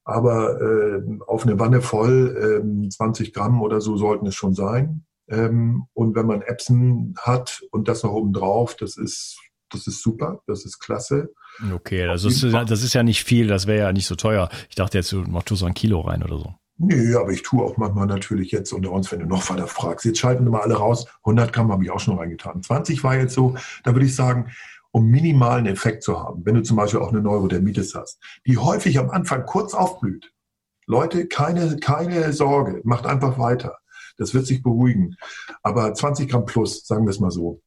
aber 0.04 0.60
äh, 0.60 1.02
auf 1.26 1.44
eine 1.44 1.58
Wanne 1.58 1.80
voll 1.80 2.82
äh, 2.84 2.88
20 2.88 3.32
Gramm 3.32 3.62
oder 3.62 3.80
so 3.80 3.96
sollten 3.96 4.26
es 4.26 4.34
schon 4.34 4.54
sein. 4.54 5.04
Ähm, 5.28 5.86
und 5.94 6.14
wenn 6.14 6.26
man 6.26 6.42
Epson 6.42 7.14
hat 7.18 7.62
und 7.70 7.88
das 7.88 8.02
noch 8.02 8.12
oben 8.12 8.32
drauf, 8.32 8.76
das 8.76 8.96
ist 8.96 9.40
das 9.74 9.86
ist 9.86 10.02
super, 10.02 10.40
das 10.46 10.64
ist 10.64 10.78
klasse. 10.78 11.32
Okay, 11.72 12.06
das 12.06 12.24
ist, 12.24 12.42
das 12.42 12.82
ist 12.82 12.94
ja 12.94 13.02
nicht 13.02 13.24
viel, 13.24 13.46
das 13.46 13.66
wäre 13.66 13.86
ja 13.86 13.92
nicht 13.92 14.06
so 14.06 14.14
teuer. 14.14 14.48
Ich 14.68 14.74
dachte 14.74 14.98
jetzt, 14.98 15.12
du 15.12 15.22
machst 15.22 15.48
so 15.48 15.66
ein 15.66 15.74
Kilo 15.74 16.00
rein 16.00 16.22
oder 16.22 16.38
so. 16.38 16.54
Nö, 16.76 17.16
aber 17.18 17.30
ich 17.30 17.42
tue 17.42 17.62
auch 17.62 17.76
manchmal 17.76 18.06
natürlich 18.06 18.50
jetzt 18.50 18.72
unter 18.72 18.90
uns, 18.90 19.12
wenn 19.12 19.20
du 19.20 19.26
noch 19.26 19.48
weiter 19.48 19.68
fragst. 19.68 20.04
Jetzt 20.04 20.18
schalten 20.18 20.44
wir 20.44 20.50
mal 20.50 20.62
alle 20.62 20.74
raus. 20.74 21.06
100 21.18 21.52
Gramm 21.52 21.70
habe 21.70 21.84
ich 21.84 21.90
auch 21.90 22.00
schon 22.00 22.18
reingetan. 22.18 22.62
20 22.62 23.04
war 23.04 23.16
jetzt 23.16 23.34
so, 23.34 23.54
da 23.84 23.92
würde 23.92 24.06
ich 24.06 24.16
sagen, 24.16 24.50
um 24.90 25.06
minimalen 25.06 25.66
Effekt 25.66 26.02
zu 26.02 26.20
haben, 26.20 26.44
wenn 26.44 26.54
du 26.54 26.62
zum 26.62 26.76
Beispiel 26.76 27.00
auch 27.00 27.10
eine 27.10 27.20
Neurodermitis 27.20 27.94
hast, 27.94 28.20
die 28.46 28.58
häufig 28.58 28.98
am 28.98 29.10
Anfang 29.10 29.44
kurz 29.44 29.74
aufblüht. 29.74 30.32
Leute, 30.86 31.26
keine, 31.26 31.76
keine 31.78 32.32
Sorge, 32.32 32.80
macht 32.84 33.06
einfach 33.06 33.38
weiter. 33.38 33.78
Das 34.18 34.34
wird 34.34 34.46
sich 34.46 34.62
beruhigen. 34.62 35.16
Aber 35.62 35.94
20 35.94 36.28
Gramm 36.28 36.44
plus, 36.44 36.86
sagen 36.86 37.06
wir 37.06 37.10
es 37.10 37.20
mal 37.20 37.30
so, 37.30 37.60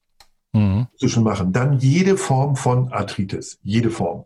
mhm. 0.54 0.88
schon 1.06 1.24
machen. 1.24 1.54
Dann 1.54 1.80
jede 1.80 2.18
Form 2.18 2.56
von 2.56 2.92
Arthritis, 2.92 3.60
jede 3.64 3.90
Form. 3.90 4.26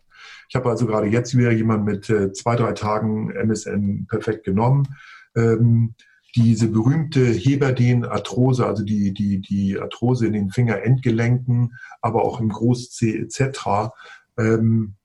Ich 0.49 0.55
habe 0.55 0.69
also 0.69 0.85
gerade 0.85 1.07
jetzt 1.07 1.37
wieder 1.37 1.51
jemand 1.51 1.85
mit 1.85 2.09
äh, 2.09 2.33
zwei, 2.33 2.55
drei 2.55 2.73
Tagen 2.73 3.31
MSN 3.31 4.07
perfekt 4.07 4.43
genommen. 4.43 4.95
Ähm, 5.35 5.95
diese 6.35 6.67
berühmte 6.67 7.25
Heberdin-Arthrose, 7.25 8.65
also 8.65 8.83
die, 8.83 9.13
die, 9.13 9.39
die 9.41 9.79
Arthrose 9.79 10.27
in 10.27 10.33
den 10.33 10.49
Fingerendgelenken, 10.49 11.77
aber 12.01 12.23
auch 12.23 12.39
im 12.39 12.49
Groß-C 12.49 13.17
etc., 13.17 13.91
ähm, 14.37 14.95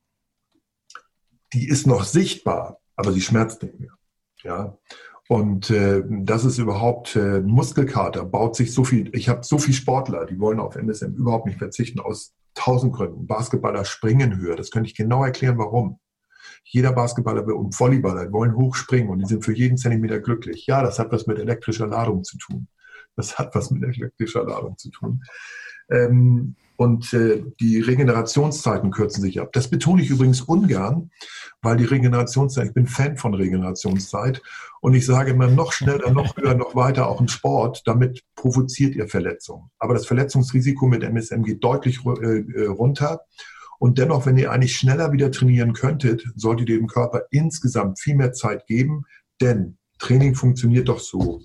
die 1.52 1.68
ist 1.68 1.86
noch 1.86 2.04
sichtbar, 2.04 2.78
aber 2.96 3.12
sie 3.12 3.20
schmerzt 3.20 3.62
nicht 3.62 3.78
mehr. 3.78 3.92
Ja. 4.42 4.76
Und 5.28 5.70
äh, 5.70 6.04
das 6.08 6.44
ist 6.44 6.58
überhaupt 6.58 7.16
äh, 7.16 7.40
Muskelkater, 7.40 8.24
baut 8.24 8.54
sich 8.54 8.72
so 8.72 8.84
viel. 8.84 9.10
Ich 9.14 9.28
habe 9.28 9.42
so 9.42 9.58
viele 9.58 9.76
Sportler, 9.76 10.24
die 10.24 10.38
wollen 10.38 10.60
auf 10.60 10.76
MSM 10.76 11.14
überhaupt 11.14 11.46
nicht 11.46 11.58
verzichten, 11.58 11.98
aus 11.98 12.34
tausend 12.54 12.92
Gründen. 12.92 13.26
Basketballer 13.26 13.84
springen 13.84 14.36
höher, 14.36 14.56
das 14.56 14.70
könnte 14.70 14.88
ich 14.88 14.96
genau 14.96 15.24
erklären, 15.24 15.58
warum. 15.58 15.98
Jeder 16.62 16.92
Basketballer 16.92 17.44
und 17.46 17.74
Volleyballer 17.74 18.32
wollen 18.32 18.56
hochspringen 18.56 19.10
und 19.10 19.18
die 19.18 19.26
sind 19.26 19.44
für 19.44 19.52
jeden 19.52 19.76
Zentimeter 19.76 20.20
glücklich. 20.20 20.66
Ja, 20.66 20.82
das 20.82 20.98
hat 20.98 21.12
was 21.12 21.26
mit 21.26 21.38
elektrischer 21.38 21.86
Ladung 21.86 22.24
zu 22.24 22.38
tun. 22.38 22.68
Das 23.16 23.38
hat 23.38 23.54
was 23.54 23.70
mit 23.70 23.82
elektrischer 23.82 24.44
Ladung 24.44 24.76
zu 24.78 24.90
tun. 24.90 25.22
Ähm, 25.90 26.56
und 26.76 27.12
äh, 27.12 27.42
die 27.60 27.80
Regenerationszeiten 27.80 28.90
kürzen 28.90 29.22
sich 29.22 29.40
ab. 29.40 29.52
Das 29.52 29.68
betone 29.68 30.02
ich 30.02 30.10
übrigens 30.10 30.42
ungern, 30.42 31.10
weil 31.62 31.76
die 31.76 31.84
Regenerationszeit, 31.84 32.68
ich 32.68 32.74
bin 32.74 32.86
Fan 32.86 33.16
von 33.16 33.34
Regenerationszeit 33.34 34.42
und 34.80 34.94
ich 34.94 35.06
sage 35.06 35.30
immer 35.30 35.48
noch 35.48 35.72
schneller, 35.72 36.10
noch 36.10 36.36
höher, 36.36 36.54
noch 36.54 36.74
weiter, 36.74 37.08
auch 37.08 37.20
im 37.20 37.28
Sport, 37.28 37.82
damit 37.86 38.22
provoziert 38.34 38.94
ihr 38.94 39.08
Verletzungen. 39.08 39.70
Aber 39.78 39.94
das 39.94 40.06
Verletzungsrisiko 40.06 40.86
mit 40.86 41.02
MSM 41.02 41.42
geht 41.42 41.64
deutlich 41.64 42.00
äh, 42.04 42.40
äh, 42.40 42.66
runter. 42.66 43.20
Und 43.78 43.98
dennoch, 43.98 44.26
wenn 44.26 44.38
ihr 44.38 44.52
eigentlich 44.52 44.76
schneller 44.76 45.12
wieder 45.12 45.30
trainieren 45.30 45.72
könntet, 45.72 46.24
solltet 46.34 46.68
ihr 46.68 46.78
dem 46.78 46.86
Körper 46.86 47.22
insgesamt 47.30 48.00
viel 48.00 48.16
mehr 48.16 48.32
Zeit 48.32 48.66
geben, 48.66 49.04
denn 49.40 49.76
Training 49.98 50.34
funktioniert 50.34 50.88
doch 50.88 51.00
so. 51.00 51.42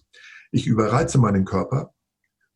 Ich 0.51 0.67
überreize 0.67 1.17
meinen 1.17 1.45
Körper, 1.45 1.93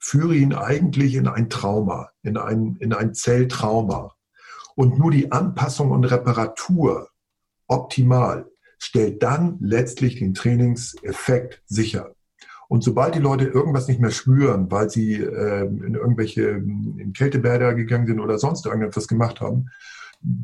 führe 0.06 0.36
ihn 0.36 0.54
eigentlich 0.54 1.16
in 1.16 1.28
ein 1.28 1.50
Trauma, 1.50 2.12
in 2.22 2.38
ein, 2.38 2.78
in 2.80 2.94
ein 2.94 3.16
Zelltrauma. 3.16 4.14
Und 4.76 5.00
nur 5.00 5.10
die 5.10 5.32
Anpassung 5.32 5.90
und 5.90 6.04
Reparatur 6.04 7.10
optimal 7.68 8.46
stellt 8.78 9.24
dann 9.24 9.58
letztlich 9.62 10.20
den 10.20 10.36
Trainingseffekt 10.36 11.64
sicher. 11.66 12.14
Und 12.68 12.84
sobald 12.84 13.16
die 13.16 13.20
Leute 13.20 13.46
irgendwas 13.46 13.88
nicht 13.88 14.00
mehr 14.00 14.12
spüren, 14.12 14.70
weil 14.70 14.92
sie 14.92 15.16
äh, 15.16 15.66
in 15.66 15.96
irgendwelche 15.96 16.50
in 16.50 17.14
Kältebäder 17.14 17.74
gegangen 17.74 18.06
sind 18.06 18.20
oder 18.20 18.38
sonst 18.38 18.66
irgendetwas 18.66 19.08
gemacht 19.08 19.42
haben, 19.42 19.70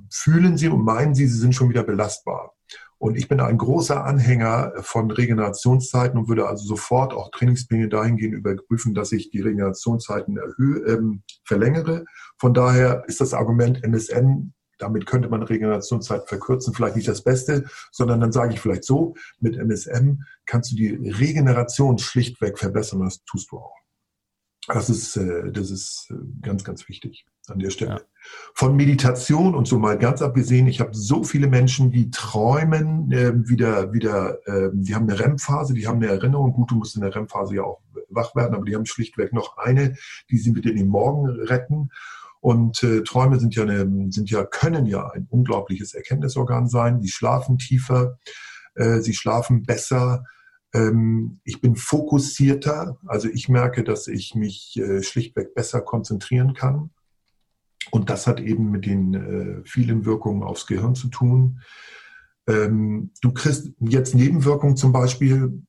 fühlen 0.09 0.57
sie 0.57 0.70
und 0.70 0.84
meinen 0.84 1.14
sie, 1.14 1.28
sie 1.28 1.38
sind 1.38 1.53
schon 1.53 1.70
wieder 1.70 1.84
belastbar. 1.84 2.55
Und 3.02 3.18
ich 3.18 3.28
bin 3.28 3.39
ein 3.39 3.58
großer 3.58 4.06
Anhänger 4.06 4.74
von 4.82 5.10
Regenerationszeiten 5.10 6.20
und 6.20 6.30
würde 6.30 6.47
also 6.47 6.64
sofort 6.68 7.14
auch 7.14 7.32
Trainingspläne 7.32 7.89
dahingehend 7.89 8.36
überprüfen, 8.36 8.93
dass 8.93 9.12
ich 9.12 9.32
die 9.32 9.41
Regenerationszeiten 9.41 10.38
erhöhe, 10.38 10.86
ähm, 10.86 11.24
verlängere. 11.43 12.06
Von 12.38 12.54
daher 12.54 13.04
ist 13.08 13.20
das 13.20 13.34
Argument 13.34 13.84
MSN, 13.84 14.54
damit 14.78 15.08
könnte 15.08 15.30
man 15.30 15.41
Regenerationszeit 15.41 16.30
verkürzen, 16.30 16.76
vielleicht 16.76 16.95
nicht 16.95 17.08
das 17.08 17.24
Beste, 17.24 17.64
sondern 17.91 18.20
dann 18.20 18.32
sage 18.32 18.54
ich 18.54 18.60
vielleicht 18.60 18.84
so, 18.84 19.16
mit 19.39 19.58
MSM 19.58 20.22
kannst 20.45 20.72
du 20.72 20.76
die 20.76 20.93
Regeneration 20.93 21.97
schlichtweg 21.97 22.60
verbessern 22.60 22.99
das 22.99 23.24
tust 23.24 23.52
du 23.52 23.58
auch. 23.58 23.80
Das 24.68 24.89
ist, 24.89 25.18
äh, 25.18 25.51
das 25.51 25.72
ist 25.72 26.12
äh, 26.12 26.16
ganz, 26.41 26.64
ganz 26.64 26.88
wichtig 26.88 27.26
an 27.47 27.59
der 27.59 27.72
Stelle. 27.72 27.91
Ja. 27.91 28.01
Von 28.53 28.76
Meditation 28.76 29.55
und 29.55 29.68
so 29.68 29.80
mal 29.80 29.97
ganz 29.97 30.22
abgesehen, 30.22 30.68
ich 30.68 30.80
habe 30.80 30.91
so 30.93 31.24
viele 31.24 31.47
Menschen, 31.47 31.91
die 31.91 32.12
träumen 32.12 33.12
äh, 33.12 33.34
wieder, 33.49 33.91
wieder, 33.91 34.38
äh, 34.47 34.70
die 34.74 34.93
haben 34.93 35.09
eine 35.09 35.20
REM-Phase, 35.20 35.74
die 35.74 35.88
haben 35.88 35.97
eine 35.97 36.12
Erinnerung. 36.12 36.53
Gut, 36.53 36.72
du 36.72 36.76
musst 36.76 36.95
in 36.95 37.01
der 37.01 37.16
REM-Phase 37.16 37.55
ja 37.55 37.64
auch 37.64 37.82
wach 38.09 38.36
werden, 38.36 38.53
aber 38.53 38.66
die 38.66 38.76
haben 38.76 38.86
schlichtweg 38.86 39.34
noch 39.34 39.57
eine, 39.57 39.95
die 40.30 40.38
sie 40.38 40.55
wieder 40.55 40.70
in 40.70 40.78
den 40.78 40.88
Morgen 40.88 41.28
retten. 41.28 41.89
Und 42.39 42.82
äh, 42.84 43.03
Träume 43.03 43.39
sind 43.39 43.55
ja, 43.55 43.64
eine, 43.64 44.12
sind 44.12 44.30
ja, 44.30 44.43
können 44.43 44.86
ja 44.86 45.09
ein 45.09 45.28
unglaubliches 45.30 45.93
Erkenntnisorgan 45.93 46.68
sein. 46.68 46.99
Die 46.99 47.09
schlafen 47.09 47.57
tiefer, 47.57 48.18
äh, 48.76 48.99
sie 48.99 49.14
schlafen 49.14 49.64
besser. 49.64 50.26
Ähm, 50.74 51.39
ich 51.43 51.61
bin 51.61 51.76
fokussierter, 51.76 52.97
also 53.05 53.28
ich 53.28 53.49
merke, 53.49 53.84
dass 53.84 54.07
ich 54.07 54.36
mich 54.36 54.78
äh, 54.78 55.03
schlichtweg 55.03 55.53
besser 55.53 55.82
konzentrieren 55.82 56.53
kann. 56.53 56.91
Und 57.89 58.09
das 58.09 58.28
hat 58.28 58.39
eben 58.39 58.72
mit 58.72 58.86
den 58.86 59.13
äh, 59.13 59.61
vielen 59.65 60.05
Wirkungen 60.05 60.43
aufs 60.43 60.67
Gehirn 60.67 60.95
zu 60.95 61.09
tun. 61.09 61.61
Ähm, 62.47 63.11
du 63.22 63.34
kriegst 63.34 63.72
jetzt 63.80 64.15
Nebenwirkungen 64.15 64.78
zum 64.78 64.91
Beispiel. 64.91 65.63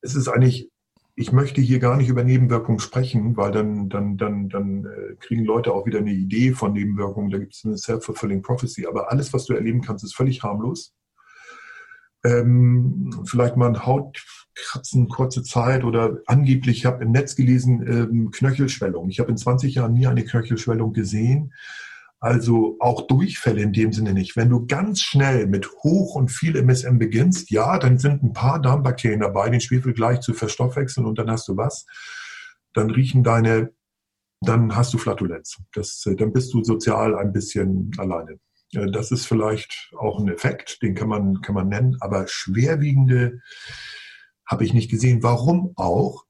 Es 0.00 0.14
ist 0.14 0.28
eigentlich, 0.28 0.70
ich 1.14 1.30
möchte 1.30 1.60
hier 1.60 1.78
gar 1.78 1.96
nicht 1.96 2.08
über 2.08 2.24
Nebenwirkungen 2.24 2.80
sprechen, 2.80 3.36
weil 3.36 3.52
dann, 3.52 3.88
dann, 3.88 4.16
dann, 4.16 4.48
dann 4.48 4.86
äh, 4.86 5.14
kriegen 5.20 5.44
Leute 5.44 5.72
auch 5.72 5.86
wieder 5.86 5.98
eine 5.98 6.12
Idee 6.12 6.52
von 6.52 6.72
Nebenwirkungen. 6.72 7.30
Da 7.30 7.38
gibt 7.38 7.54
es 7.54 7.64
eine 7.64 7.78
self-fulfilling 7.78 8.42
prophecy. 8.42 8.86
Aber 8.86 9.12
alles, 9.12 9.32
was 9.32 9.44
du 9.44 9.52
erleben 9.52 9.82
kannst, 9.82 10.04
ist 10.04 10.16
völlig 10.16 10.42
harmlos. 10.42 10.94
Ähm, 12.24 13.24
vielleicht 13.26 13.56
mal 13.56 13.68
ein 13.68 13.86
Hautkratzen, 13.86 15.08
kurze 15.08 15.42
Zeit 15.42 15.84
oder 15.84 16.18
angeblich, 16.26 16.78
ich 16.78 16.86
habe 16.86 17.04
im 17.04 17.12
Netz 17.12 17.36
gelesen, 17.36 17.86
ähm, 17.86 18.30
Knöchelschwellung. 18.30 19.08
Ich 19.10 19.20
habe 19.20 19.30
in 19.30 19.36
20 19.36 19.74
Jahren 19.74 19.92
nie 19.92 20.06
eine 20.06 20.24
Knöchelschwellung 20.24 20.92
gesehen. 20.92 21.52
Also 22.20 22.76
auch 22.80 23.06
Durchfälle 23.06 23.60
in 23.60 23.74
dem 23.74 23.92
Sinne 23.92 24.14
nicht. 24.14 24.34
Wenn 24.34 24.48
du 24.48 24.66
ganz 24.66 25.02
schnell 25.02 25.46
mit 25.46 25.70
hoch 25.82 26.14
und 26.14 26.30
viel 26.30 26.56
MSM 26.56 26.98
beginnst, 26.98 27.50
ja, 27.50 27.78
dann 27.78 27.98
sind 27.98 28.22
ein 28.22 28.32
paar 28.32 28.62
Darmbakterien 28.62 29.20
dabei, 29.20 29.50
den 29.50 29.60
Schwefel 29.60 29.92
gleich 29.92 30.20
zu 30.20 30.32
verstoffwechseln 30.32 31.06
und 31.06 31.18
dann 31.18 31.30
hast 31.30 31.46
du 31.48 31.58
was. 31.58 31.84
Dann 32.72 32.90
riechen 32.90 33.22
deine 33.22 33.72
dann 34.44 34.74
hast 34.74 34.92
du 34.94 34.98
Flatulenz. 34.98 35.58
Das, 35.72 36.04
äh, 36.06 36.16
dann 36.16 36.32
bist 36.32 36.52
du 36.54 36.62
sozial 36.62 37.16
ein 37.16 37.32
bisschen 37.32 37.90
alleine. 37.98 38.38
Äh, 38.74 38.90
das 38.90 39.10
ist 39.10 39.26
vielleicht 39.26 39.92
auch 39.96 40.18
ein 40.18 40.28
Effekt, 40.28 40.82
den 40.82 40.94
kann 40.94 41.08
man, 41.08 41.40
kann 41.40 41.54
man 41.54 41.68
nennen, 41.68 41.96
aber 42.00 42.26
schwerwiegende 42.28 43.40
habe 44.46 44.64
ich 44.64 44.74
nicht 44.74 44.90
gesehen. 44.90 45.22
Warum 45.22 45.72
auch? 45.76 46.24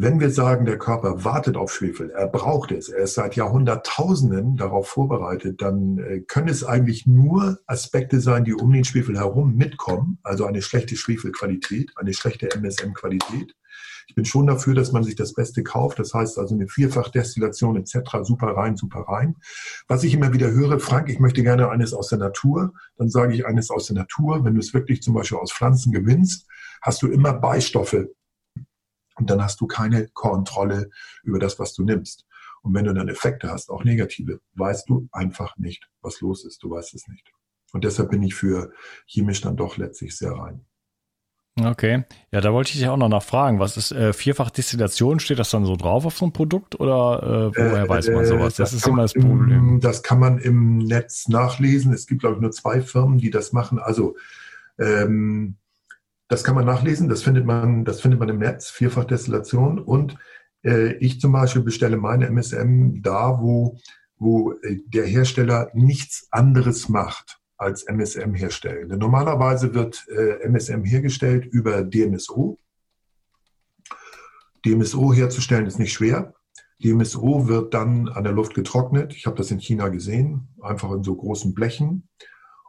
Wenn 0.00 0.20
wir 0.20 0.30
sagen, 0.30 0.64
der 0.64 0.78
Körper 0.78 1.24
wartet 1.24 1.56
auf 1.56 1.72
Schwefel, 1.72 2.10
er 2.10 2.28
braucht 2.28 2.70
es, 2.70 2.88
er 2.88 3.02
ist 3.02 3.14
seit 3.14 3.34
Jahrhunderttausenden 3.34 4.56
darauf 4.56 4.86
vorbereitet, 4.86 5.60
dann 5.60 5.98
äh, 5.98 6.20
können 6.20 6.46
es 6.46 6.62
eigentlich 6.62 7.08
nur 7.08 7.58
Aspekte 7.66 8.20
sein, 8.20 8.44
die 8.44 8.54
um 8.54 8.72
den 8.72 8.84
Schwefel 8.84 9.18
herum 9.18 9.56
mitkommen, 9.56 10.20
also 10.22 10.44
eine 10.44 10.62
schlechte 10.62 10.94
Schwefelqualität, 10.94 11.90
eine 11.96 12.14
schlechte 12.14 12.48
MSM-Qualität. 12.54 13.56
Ich 14.06 14.14
bin 14.14 14.24
schon 14.24 14.46
dafür, 14.46 14.76
dass 14.76 14.92
man 14.92 15.02
sich 15.02 15.16
das 15.16 15.34
Beste 15.34 15.64
kauft. 15.64 15.98
Das 15.98 16.14
heißt 16.14 16.38
also 16.38 16.54
eine 16.54 16.68
Vierfachdestillation 16.68 17.76
etc. 17.76 18.18
Super 18.22 18.56
rein, 18.56 18.76
super 18.76 19.00
rein. 19.00 19.34
Was 19.88 20.04
ich 20.04 20.14
immer 20.14 20.32
wieder 20.32 20.52
höre, 20.52 20.78
Frank, 20.78 21.08
ich 21.08 21.18
möchte 21.18 21.42
gerne 21.42 21.70
eines 21.70 21.92
aus 21.92 22.08
der 22.08 22.18
Natur. 22.18 22.72
Dann 22.96 23.10
sage 23.10 23.34
ich 23.34 23.46
eines 23.46 23.68
aus 23.68 23.88
der 23.88 23.96
Natur. 23.96 24.44
Wenn 24.44 24.54
du 24.54 24.60
es 24.60 24.72
wirklich 24.72 25.02
zum 25.02 25.14
Beispiel 25.14 25.38
aus 25.38 25.52
Pflanzen 25.52 25.92
gewinnst, 25.92 26.46
hast 26.80 27.02
du 27.02 27.08
immer 27.08 27.32
Beistoffe. 27.32 28.14
Und 29.18 29.30
dann 29.30 29.42
hast 29.42 29.60
du 29.60 29.66
keine 29.66 30.08
Kontrolle 30.08 30.90
über 31.22 31.38
das, 31.38 31.58
was 31.58 31.74
du 31.74 31.84
nimmst. 31.84 32.24
Und 32.62 32.74
wenn 32.74 32.84
du 32.84 32.94
dann 32.94 33.08
Effekte 33.08 33.50
hast, 33.50 33.70
auch 33.70 33.84
negative, 33.84 34.40
weißt 34.54 34.88
du 34.88 35.08
einfach 35.12 35.56
nicht, 35.56 35.88
was 36.02 36.20
los 36.20 36.44
ist. 36.44 36.62
Du 36.62 36.70
weißt 36.70 36.94
es 36.94 37.08
nicht. 37.08 37.32
Und 37.72 37.84
deshalb 37.84 38.10
bin 38.10 38.22
ich 38.22 38.34
für 38.34 38.72
chemisch 39.06 39.40
dann 39.40 39.56
doch 39.56 39.76
letztlich 39.76 40.16
sehr 40.16 40.32
rein. 40.32 40.64
Okay. 41.60 42.04
Ja, 42.30 42.40
da 42.40 42.52
wollte 42.52 42.70
ich 42.70 42.78
dich 42.78 42.88
auch 42.88 42.96
noch 42.96 43.08
nachfragen. 43.08 43.58
Was 43.58 43.76
ist 43.76 43.90
äh, 43.90 44.12
Vierfach-Destillation? 44.12 45.18
Steht 45.18 45.38
das 45.38 45.50
dann 45.50 45.64
so 45.64 45.76
drauf 45.76 46.06
auf 46.06 46.16
so 46.16 46.24
einem 46.24 46.32
Produkt 46.32 46.78
oder 46.78 47.52
äh, 47.54 47.58
woher 47.58 47.84
äh, 47.84 47.88
weiß 47.88 48.10
man 48.10 48.24
sowas? 48.24 48.54
Das, 48.54 48.70
das 48.70 48.80
ist 48.80 48.86
immer 48.86 49.02
das 49.02 49.14
Problem. 49.14 49.50
Im, 49.50 49.80
das 49.80 50.02
kann 50.02 50.20
man 50.20 50.38
im 50.38 50.78
Netz 50.78 51.28
nachlesen. 51.28 51.92
Es 51.92 52.06
gibt, 52.06 52.20
glaube 52.20 52.36
ich, 52.36 52.42
nur 52.42 52.52
zwei 52.52 52.80
Firmen, 52.80 53.18
die 53.18 53.30
das 53.30 53.52
machen. 53.52 53.78
Also 53.78 54.16
ähm, 54.78 55.56
das 56.28 56.44
kann 56.44 56.54
man 56.54 56.66
nachlesen. 56.66 57.08
Das 57.08 57.22
findet 57.22 57.46
man, 57.46 57.84
das 57.84 58.00
findet 58.00 58.20
man 58.20 58.28
im 58.28 58.38
Netz. 58.38 58.70
Vierfach-Destillation. 58.70 59.78
Und 59.78 60.16
äh, 60.62 60.92
ich 60.94 61.20
zum 61.20 61.32
Beispiel 61.32 61.62
bestelle 61.62 61.96
meine 61.96 62.26
MSM 62.26 63.02
da, 63.02 63.40
wo, 63.40 63.78
wo 64.18 64.52
äh, 64.52 64.78
der 64.86 65.06
Hersteller 65.06 65.70
nichts 65.74 66.28
anderes 66.30 66.88
macht 66.88 67.40
als 67.56 67.82
MSM 67.84 68.34
herstellen. 68.34 68.88
Denn 68.88 68.98
normalerweise 68.98 69.74
wird 69.74 70.06
äh, 70.08 70.46
MSM 70.46 70.84
hergestellt 70.84 71.46
über 71.46 71.82
DMSO. 71.82 72.58
DMSO 74.64 75.12
herzustellen 75.12 75.66
ist 75.66 75.78
nicht 75.78 75.92
schwer. 75.92 76.34
DMSO 76.82 77.48
wird 77.48 77.74
dann 77.74 78.08
an 78.08 78.22
der 78.22 78.32
Luft 78.32 78.54
getrocknet. 78.54 79.14
Ich 79.14 79.26
habe 79.26 79.36
das 79.36 79.50
in 79.50 79.58
China 79.58 79.88
gesehen, 79.88 80.48
einfach 80.60 80.92
in 80.92 81.02
so 81.02 81.16
großen 81.16 81.54
Blechen. 81.54 82.08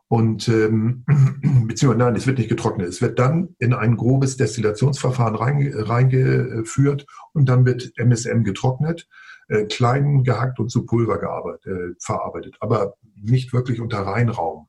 Und 0.09 0.49
ähm, 0.49 1.05
beziehungsweise 1.67 2.03
nein, 2.03 2.15
es 2.15 2.25
wird 2.25 2.39
nicht 2.39 2.49
getrocknet. 2.49 2.87
Es 2.87 3.01
wird 3.01 3.19
dann 3.19 3.55
in 3.59 3.73
ein 3.73 3.95
grobes 3.95 4.37
Destillationsverfahren 4.37 5.35
reingeführt 5.35 7.05
und 7.33 7.47
dann 7.47 7.63
wird 7.65 7.91
MSM 7.95 8.43
getrocknet, 8.43 9.07
äh, 9.49 9.65
klein 9.65 10.23
gehackt 10.23 10.59
und 10.59 10.69
zu 10.69 10.85
Pulver 10.85 11.19
gearbeitet, 11.19 11.67
äh, 11.67 11.95
verarbeitet, 11.99 12.57
aber 12.59 12.95
nicht 13.15 13.53
wirklich 13.53 13.79
unter 13.81 13.99
Reinraum. 13.99 14.68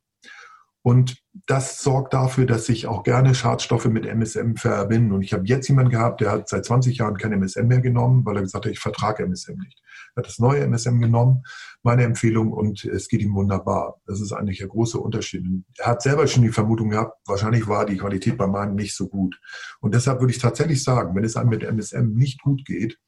Und 0.83 1.23
das 1.47 1.83
sorgt 1.83 2.15
dafür, 2.15 2.47
dass 2.47 2.67
sich 2.67 2.87
auch 2.87 3.03
gerne 3.03 3.35
Schadstoffe 3.35 3.85
mit 3.87 4.07
MSM 4.07 4.55
verbinden. 4.55 5.13
Und 5.13 5.23
ich 5.23 5.35
habe 5.35 5.45
jetzt 5.47 5.69
jemanden 5.69 5.91
gehabt, 5.91 6.23
der 6.23 6.31
hat 6.31 6.49
seit 6.49 6.65
20 6.65 6.97
Jahren 6.97 7.19
kein 7.19 7.33
MSM 7.33 7.67
mehr 7.67 7.81
genommen, 7.81 8.25
weil 8.25 8.37
er 8.37 8.43
gesagt 8.43 8.65
hat, 8.65 8.73
ich 8.73 8.79
vertrage 8.79 9.25
MSM 9.25 9.59
nicht. 9.59 9.83
Er 10.15 10.21
hat 10.21 10.27
das 10.27 10.39
neue 10.39 10.63
MSM 10.63 10.99
genommen, 11.01 11.45
meine 11.83 12.05
Empfehlung, 12.05 12.53
und 12.53 12.85
es 12.85 13.09
geht 13.09 13.21
ihm 13.21 13.35
wunderbar. 13.35 14.01
Das 14.07 14.21
ist 14.21 14.33
eigentlich 14.33 14.59
der 14.59 14.69
große 14.69 14.99
Unterschied. 14.99 15.45
Er 15.79 15.87
hat 15.87 16.03
selber 16.03 16.27
schon 16.27 16.43
die 16.43 16.49
Vermutung 16.49 16.91
gehabt, 16.91 17.19
wahrscheinlich 17.27 17.69
war 17.69 17.85
die 17.85 17.99
Qualität 17.99 18.39
bei 18.39 18.47
meinem 18.47 18.75
nicht 18.75 18.97
so 18.97 19.09
gut. 19.09 19.39
Und 19.81 19.95
deshalb 19.95 20.21
würde 20.21 20.33
ich 20.33 20.41
tatsächlich 20.41 20.83
sagen, 20.83 21.15
wenn 21.15 21.25
es 21.25 21.37
einem 21.37 21.51
mit 21.51 21.63
MSM 21.63 22.15
nicht 22.15 22.41
gut 22.43 22.65
geht, 22.65 22.99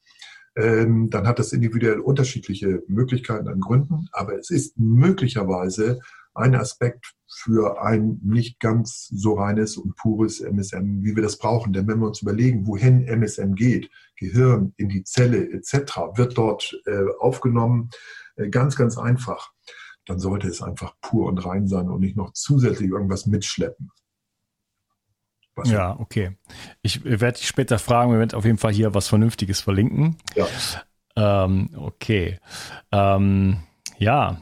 ähm, 0.55 1.09
dann 1.09 1.27
hat 1.27 1.39
das 1.39 1.51
individuell 1.51 1.99
unterschiedliche 1.99 2.83
Möglichkeiten 2.87 3.47
an 3.47 3.59
Gründen, 3.59 4.07
aber 4.11 4.37
es 4.37 4.51
ist 4.51 4.77
möglicherweise 4.77 5.99
ein 6.35 6.55
Aspekt 6.55 7.13
für 7.27 7.81
ein 7.81 8.19
nicht 8.23 8.59
ganz 8.59 9.07
so 9.07 9.33
reines 9.33 9.77
und 9.77 9.95
pures 9.95 10.39
MSM, 10.39 11.03
wie 11.03 11.15
wir 11.15 11.23
das 11.23 11.37
brauchen. 11.37 11.73
Denn 11.73 11.87
wenn 11.87 11.99
wir 11.99 12.07
uns 12.07 12.21
überlegen, 12.21 12.67
wohin 12.67 13.07
MSM 13.07 13.55
geht, 13.55 13.89
Gehirn 14.15 14.73
in 14.77 14.89
die 14.89 15.03
Zelle 15.03 15.49
etc., 15.51 16.15
wird 16.15 16.37
dort 16.37 16.79
äh, 16.85 17.05
aufgenommen, 17.19 17.89
äh, 18.35 18.49
ganz, 18.49 18.75
ganz 18.75 18.97
einfach, 18.97 19.51
dann 20.05 20.19
sollte 20.19 20.47
es 20.47 20.61
einfach 20.61 20.95
pur 21.01 21.27
und 21.27 21.45
rein 21.45 21.67
sein 21.67 21.89
und 21.89 22.01
nicht 22.01 22.17
noch 22.17 22.33
zusätzlich 22.33 22.89
irgendwas 22.89 23.25
mitschleppen. 23.25 23.91
Was 25.55 25.69
ja, 25.69 25.99
okay. 25.99 26.35
Ich 26.81 27.03
werde 27.03 27.37
dich 27.37 27.47
später 27.47 27.77
fragen, 27.77 28.11
wir 28.11 28.19
werden 28.19 28.35
auf 28.35 28.45
jeden 28.45 28.57
Fall 28.57 28.73
hier 28.73 28.93
was 28.93 29.07
Vernünftiges 29.07 29.61
verlinken. 29.61 30.17
Ja. 30.35 30.47
Ähm, 31.15 31.69
okay. 31.75 32.39
Ähm, 32.91 33.59
ja, 33.97 34.41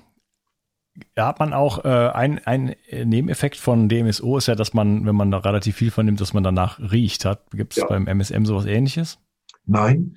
hat 1.17 1.39
man 1.39 1.53
auch 1.53 1.85
äh, 1.85 1.87
ein, 1.87 2.39
ein 2.45 2.75
Nebeneffekt 2.91 3.57
von 3.57 3.89
DMSO 3.89 4.37
ist 4.37 4.47
ja, 4.47 4.55
dass 4.55 4.73
man, 4.73 5.05
wenn 5.05 5.15
man 5.15 5.31
da 5.31 5.39
relativ 5.39 5.75
viel 5.75 5.91
von 5.91 6.05
nimmt, 6.05 6.21
dass 6.21 6.33
man 6.33 6.43
danach 6.43 6.79
riecht 6.79 7.25
hat. 7.25 7.49
Gibt 7.51 7.73
es 7.73 7.77
ja. 7.77 7.87
beim 7.87 8.07
MSM 8.07 8.45
sowas 8.45 8.65
ähnliches? 8.65 9.19
Nein, 9.65 10.15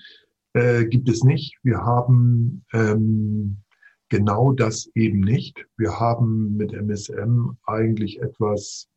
äh, 0.55 0.85
gibt 0.87 1.09
es 1.09 1.23
nicht. 1.25 1.59
Wir 1.63 1.79
haben 1.79 2.65
ähm, 2.73 3.63
genau 4.09 4.53
das 4.53 4.91
eben 4.95 5.21
nicht. 5.21 5.67
Wir 5.77 5.99
haben 5.99 6.57
mit 6.57 6.73
MSM 6.73 7.57
eigentlich 7.65 8.21
etwas 8.21 8.89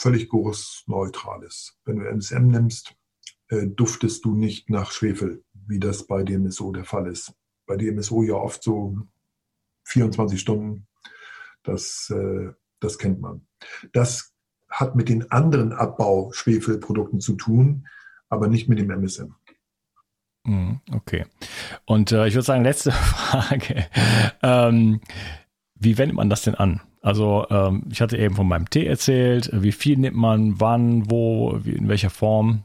völlig 0.00 0.30
Geruchsneutrales. 0.30 1.78
Wenn 1.84 1.96
du 1.96 2.06
MSM 2.06 2.46
nimmst, 2.46 2.94
äh, 3.48 3.66
duftest 3.66 4.24
du 4.24 4.34
nicht 4.34 4.70
nach 4.70 4.92
Schwefel, 4.92 5.42
wie 5.66 5.78
das 5.78 6.06
bei 6.06 6.22
DMSO 6.22 6.72
der 6.72 6.84
Fall 6.84 7.06
ist. 7.06 7.34
Bei 7.66 7.76
DMSO 7.76 8.22
ja 8.22 8.34
oft 8.34 8.62
so 8.62 8.96
24 9.90 10.40
Stunden. 10.40 10.86
Das, 11.62 12.12
äh, 12.14 12.52
das 12.80 12.98
kennt 12.98 13.20
man. 13.20 13.46
Das 13.92 14.32
hat 14.70 14.94
mit 14.94 15.08
den 15.08 15.30
anderen 15.30 15.72
Abbau-Schwefelprodukten 15.72 17.20
zu 17.20 17.34
tun, 17.34 17.86
aber 18.28 18.48
nicht 18.48 18.68
mit 18.68 18.78
dem 18.78 18.90
MSM. 18.90 19.34
Mhm, 20.44 20.80
okay. 20.92 21.26
Und 21.84 22.12
äh, 22.12 22.26
ich 22.26 22.34
würde 22.34 22.46
sagen, 22.46 22.64
letzte 22.64 22.92
Frage. 22.92 23.86
Ähm, 24.42 25.00
wie 25.74 25.98
wendet 25.98 26.16
man 26.16 26.30
das 26.30 26.42
denn 26.42 26.54
an? 26.54 26.80
Also 27.02 27.46
ähm, 27.50 27.84
ich 27.90 28.00
hatte 28.00 28.16
eben 28.16 28.36
von 28.36 28.46
meinem 28.46 28.68
Tee 28.70 28.86
erzählt. 28.86 29.50
Wie 29.52 29.72
viel 29.72 29.98
nimmt 29.98 30.16
man, 30.16 30.60
wann, 30.60 31.10
wo, 31.10 31.58
wie, 31.62 31.72
in 31.72 31.88
welcher 31.88 32.10
Form? 32.10 32.64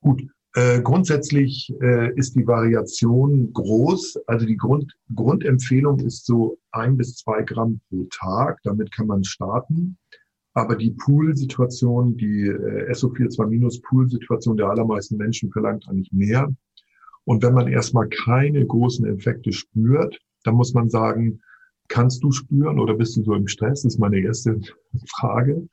Gut, 0.00 0.22
äh, 0.58 0.82
grundsätzlich 0.82 1.72
äh, 1.80 2.12
ist 2.16 2.34
die 2.34 2.44
Variation 2.44 3.52
groß. 3.52 4.18
Also 4.26 4.44
die 4.44 4.56
Grund, 4.56 4.92
Grundempfehlung 5.14 6.00
ist 6.00 6.26
so 6.26 6.58
ein 6.72 6.96
bis 6.96 7.14
zwei 7.14 7.42
Gramm 7.42 7.80
pro 7.88 8.08
Tag. 8.10 8.58
Damit 8.64 8.90
kann 8.90 9.06
man 9.06 9.22
starten. 9.22 9.98
Aber 10.54 10.74
die 10.74 10.90
Pool-Situation, 10.90 12.16
die 12.16 12.48
äh, 12.48 12.90
SO42-Pool-Situation 12.90 14.56
der 14.56 14.68
allermeisten 14.70 15.16
Menschen 15.16 15.52
verlangt 15.52 15.86
eigentlich 15.88 16.10
mehr. 16.12 16.52
Und 17.24 17.44
wenn 17.44 17.54
man 17.54 17.68
erstmal 17.68 18.08
keine 18.08 18.66
großen 18.66 19.06
Effekte 19.06 19.52
spürt, 19.52 20.18
dann 20.42 20.56
muss 20.56 20.74
man 20.74 20.90
sagen, 20.90 21.40
kannst 21.86 22.24
du 22.24 22.32
spüren 22.32 22.80
oder 22.80 22.94
bist 22.94 23.16
du 23.16 23.22
so 23.22 23.34
im 23.34 23.46
Stress? 23.46 23.82
Das 23.82 23.94
ist 23.94 24.00
meine 24.00 24.18
erste 24.18 24.60
Frage. 25.06 25.68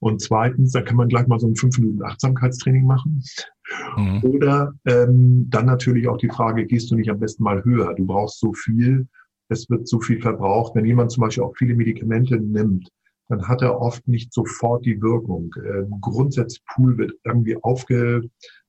Und 0.00 0.22
zweitens, 0.22 0.72
da 0.72 0.80
kann 0.80 0.96
man 0.96 1.08
gleich 1.08 1.26
mal 1.26 1.38
so 1.38 1.46
ein 1.46 1.56
fünf 1.56 1.78
Minuten 1.78 2.02
Achtsamkeitstraining 2.02 2.84
machen. 2.84 3.22
Mhm. 3.96 4.24
Oder 4.24 4.72
ähm, 4.86 5.46
dann 5.50 5.66
natürlich 5.66 6.08
auch 6.08 6.16
die 6.16 6.30
Frage, 6.30 6.66
gehst 6.66 6.90
du 6.90 6.96
nicht 6.96 7.10
am 7.10 7.20
besten 7.20 7.44
mal 7.44 7.62
höher? 7.64 7.94
Du 7.94 8.06
brauchst 8.06 8.40
so 8.40 8.52
viel, 8.54 9.06
es 9.50 9.68
wird 9.68 9.86
so 9.86 10.00
viel 10.00 10.20
verbraucht. 10.20 10.74
Wenn 10.74 10.86
jemand 10.86 11.12
zum 11.12 11.22
Beispiel 11.22 11.44
auch 11.44 11.54
viele 11.56 11.74
Medikamente 11.74 12.38
nimmt, 12.38 12.88
dann 13.28 13.46
hat 13.46 13.62
er 13.62 13.80
oft 13.80 14.08
nicht 14.08 14.32
sofort 14.32 14.84
die 14.86 15.00
Wirkung. 15.02 15.54
Ähm, 15.64 15.98
Grundsatzpool 16.00 16.96
wird 16.98 17.12
irgendwie 17.24 17.56
aufge, 17.62 18.22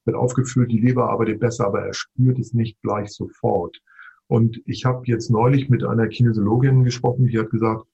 wird 0.06 0.18
aufgefüllt, 0.18 0.72
die 0.72 0.80
Leber 0.80 1.10
arbeitet 1.10 1.40
besser, 1.40 1.66
aber 1.66 1.82
er 1.82 1.94
spürt 1.94 2.40
es 2.40 2.54
nicht 2.54 2.80
gleich 2.82 3.10
sofort. 3.10 3.80
Und 4.28 4.62
ich 4.66 4.86
habe 4.86 5.02
jetzt 5.06 5.30
neulich 5.30 5.70
mit 5.70 5.84
einer 5.84 6.08
Kinesiologin 6.08 6.84
gesprochen, 6.84 7.28
die 7.28 7.40
hat 7.40 7.50
gesagt, 7.50 7.86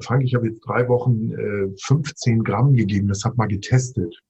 Frank, 0.00 0.24
ich 0.24 0.34
habe 0.34 0.48
jetzt 0.48 0.60
drei 0.60 0.88
Wochen 0.88 1.32
äh, 1.32 1.74
15 1.84 2.42
Gramm 2.42 2.74
gegeben, 2.74 3.08
das 3.08 3.24
hat 3.24 3.36
mal 3.36 3.46
getestet. 3.46 4.20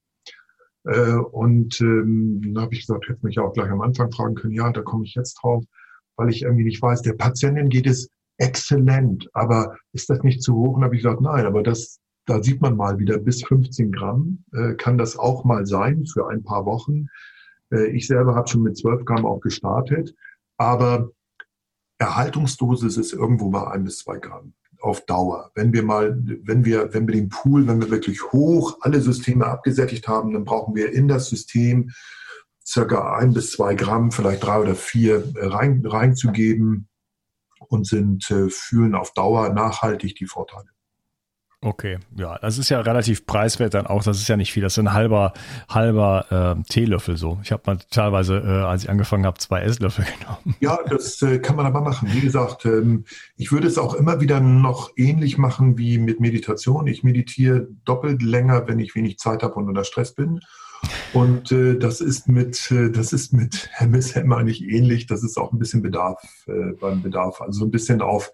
Äh, 0.83 1.15
und 1.15 1.79
ähm, 1.81 2.41
dann 2.43 2.63
habe 2.63 2.73
ich 2.73 2.81
gesagt, 2.81 3.09
hätte 3.09 3.25
mich 3.25 3.39
auch 3.39 3.53
gleich 3.53 3.69
am 3.69 3.81
Anfang 3.81 4.11
fragen 4.11 4.35
können, 4.35 4.53
ja, 4.53 4.71
da 4.71 4.81
komme 4.81 5.05
ich 5.05 5.15
jetzt 5.15 5.35
drauf, 5.41 5.63
weil 6.15 6.29
ich 6.29 6.43
irgendwie 6.43 6.63
nicht 6.63 6.81
weiß, 6.81 7.01
der 7.01 7.13
Patientin 7.13 7.69
geht 7.69 7.87
es 7.87 8.09
exzellent, 8.37 9.29
aber 9.33 9.77
ist 9.93 10.09
das 10.09 10.21
nicht 10.21 10.43
zu 10.43 10.55
hoch? 10.55 10.75
Und 10.75 10.83
habe 10.83 10.95
ich 10.95 11.01
gesagt, 11.01 11.21
nein, 11.21 11.45
aber 11.45 11.63
das, 11.63 11.99
da 12.25 12.43
sieht 12.43 12.61
man 12.61 12.75
mal 12.75 12.99
wieder, 12.99 13.17
bis 13.17 13.43
15 13.43 13.91
Gramm 13.91 14.43
äh, 14.53 14.73
kann 14.75 14.97
das 14.97 15.17
auch 15.17 15.45
mal 15.45 15.65
sein 15.65 16.05
für 16.05 16.27
ein 16.27 16.43
paar 16.43 16.65
Wochen. 16.65 17.07
Äh, 17.71 17.87
ich 17.87 18.07
selber 18.07 18.35
habe 18.35 18.47
schon 18.47 18.61
mit 18.61 18.77
12 18.77 19.05
Gramm 19.05 19.25
auch 19.25 19.39
gestartet. 19.39 20.13
Aber 20.57 21.09
Erhaltungsdosis 21.97 22.97
ist 22.97 23.13
irgendwo 23.13 23.49
bei 23.49 23.67
ein 23.71 23.83
bis 23.83 23.99
zwei 23.99 24.17
Gramm 24.17 24.53
auf 24.85 25.05
Dauer. 25.05 25.51
Wenn 25.55 25.73
wir 25.73 25.83
mal, 25.83 26.15
wenn 26.43 26.63
wir, 26.63 26.93
wenn 26.93 27.07
wir 27.07 27.15
den 27.15 27.29
Pool, 27.29 27.67
wenn 27.67 27.81
wir 27.81 27.89
wirklich 27.89 28.31
hoch 28.31 28.77
alle 28.81 29.01
Systeme 29.01 29.45
abgesättigt 29.47 30.07
haben, 30.07 30.33
dann 30.33 30.45
brauchen 30.45 30.75
wir 30.75 30.93
in 30.93 31.07
das 31.07 31.27
System 31.27 31.91
circa 32.65 33.15
ein 33.17 33.33
bis 33.33 33.51
zwei 33.51 33.75
Gramm, 33.75 34.11
vielleicht 34.11 34.43
drei 34.43 34.59
oder 34.59 34.75
vier 34.75 35.33
äh, 35.35 35.47
rein, 35.47 35.83
reinzugeben 35.85 36.87
und 37.67 37.87
sind, 37.87 38.29
äh, 38.31 38.49
fühlen 38.49 38.95
auf 38.95 39.13
Dauer 39.13 39.49
nachhaltig 39.49 40.15
die 40.15 40.27
Vorteile. 40.27 40.74
Okay, 41.65 41.97
ja, 42.15 42.37
das 42.37 42.59
ist 42.59 42.69
ja 42.69 42.79
relativ 42.79 43.25
preiswert 43.25 43.73
dann 43.73 43.87
auch. 43.87 44.03
Das 44.03 44.19
ist 44.19 44.27
ja 44.27 44.37
nicht 44.37 44.53
viel. 44.53 44.61
Das 44.61 44.73
ist 44.73 44.77
ein 44.77 44.93
halber, 44.93 45.33
halber 45.67 46.55
äh, 46.59 46.63
Teelöffel 46.71 47.17
so. 47.17 47.39
Ich 47.41 47.51
habe 47.51 47.63
mal 47.65 47.79
teilweise, 47.89 48.37
äh, 48.37 48.63
als 48.65 48.83
ich 48.83 48.89
angefangen 48.91 49.25
habe, 49.25 49.39
zwei 49.39 49.61
Esslöffel 49.61 50.05
genommen. 50.19 50.55
Ja, 50.59 50.77
das 50.87 51.19
äh, 51.23 51.39
kann 51.39 51.55
man 51.55 51.65
aber 51.65 51.81
machen. 51.81 52.07
Wie 52.11 52.21
gesagt, 52.21 52.65
ähm, 52.65 53.05
ich 53.35 53.51
würde 53.51 53.65
es 53.65 53.79
auch 53.79 53.95
immer 53.95 54.21
wieder 54.21 54.41
noch 54.41 54.91
ähnlich 54.95 55.39
machen 55.39 55.75
wie 55.79 55.97
mit 55.97 56.19
Meditation. 56.19 56.85
Ich 56.85 57.03
meditiere 57.03 57.67
doppelt 57.83 58.21
länger, 58.21 58.67
wenn 58.67 58.77
ich 58.77 58.93
wenig 58.93 59.17
Zeit 59.17 59.41
habe 59.41 59.55
und 59.55 59.67
unter 59.67 59.85
Stress 59.85 60.13
bin. 60.13 60.41
Und 61.13 61.51
äh, 61.51 61.79
das 61.79 61.99
ist 61.99 62.27
mit 62.27 62.69
äh, 62.69 62.91
das 62.91 63.11
ist 63.11 63.33
mit 63.33 63.71
MSM 63.79 64.31
eigentlich 64.31 64.61
ähnlich. 64.61 65.07
Das 65.07 65.23
ist 65.23 65.35
auch 65.39 65.51
ein 65.51 65.57
bisschen 65.57 65.81
Bedarf 65.81 66.21
äh, 66.45 66.73
beim 66.79 67.01
Bedarf. 67.01 67.41
Also 67.41 67.61
so 67.61 67.65
ein 67.65 67.71
bisschen 67.71 68.01
auf 68.01 68.31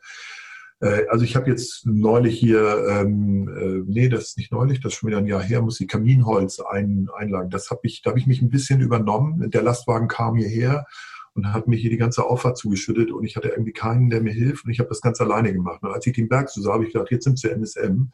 also 1.10 1.24
ich 1.24 1.36
habe 1.36 1.50
jetzt 1.50 1.86
neulich 1.86 2.40
hier, 2.40 2.86
ähm, 2.90 3.48
äh, 3.48 3.84
nee, 3.86 4.10
das 4.10 4.30
ist 4.30 4.38
nicht 4.38 4.52
neulich, 4.52 4.80
das 4.80 4.94
ist 4.94 5.00
schon 5.00 5.10
wieder 5.10 5.20
ein 5.20 5.28
Jahr 5.28 5.42
her, 5.42 5.62
muss 5.62 5.80
ich 5.80 5.88
Kaminholz 5.88 6.60
ein, 6.60 7.10
einlagen. 7.16 7.50
Das 7.50 7.70
habe 7.70 7.82
ich, 7.84 8.02
da 8.02 8.10
habe 8.10 8.20
ich 8.20 8.28
mich 8.28 8.42
ein 8.42 8.50
bisschen 8.50 8.82
übernommen. 8.82 9.50
Der 9.52 9.62
Lastwagen 9.62 10.08
kam 10.08 10.36
hierher 10.36 10.86
und 11.34 11.54
hat 11.54 11.68
mir 11.68 11.78
hier 11.78 11.90
die 11.90 11.98
ganze 11.98 12.26
Auffahrt 12.26 12.58
zugeschüttet 12.58 13.12
und 13.12 13.24
ich 13.24 13.36
hatte 13.36 13.50
irgendwie 13.50 13.72
keinen, 13.72 14.10
der 14.10 14.22
mir 14.22 14.34
hilft 14.34 14.66
und 14.66 14.72
ich 14.72 14.80
habe 14.80 14.90
das 14.90 15.02
ganz 15.02 15.22
alleine 15.22 15.54
gemacht. 15.54 15.82
Und 15.84 15.92
als 15.92 16.06
ich 16.06 16.14
den 16.14 16.28
Berg 16.28 16.50
so 16.50 16.62
sah, 16.62 16.74
habe 16.74 16.86
ich 16.86 16.94
gedacht, 16.94 17.12
jetzt 17.12 17.24
sind 17.24 17.40
sie 17.40 17.50
MSM, 17.50 18.12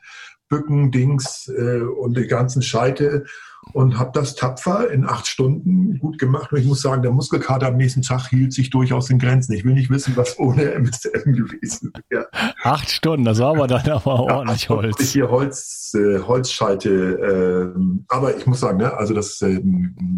Bücken, 0.49 0.91
Dings 0.91 1.51
äh, 1.57 1.79
und 1.79 2.17
die 2.17 2.27
ganzen 2.27 2.61
Scheite 2.61 3.25
und 3.73 3.99
habe 3.99 4.11
das 4.13 4.35
tapfer 4.35 4.89
in 4.89 5.05
acht 5.05 5.27
Stunden 5.27 5.99
gut 5.99 6.17
gemacht. 6.19 6.51
Und 6.51 6.59
ich 6.59 6.65
muss 6.65 6.81
sagen, 6.81 7.01
der 7.01 7.11
Muskelkater 7.11 7.67
am 7.67 7.77
nächsten 7.77 8.01
Tag 8.01 8.27
hielt 8.29 8.53
sich 8.53 8.69
durchaus 8.69 9.09
in 9.09 9.19
Grenzen. 9.19 9.53
Ich 9.53 9.65
will 9.65 9.73
nicht 9.73 9.89
wissen, 9.89 10.15
was 10.15 10.37
ohne 10.39 10.73
MSM 10.73 11.33
gewesen 11.33 11.93
wäre. 12.09 12.27
Acht 12.63 12.89
Stunden, 12.89 13.25
das 13.25 13.39
war 13.39 13.55
aber 13.55 13.67
dann 13.67 13.87
aber 13.89 14.19
ordentlich 14.19 14.63
ja, 14.63 14.69
Holz. 14.69 14.99
Ich 14.99 15.11
hier 15.11 15.29
Holz, 15.29 15.93
äh, 15.95 16.19
Holzscheite, 16.19 17.73
äh, 17.75 17.79
aber 18.07 18.37
ich 18.37 18.45
muss 18.45 18.59
sagen, 18.59 18.77
ne, 18.77 18.93
also 18.93 19.13
das 19.13 19.41
äh, 19.41 19.61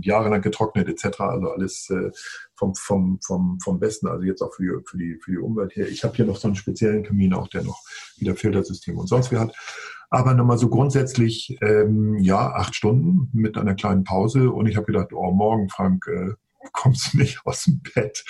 jahrelang 0.01 0.41
getrocknet 0.41 0.87
etc. 0.87 1.19
Also 1.19 1.51
alles 1.51 1.89
äh, 1.89 2.11
vom, 2.55 2.75
vom, 2.75 3.19
vom, 3.25 3.59
vom 3.59 3.79
Besten, 3.79 4.07
also 4.07 4.23
jetzt 4.25 4.41
auch 4.41 4.53
für 4.53 4.63
die, 4.63 4.85
für 4.85 4.97
die, 4.97 5.19
für 5.21 5.31
die 5.31 5.37
Umwelt 5.37 5.75
her. 5.75 5.87
Ich 5.87 6.03
habe 6.03 6.15
hier 6.15 6.25
noch 6.25 6.37
so 6.37 6.47
einen 6.47 6.55
speziellen 6.55 7.03
Kamin 7.03 7.33
auch, 7.33 7.47
der 7.47 7.63
noch 7.63 7.81
wieder 8.17 8.35
Filtersystem 8.35 8.97
und 8.97 9.07
sonst 9.07 9.31
wie 9.31 9.37
hat. 9.37 9.55
Aber 10.09 10.33
nochmal 10.33 10.57
so 10.57 10.69
grundsätzlich, 10.69 11.57
ähm, 11.61 12.17
ja, 12.19 12.51
acht 12.53 12.75
Stunden 12.75 13.29
mit 13.31 13.57
einer 13.57 13.75
kleinen 13.75 14.03
Pause. 14.03 14.51
Und 14.51 14.67
ich 14.67 14.75
habe 14.75 14.87
gedacht, 14.87 15.13
oh, 15.13 15.31
morgen, 15.31 15.69
Frank, 15.69 16.05
äh, 16.07 16.33
kommst 16.73 17.13
du 17.13 17.19
nicht 17.19 17.39
aus 17.45 17.63
dem 17.63 17.81
Bett. 17.93 18.23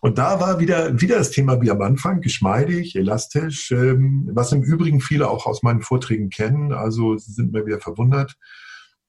Und 0.00 0.18
da 0.18 0.40
war 0.40 0.60
wieder, 0.60 1.00
wieder 1.00 1.18
das 1.18 1.30
Thema 1.30 1.60
wie 1.60 1.70
am 1.70 1.82
Anfang, 1.82 2.20
geschmeidig, 2.20 2.96
elastisch, 2.96 3.70
ähm, 3.72 4.28
was 4.32 4.52
im 4.52 4.62
Übrigen 4.62 5.00
viele 5.00 5.28
auch 5.28 5.46
aus 5.46 5.62
meinen 5.62 5.82
Vorträgen 5.82 6.30
kennen. 6.30 6.72
Also 6.72 7.16
sie 7.16 7.32
sind 7.32 7.52
mir 7.52 7.66
wieder 7.66 7.80
verwundert, 7.80 8.36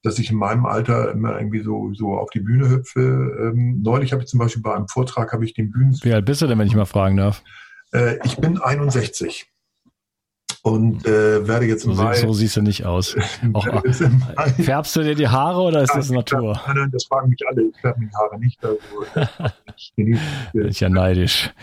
dass 0.03 0.19
ich 0.19 0.31
in 0.31 0.37
meinem 0.37 0.65
Alter 0.65 1.11
immer 1.11 1.37
irgendwie 1.37 1.61
so, 1.61 1.93
so 1.93 2.13
auf 2.13 2.29
die 2.31 2.39
Bühne 2.39 2.69
hüpfe. 2.69 2.99
Ähm, 2.99 3.81
neulich 3.83 4.11
habe 4.11 4.23
ich 4.23 4.27
zum 4.29 4.39
Beispiel 4.39 4.63
bei 4.63 4.75
einem 4.75 4.87
Vortrag, 4.87 5.33
habe 5.33 5.45
ich 5.45 5.53
den 5.53 5.71
Bühnen... 5.71 5.97
Wie 6.01 6.13
alt 6.13 6.25
bist 6.25 6.41
du 6.41 6.47
denn, 6.47 6.57
wenn 6.57 6.67
ich 6.67 6.75
mal 6.75 6.85
fragen 6.85 7.17
darf? 7.17 7.43
Äh, 7.93 8.17
ich 8.25 8.37
bin 8.37 8.59
61 8.59 9.49
und 10.67 11.05
äh, 11.05 11.47
werde 11.47 11.65
jetzt 11.65 11.83
so, 11.83 11.93
Mai, 11.93 12.15
so 12.15 12.33
siehst 12.33 12.57
du 12.57 12.61
nicht 12.61 12.85
aus. 12.85 13.15
Auch, 13.53 13.65
färbst 14.59 14.95
du 14.97 15.01
dir 15.01 15.15
die 15.15 15.29
Haare 15.29 15.61
oder 15.61 15.81
ist 15.81 15.91
ja, 15.91 15.97
das 15.97 16.09
Natur? 16.09 16.59
Nein, 16.67 16.75
nein, 16.75 16.91
das 16.91 17.05
fragen 17.05 17.29
mich 17.29 17.39
alle. 17.47 17.69
Ich 17.69 17.77
färbe 17.79 18.01
mir 18.01 18.07
die 18.07 18.15
Haare 18.15 18.37
nicht. 18.37 18.65
Also, 18.65 18.77
äh, 19.15 19.49
ich 19.77 19.93
genieße, 19.95 20.21
Bin 20.51 20.67
ich 20.67 20.79
ja 20.81 20.89
neidisch. 20.89 21.53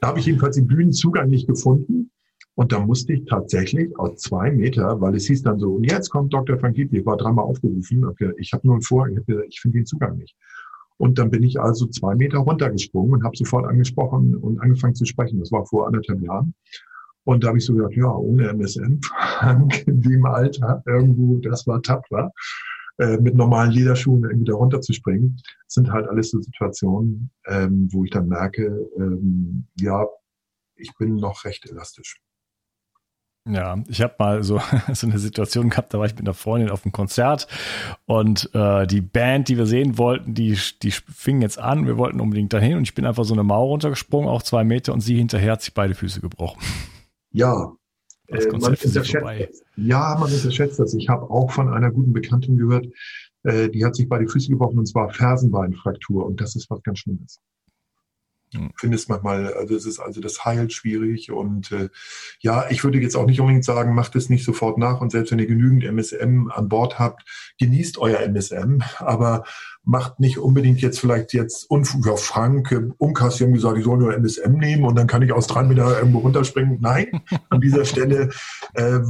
da 0.00 0.08
habe 0.08 0.18
ich 0.18 0.26
jedenfalls 0.26 0.56
den 0.56 0.66
Bühnenzugang 0.66 1.28
nicht 1.28 1.46
gefunden. 1.46 2.10
Und 2.54 2.72
da 2.72 2.80
musste 2.80 3.12
ich 3.12 3.26
tatsächlich 3.26 3.96
aus 3.98 4.16
zwei 4.16 4.50
Meter, 4.50 4.98
weil 5.02 5.14
es 5.14 5.26
hieß 5.26 5.42
dann 5.42 5.58
so, 5.58 5.74
und 5.74 5.84
jetzt 5.84 6.08
kommt 6.08 6.32
Dr. 6.32 6.58
Frank 6.58 6.78
ich 6.78 7.06
war 7.06 7.18
dreimal 7.18 7.44
aufgerufen. 7.44 8.04
Okay, 8.06 8.32
ich 8.38 8.52
habe 8.54 8.66
nur 8.66 8.76
ein 8.76 8.82
Vor, 8.82 9.06
ich, 9.08 9.18
ich 9.46 9.60
finde 9.60 9.78
den 9.78 9.86
Zugang 9.86 10.16
nicht. 10.16 10.34
Und 10.96 11.18
dann 11.18 11.30
bin 11.30 11.42
ich 11.42 11.60
also 11.60 11.86
zwei 11.86 12.14
Meter 12.14 12.38
runtergesprungen 12.38 13.12
und 13.12 13.24
habe 13.24 13.36
sofort 13.36 13.66
angesprochen 13.66 14.34
und 14.34 14.58
angefangen 14.60 14.94
zu 14.94 15.04
sprechen. 15.04 15.38
Das 15.38 15.52
war 15.52 15.66
vor 15.66 15.86
anderthalb 15.86 16.22
Jahren. 16.22 16.54
Und 17.28 17.44
da 17.44 17.48
habe 17.48 17.58
ich 17.58 17.66
so 17.66 17.74
gedacht, 17.74 17.92
ja, 17.94 18.10
ohne 18.10 18.48
MSM, 18.54 19.00
in 19.86 20.00
dem 20.00 20.24
Alter 20.24 20.82
irgendwo, 20.86 21.36
das 21.36 21.66
war 21.66 21.82
tapfer, 21.82 22.32
äh, 22.96 23.18
mit 23.18 23.34
normalen 23.34 23.70
Lederschuhen 23.70 24.24
irgendwie 24.24 24.46
da 24.46 24.54
runterzuspringen, 24.54 25.36
sind 25.66 25.92
halt 25.92 26.08
alles 26.08 26.30
so 26.30 26.40
Situationen, 26.40 27.30
ähm, 27.46 27.86
wo 27.92 28.02
ich 28.04 28.12
dann 28.12 28.28
merke, 28.28 28.88
ähm, 28.96 29.66
ja, 29.78 30.06
ich 30.76 30.90
bin 30.96 31.16
noch 31.16 31.44
recht 31.44 31.70
elastisch. 31.70 32.18
Ja, 33.46 33.76
ich 33.88 34.00
habe 34.00 34.14
mal 34.18 34.42
so, 34.42 34.58
so 34.94 35.06
eine 35.06 35.18
Situation 35.18 35.68
gehabt, 35.68 35.92
da 35.92 35.98
war 35.98 36.06
ich 36.06 36.14
mit 36.14 36.22
einer 36.22 36.32
Freundin 36.32 36.70
auf 36.70 36.86
einem 36.86 36.92
Konzert 36.92 37.46
und 38.06 38.48
äh, 38.54 38.86
die 38.86 39.02
Band, 39.02 39.48
die 39.48 39.58
wir 39.58 39.66
sehen 39.66 39.98
wollten, 39.98 40.32
die, 40.32 40.58
die 40.82 40.92
fing 40.92 41.42
jetzt 41.42 41.58
an, 41.58 41.86
wir 41.86 41.98
wollten 41.98 42.22
unbedingt 42.22 42.54
dahin 42.54 42.78
und 42.78 42.84
ich 42.84 42.94
bin 42.94 43.04
einfach 43.04 43.24
so 43.24 43.34
eine 43.34 43.42
Mauer 43.42 43.66
runtergesprungen, 43.66 44.30
auch 44.30 44.42
zwei 44.42 44.64
Meter 44.64 44.94
und 44.94 45.02
sie 45.02 45.16
hinterher 45.16 45.52
hat 45.52 45.60
sich 45.60 45.74
beide 45.74 45.94
Füße 45.94 46.22
gebrochen. 46.22 46.62
Ja, 47.30 47.72
äh, 48.26 48.46
man 48.52 48.62
unterschätzt 48.62 49.64
Ja, 49.76 50.16
man 50.18 50.32
unterschätzt 50.32 50.78
das. 50.78 50.94
Ich 50.94 51.08
habe 51.08 51.30
auch 51.30 51.50
von 51.50 51.68
einer 51.68 51.90
guten 51.90 52.12
Bekannten 52.12 52.56
gehört, 52.56 52.86
äh, 53.44 53.68
die 53.68 53.84
hat 53.84 53.96
sich 53.96 54.08
bei 54.08 54.18
die 54.18 54.26
Füße 54.26 54.50
gebrochen 54.50 54.78
und 54.78 54.86
zwar 54.86 55.10
Fersenbeinfraktur 55.10 56.26
und 56.26 56.40
das 56.40 56.56
ist 56.56 56.68
was 56.70 56.82
ganz 56.82 57.00
Schlimmes. 57.00 57.40
Findest 58.76 59.08
manchmal, 59.08 59.52
also 59.54 59.74
es 59.74 59.84
ist 59.84 59.98
also 59.98 60.20
das 60.20 60.44
heilt 60.44 60.72
schwierig 60.72 61.30
und 61.30 61.70
äh, 61.72 61.88
ja, 62.40 62.66
ich 62.70 62.82
würde 62.84 62.98
jetzt 62.98 63.16
auch 63.16 63.26
nicht 63.26 63.40
unbedingt 63.40 63.64
sagen, 63.64 63.94
macht 63.94 64.16
es 64.16 64.28
nicht 64.28 64.44
sofort 64.44 64.78
nach 64.78 65.00
und 65.00 65.10
selbst 65.10 65.30
wenn 65.30 65.38
ihr 65.38 65.46
genügend 65.46 65.84
MSM 65.84 66.50
an 66.50 66.68
Bord 66.68 66.98
habt, 66.98 67.24
genießt 67.58 67.98
euer 67.98 68.20
MSM, 68.20 68.82
aber 68.98 69.44
macht 69.84 70.20
nicht 70.20 70.38
unbedingt 70.38 70.80
jetzt 70.80 71.00
vielleicht 71.00 71.32
jetzt 71.32 71.70
Unfug 71.70 72.08
auf 72.08 72.24
Frank, 72.24 72.72
äh, 72.72 72.80
die 72.80 73.44
haben 73.44 73.54
gesagt, 73.54 73.78
ich 73.78 73.84
soll 73.84 73.98
nur 73.98 74.14
MSM 74.14 74.52
nehmen 74.52 74.84
und 74.84 74.96
dann 74.96 75.06
kann 75.06 75.22
ich 75.22 75.32
aus 75.32 75.46
drei 75.46 75.62
Meter 75.62 75.98
irgendwo 75.98 76.18
runterspringen. 76.18 76.78
Nein, 76.80 77.22
an 77.50 77.60
dieser 77.60 77.84
Stelle 77.84 78.30
äh, 78.74 79.00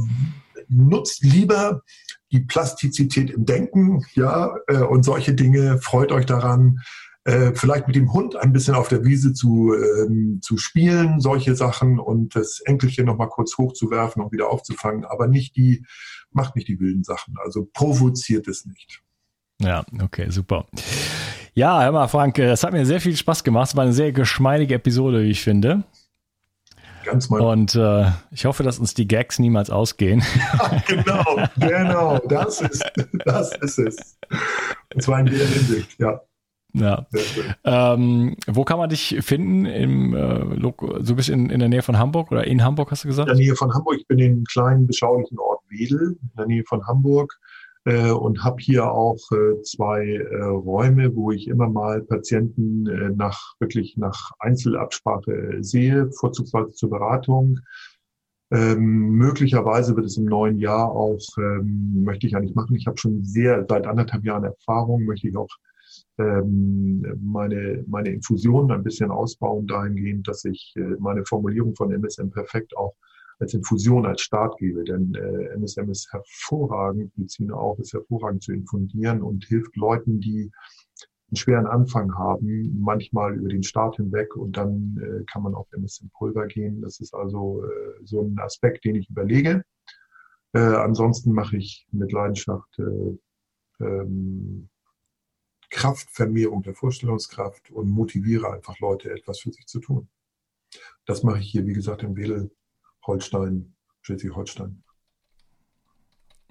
nutzt 0.69 1.23
lieber 1.23 1.83
die 2.31 2.41
Plastizität 2.41 3.31
im 3.31 3.45
Denken, 3.45 4.05
ja, 4.13 4.55
äh, 4.67 4.77
und 4.77 5.03
solche 5.03 5.33
Dinge, 5.33 5.79
freut 5.79 6.11
euch 6.11 6.25
daran, 6.25 6.81
äh, 7.25 7.51
vielleicht 7.53 7.87
mit 7.87 7.95
dem 7.95 8.13
Hund 8.13 8.35
ein 8.35 8.53
bisschen 8.53 8.75
auf 8.75 8.87
der 8.87 9.03
Wiese 9.03 9.33
zu, 9.33 9.73
ähm, 9.73 10.39
zu 10.41 10.57
spielen, 10.57 11.19
solche 11.19 11.55
Sachen 11.55 11.99
und 11.99 12.35
das 12.35 12.61
Enkelchen 12.61 13.05
nochmal 13.05 13.29
kurz 13.29 13.57
hochzuwerfen 13.57 14.21
und 14.21 14.31
wieder 14.31 14.49
aufzufangen, 14.49 15.05
aber 15.05 15.27
nicht 15.27 15.55
die, 15.55 15.85
macht 16.31 16.55
nicht 16.55 16.67
die 16.67 16.79
wilden 16.79 17.03
Sachen, 17.03 17.35
also 17.43 17.67
provoziert 17.73 18.47
es 18.47 18.65
nicht. 18.65 19.01
Ja, 19.61 19.83
okay, 20.01 20.29
super. 20.29 20.65
Ja, 21.53 21.81
hör 21.81 21.91
mal, 21.91 22.07
Frank, 22.07 22.35
das 22.35 22.63
hat 22.63 22.71
mir 22.71 22.85
sehr 22.85 23.01
viel 23.01 23.17
Spaß 23.17 23.43
gemacht. 23.43 23.69
Es 23.69 23.75
war 23.75 23.83
eine 23.83 23.91
sehr 23.91 24.13
geschmeidige 24.13 24.75
Episode, 24.75 25.23
wie 25.23 25.31
ich 25.31 25.41
finde. 25.41 25.83
Ganz 27.03 27.29
mal. 27.29 27.41
Und 27.41 27.75
äh, 27.75 28.11
ich 28.31 28.45
hoffe, 28.45 28.63
dass 28.63 28.79
uns 28.79 28.93
die 28.93 29.07
Gags 29.07 29.39
niemals 29.39 29.69
ausgehen. 29.69 30.23
Ja, 30.59 30.83
genau, 30.87 31.47
genau, 31.57 32.17
das 32.19 32.61
ist, 32.61 32.83
das 33.25 33.55
ist 33.57 33.79
es. 33.79 34.17
Und 34.93 35.01
zwar 35.01 35.19
in 35.19 35.27
jeder 35.27 35.45
Hinsicht, 35.45 35.99
ja. 35.99 36.21
Ja. 36.73 37.07
Ähm, 37.63 38.35
wo 38.47 38.63
kann 38.63 38.77
man 38.77 38.89
dich 38.89 39.17
finden? 39.21 39.65
Im, 39.65 40.15
äh, 40.15 40.59
du 40.59 41.15
bist 41.15 41.29
in, 41.29 41.49
in 41.49 41.59
der 41.59 41.69
Nähe 41.69 41.81
von 41.81 41.97
Hamburg 41.97 42.31
oder 42.31 42.45
in 42.45 42.63
Hamburg, 42.63 42.91
hast 42.91 43.03
du 43.03 43.07
gesagt? 43.07 43.29
In 43.29 43.37
der 43.37 43.45
Nähe 43.45 43.55
von 43.55 43.73
Hamburg. 43.73 43.97
Ich 43.97 44.07
bin 44.07 44.19
im 44.19 44.43
kleinen, 44.43 44.85
beschaulichen 44.85 45.39
Ort 45.39 45.61
Wedel, 45.69 46.17
in 46.21 46.31
der 46.37 46.45
Nähe 46.45 46.63
von 46.67 46.85
Hamburg. 46.85 47.39
Äh, 47.85 48.11
und 48.11 48.43
habe 48.43 48.57
hier 48.59 48.91
auch 48.91 49.19
äh, 49.31 49.61
zwei 49.63 50.05
äh, 50.05 50.43
Räume, 50.43 51.15
wo 51.15 51.31
ich 51.31 51.47
immer 51.47 51.69
mal 51.69 52.01
Patienten 52.01 52.85
äh, 52.87 53.09
nach 53.09 53.55
wirklich 53.59 53.95
nach 53.97 54.31
Einzelabsprache 54.39 55.57
sehe, 55.61 56.11
vorzugsweise 56.11 56.71
zur 56.71 56.89
Beratung. 56.89 57.59
Ähm, 58.51 59.11
möglicherweise 59.11 59.95
wird 59.95 60.07
es 60.07 60.17
im 60.17 60.25
neuen 60.25 60.59
Jahr 60.59 60.91
auch, 60.91 61.21
ähm, 61.37 62.03
möchte 62.03 62.27
ich 62.27 62.35
eigentlich 62.35 62.55
machen. 62.55 62.75
Ich 62.75 62.87
habe 62.87 62.97
schon 62.97 63.23
sehr 63.23 63.65
seit 63.69 63.87
anderthalb 63.87 64.25
Jahren 64.25 64.43
Erfahrung, 64.43 65.05
möchte 65.05 65.27
ich 65.27 65.37
auch 65.37 65.49
meine, 66.23 67.83
meine 67.87 68.09
Infusionen 68.09 68.71
ein 68.71 68.83
bisschen 68.83 69.11
ausbauen 69.11 69.67
dahingehend, 69.67 70.27
dass 70.27 70.43
ich 70.45 70.73
äh, 70.75 70.95
meine 70.99 71.25
Formulierung 71.25 71.75
von 71.75 71.91
MSM 71.91 72.29
perfekt 72.29 72.75
auch 72.75 72.95
als 73.39 73.53
Infusion, 73.53 74.05
als 74.05 74.21
Start 74.21 74.57
gebe. 74.57 74.83
Denn 74.83 75.13
äh, 75.15 75.55
MSM 75.55 75.89
ist 75.89 76.11
hervorragend, 76.11 77.17
Medizin 77.17 77.51
auch, 77.51 77.79
ist 77.79 77.93
hervorragend 77.93 78.43
zu 78.43 78.51
infundieren 78.51 79.21
und 79.21 79.45
hilft 79.45 79.75
Leuten, 79.77 80.19
die 80.19 80.51
einen 81.29 81.35
schweren 81.37 81.67
Anfang 81.67 82.13
haben, 82.17 82.77
manchmal 82.79 83.35
über 83.35 83.49
den 83.49 83.63
Start 83.63 83.97
hinweg 83.97 84.35
und 84.35 84.57
dann 84.57 84.99
äh, 85.01 85.23
kann 85.31 85.43
man 85.43 85.53
auf 85.53 85.67
MSM 85.71 86.09
Pulver 86.17 86.47
gehen. 86.47 86.81
Das 86.81 86.99
ist 86.99 87.13
also 87.13 87.63
äh, 87.63 88.03
so 88.03 88.23
ein 88.23 88.37
Aspekt, 88.39 88.83
den 88.83 88.95
ich 88.95 89.09
überlege. 89.09 89.63
Äh, 90.53 90.59
ansonsten 90.59 91.31
mache 91.31 91.57
ich 91.57 91.87
mit 91.91 92.11
Leidenschaft 92.11 92.79
äh, 92.79 93.83
ähm, 93.85 94.69
Kraftvermehrung 95.69 96.63
der 96.63 96.73
Vorstellungskraft 96.73 97.71
und 97.71 97.89
motiviere 97.89 98.51
einfach 98.51 98.79
Leute, 98.79 99.11
etwas 99.11 99.39
für 99.39 99.51
sich 99.51 99.67
zu 99.67 99.79
tun. 99.79 100.09
Das 101.05 101.23
mache 101.23 101.39
ich 101.39 101.49
hier, 101.51 101.65
wie 101.65 101.73
gesagt, 101.73 102.03
in 102.03 102.15
Wedel, 102.15 102.51
Holstein, 103.05 103.73
Schleswig-Holstein. 104.01 104.83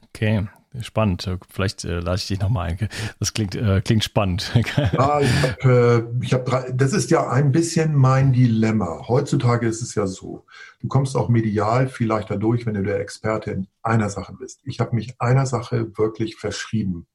Okay, 0.08 0.48
spannend. 0.80 1.30
Vielleicht 1.50 1.84
äh, 1.84 2.00
lasse 2.00 2.22
ich 2.22 2.28
dich 2.28 2.40
nochmal 2.40 2.70
ein. 2.70 2.88
Das 3.20 3.34
klingt, 3.34 3.54
äh, 3.54 3.80
klingt 3.80 4.04
spannend. 4.04 4.52
ah, 4.96 5.20
ich 5.22 5.42
hab, 5.42 5.64
äh, 5.64 6.02
hab 6.32 6.44
drei, 6.44 6.72
das 6.72 6.92
ist 6.92 7.10
ja 7.10 7.28
ein 7.28 7.52
bisschen 7.52 7.94
mein 7.94 8.32
Dilemma. 8.32 9.06
Heutzutage 9.06 9.66
ist 9.66 9.82
es 9.82 9.94
ja 9.94 10.06
so, 10.06 10.44
du 10.80 10.88
kommst 10.88 11.16
auch 11.16 11.28
medial 11.28 11.88
viel 11.88 12.08
leichter 12.08 12.36
durch, 12.36 12.66
wenn 12.66 12.74
du 12.74 12.82
der 12.82 13.00
Experte 13.00 13.52
in 13.52 13.68
einer 13.82 14.10
Sache 14.10 14.34
bist. 14.34 14.60
Ich 14.64 14.80
habe 14.80 14.94
mich 14.94 15.20
einer 15.20 15.46
Sache 15.46 15.96
wirklich 15.96 16.36
verschrieben. 16.36 17.06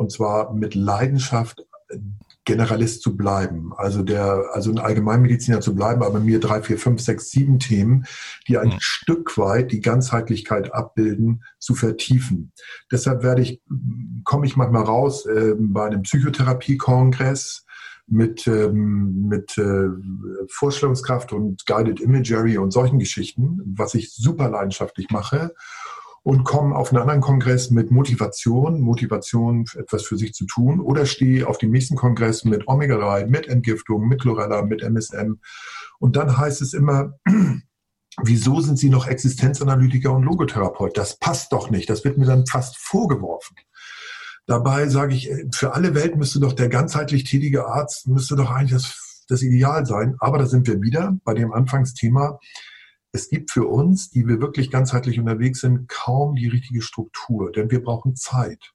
Und 0.00 0.10
zwar 0.10 0.54
mit 0.54 0.74
Leidenschaft 0.74 1.62
Generalist 2.46 3.02
zu 3.02 3.18
bleiben, 3.18 3.74
also 3.76 4.02
der, 4.02 4.46
also 4.54 4.70
ein 4.70 4.78
Allgemeinmediziner 4.78 5.60
zu 5.60 5.74
bleiben, 5.74 6.02
aber 6.02 6.20
mir 6.20 6.40
drei, 6.40 6.62
vier, 6.62 6.78
fünf, 6.78 7.02
sechs, 7.02 7.30
sieben 7.30 7.58
Themen, 7.58 8.06
die 8.48 8.56
ein 8.56 8.68
mhm. 8.68 8.76
Stück 8.78 9.36
weit 9.36 9.72
die 9.72 9.82
Ganzheitlichkeit 9.82 10.72
abbilden, 10.72 11.44
zu 11.58 11.74
vertiefen. 11.74 12.50
Deshalb 12.90 13.22
werde 13.22 13.42
ich, 13.42 13.60
komme 14.24 14.46
ich 14.46 14.56
manchmal 14.56 14.84
raus 14.84 15.26
äh, 15.26 15.52
bei 15.58 15.84
einem 15.84 16.00
Psychotherapie-Kongress 16.00 17.66
mit, 18.06 18.46
ähm, 18.46 19.26
mit 19.28 19.58
äh, 19.58 19.88
Vorstellungskraft 20.48 21.34
und 21.34 21.66
Guided 21.66 22.00
Imagery 22.00 22.56
und 22.56 22.70
solchen 22.70 22.98
Geschichten, 22.98 23.60
was 23.76 23.92
ich 23.92 24.14
super 24.14 24.48
leidenschaftlich 24.48 25.10
mache 25.10 25.52
und 26.22 26.44
komme 26.44 26.76
auf 26.76 26.92
einen 26.92 27.00
anderen 27.00 27.20
Kongress 27.20 27.70
mit 27.70 27.90
Motivation, 27.90 28.80
Motivation, 28.80 29.64
etwas 29.76 30.04
für 30.04 30.18
sich 30.18 30.34
zu 30.34 30.44
tun, 30.46 30.80
oder 30.80 31.06
stehe 31.06 31.46
auf 31.46 31.58
dem 31.58 31.70
nächsten 31.70 31.96
Kongress 31.96 32.44
mit 32.44 32.68
Omega-3, 32.68 33.26
mit 33.26 33.48
Entgiftung, 33.48 34.06
mit 34.06 34.20
Chlorella, 34.20 34.62
mit 34.62 34.82
MSM. 34.82 35.40
Und 35.98 36.16
dann 36.16 36.36
heißt 36.36 36.60
es 36.60 36.74
immer, 36.74 37.18
wieso 38.22 38.60
sind 38.60 38.78
Sie 38.78 38.90
noch 38.90 39.06
Existenzanalytiker 39.06 40.12
und 40.12 40.24
Logotherapeut? 40.24 40.96
Das 40.96 41.18
passt 41.18 41.52
doch 41.52 41.70
nicht. 41.70 41.88
Das 41.88 42.04
wird 42.04 42.18
mir 42.18 42.26
dann 42.26 42.46
fast 42.46 42.76
vorgeworfen. 42.76 43.56
Dabei 44.46 44.88
sage 44.88 45.14
ich, 45.14 45.30
für 45.54 45.74
alle 45.74 45.94
Welt 45.94 46.16
müsste 46.16 46.40
doch 46.40 46.52
der 46.52 46.68
ganzheitlich 46.68 47.24
tätige 47.24 47.66
Arzt, 47.66 48.08
müsste 48.08 48.36
doch 48.36 48.50
eigentlich 48.50 48.72
das, 48.72 49.24
das 49.28 49.42
Ideal 49.42 49.86
sein. 49.86 50.16
Aber 50.18 50.38
da 50.38 50.46
sind 50.46 50.66
wir 50.66 50.82
wieder 50.82 51.16
bei 51.24 51.34
dem 51.34 51.52
Anfangsthema 51.52 52.38
es 53.12 53.28
gibt 53.28 53.50
für 53.50 53.66
uns, 53.66 54.10
die 54.10 54.26
wir 54.26 54.40
wirklich 54.40 54.70
ganzheitlich 54.70 55.18
unterwegs 55.18 55.60
sind, 55.60 55.88
kaum 55.88 56.36
die 56.36 56.48
richtige 56.48 56.82
Struktur, 56.82 57.50
denn 57.52 57.70
wir 57.70 57.82
brauchen 57.82 58.16
Zeit. 58.16 58.72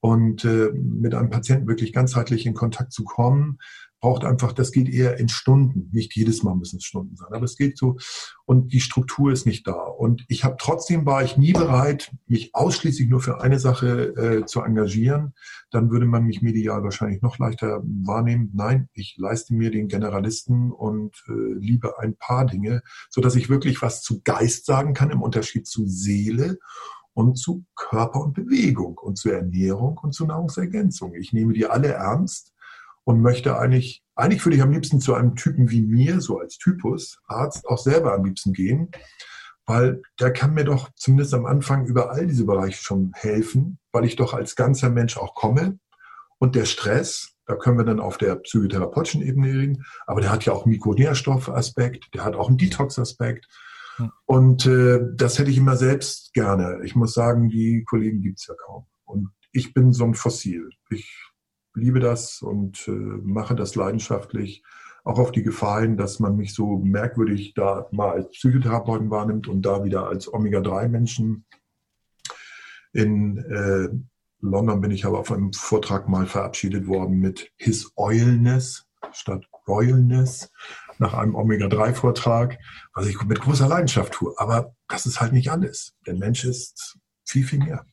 Und 0.00 0.44
äh, 0.44 0.70
mit 0.72 1.14
einem 1.14 1.30
Patienten 1.30 1.66
wirklich 1.66 1.92
ganzheitlich 1.92 2.46
in 2.46 2.54
Kontakt 2.54 2.92
zu 2.92 3.02
kommen, 3.02 3.58
braucht 4.06 4.24
einfach, 4.24 4.52
das 4.52 4.70
geht 4.70 4.88
eher 4.88 5.18
in 5.18 5.28
Stunden. 5.28 5.90
Nicht 5.92 6.14
jedes 6.14 6.44
Mal 6.44 6.54
müssen 6.54 6.76
es 6.76 6.84
Stunden 6.84 7.16
sein, 7.16 7.32
aber 7.32 7.44
es 7.44 7.56
geht 7.56 7.76
so. 7.76 7.96
Und 8.44 8.72
die 8.72 8.78
Struktur 8.78 9.32
ist 9.32 9.46
nicht 9.46 9.66
da. 9.66 9.72
Und 9.72 10.24
ich 10.28 10.44
habe 10.44 10.54
trotzdem 10.60 11.04
war 11.06 11.24
ich 11.24 11.36
nie 11.36 11.52
bereit, 11.52 12.12
mich 12.28 12.54
ausschließlich 12.54 13.08
nur 13.08 13.20
für 13.20 13.40
eine 13.40 13.58
Sache 13.58 14.14
äh, 14.16 14.46
zu 14.46 14.60
engagieren. 14.60 15.34
Dann 15.72 15.90
würde 15.90 16.06
man 16.06 16.22
mich 16.22 16.40
medial 16.40 16.84
wahrscheinlich 16.84 17.20
noch 17.20 17.38
leichter 17.38 17.82
wahrnehmen. 17.82 18.52
Nein, 18.54 18.88
ich 18.92 19.16
leiste 19.18 19.54
mir 19.54 19.72
den 19.72 19.88
Generalisten 19.88 20.70
und 20.70 21.24
äh, 21.26 21.58
liebe 21.58 21.98
ein 21.98 22.14
paar 22.14 22.46
Dinge, 22.46 22.82
so 23.10 23.20
dass 23.20 23.34
ich 23.34 23.48
wirklich 23.48 23.82
was 23.82 24.02
zu 24.02 24.20
Geist 24.22 24.66
sagen 24.66 24.94
kann 24.94 25.10
im 25.10 25.20
Unterschied 25.20 25.66
zu 25.66 25.84
Seele 25.88 26.58
und 27.12 27.38
zu 27.38 27.64
Körper 27.74 28.20
und 28.20 28.34
Bewegung 28.34 28.98
und 28.98 29.18
zu 29.18 29.30
Ernährung 29.30 29.98
und 29.98 30.14
zu 30.14 30.26
Nahrungsergänzung. 30.26 31.14
Ich 31.16 31.32
nehme 31.32 31.54
die 31.54 31.66
alle 31.66 31.88
ernst 31.88 32.52
und 33.06 33.22
möchte 33.22 33.56
eigentlich, 33.56 34.02
eigentlich 34.16 34.44
würde 34.44 34.56
ich 34.56 34.62
am 34.62 34.72
liebsten 34.72 35.00
zu 35.00 35.14
einem 35.14 35.36
Typen 35.36 35.70
wie 35.70 35.80
mir, 35.80 36.20
so 36.20 36.40
als 36.40 36.58
Typus, 36.58 37.20
Arzt, 37.28 37.64
auch 37.68 37.78
selber 37.78 38.12
am 38.12 38.24
liebsten 38.24 38.52
gehen, 38.52 38.90
weil 39.64 40.02
der 40.18 40.32
kann 40.32 40.54
mir 40.54 40.64
doch 40.64 40.90
zumindest 40.96 41.32
am 41.32 41.46
Anfang 41.46 41.86
über 41.86 42.10
all 42.10 42.26
diese 42.26 42.44
Bereiche 42.44 42.82
schon 42.82 43.12
helfen, 43.14 43.78
weil 43.92 44.04
ich 44.04 44.16
doch 44.16 44.34
als 44.34 44.56
ganzer 44.56 44.90
Mensch 44.90 45.16
auch 45.18 45.36
komme. 45.36 45.78
Und 46.38 46.56
der 46.56 46.64
Stress, 46.64 47.36
da 47.46 47.54
können 47.54 47.78
wir 47.78 47.84
dann 47.84 48.00
auf 48.00 48.18
der 48.18 48.34
psychotherapeutischen 48.34 49.22
Ebene 49.22 49.52
reden, 49.52 49.84
aber 50.08 50.20
der 50.20 50.32
hat 50.32 50.44
ja 50.44 50.52
auch 50.52 50.64
einen 50.64 50.72
Mikronährstoffaspekt, 50.72 52.12
der 52.12 52.24
hat 52.24 52.34
auch 52.34 52.48
einen 52.48 52.58
Detox-Aspekt. 52.58 53.46
Hm. 53.98 54.10
Und 54.24 54.66
äh, 54.66 54.98
das 55.14 55.38
hätte 55.38 55.52
ich 55.52 55.58
immer 55.58 55.76
selbst 55.76 56.34
gerne. 56.34 56.80
Ich 56.82 56.96
muss 56.96 57.14
sagen, 57.14 57.50
die 57.50 57.84
Kollegen 57.84 58.20
gibt's 58.20 58.48
ja 58.48 58.54
kaum. 58.66 58.86
Und 59.04 59.30
ich 59.52 59.72
bin 59.74 59.92
so 59.92 60.04
ein 60.04 60.14
Fossil. 60.14 60.70
Ich 60.90 61.25
liebe 61.76 62.00
das 62.00 62.42
und 62.42 62.88
äh, 62.88 62.90
mache 62.90 63.54
das 63.54 63.74
leidenschaftlich. 63.74 64.62
Auch 65.04 65.20
auf 65.20 65.30
die 65.30 65.44
Gefallen, 65.44 65.96
dass 65.96 66.18
man 66.18 66.36
mich 66.36 66.52
so 66.52 66.78
merkwürdig 66.78 67.54
da 67.54 67.86
mal 67.92 68.10
als 68.10 68.30
Psychotherapeuten 68.30 69.10
wahrnimmt 69.10 69.46
und 69.46 69.62
da 69.62 69.84
wieder 69.84 70.08
als 70.08 70.32
Omega-3-Menschen. 70.32 71.44
In 72.92 73.38
äh, 73.38 73.88
London 74.40 74.80
bin 74.80 74.90
ich 74.90 75.04
aber 75.04 75.20
auf 75.20 75.30
einem 75.30 75.52
Vortrag 75.52 76.08
mal 76.08 76.26
verabschiedet 76.26 76.88
worden 76.88 77.20
mit 77.20 77.52
His 77.56 77.92
Oilness 77.94 78.86
statt 79.12 79.44
Royalness 79.68 80.50
nach 80.98 81.14
einem 81.14 81.34
Omega-3-Vortrag, 81.34 82.58
was 82.94 83.06
ich 83.06 83.20
mit 83.22 83.40
großer 83.40 83.68
Leidenschaft 83.68 84.14
tue. 84.14 84.34
Aber 84.38 84.74
das 84.88 85.06
ist 85.06 85.20
halt 85.20 85.32
nicht 85.32 85.50
alles. 85.50 85.94
Der 86.06 86.14
Mensch 86.14 86.44
ist 86.44 86.98
viel, 87.24 87.44
viel 87.44 87.58
mehr. 87.58 87.84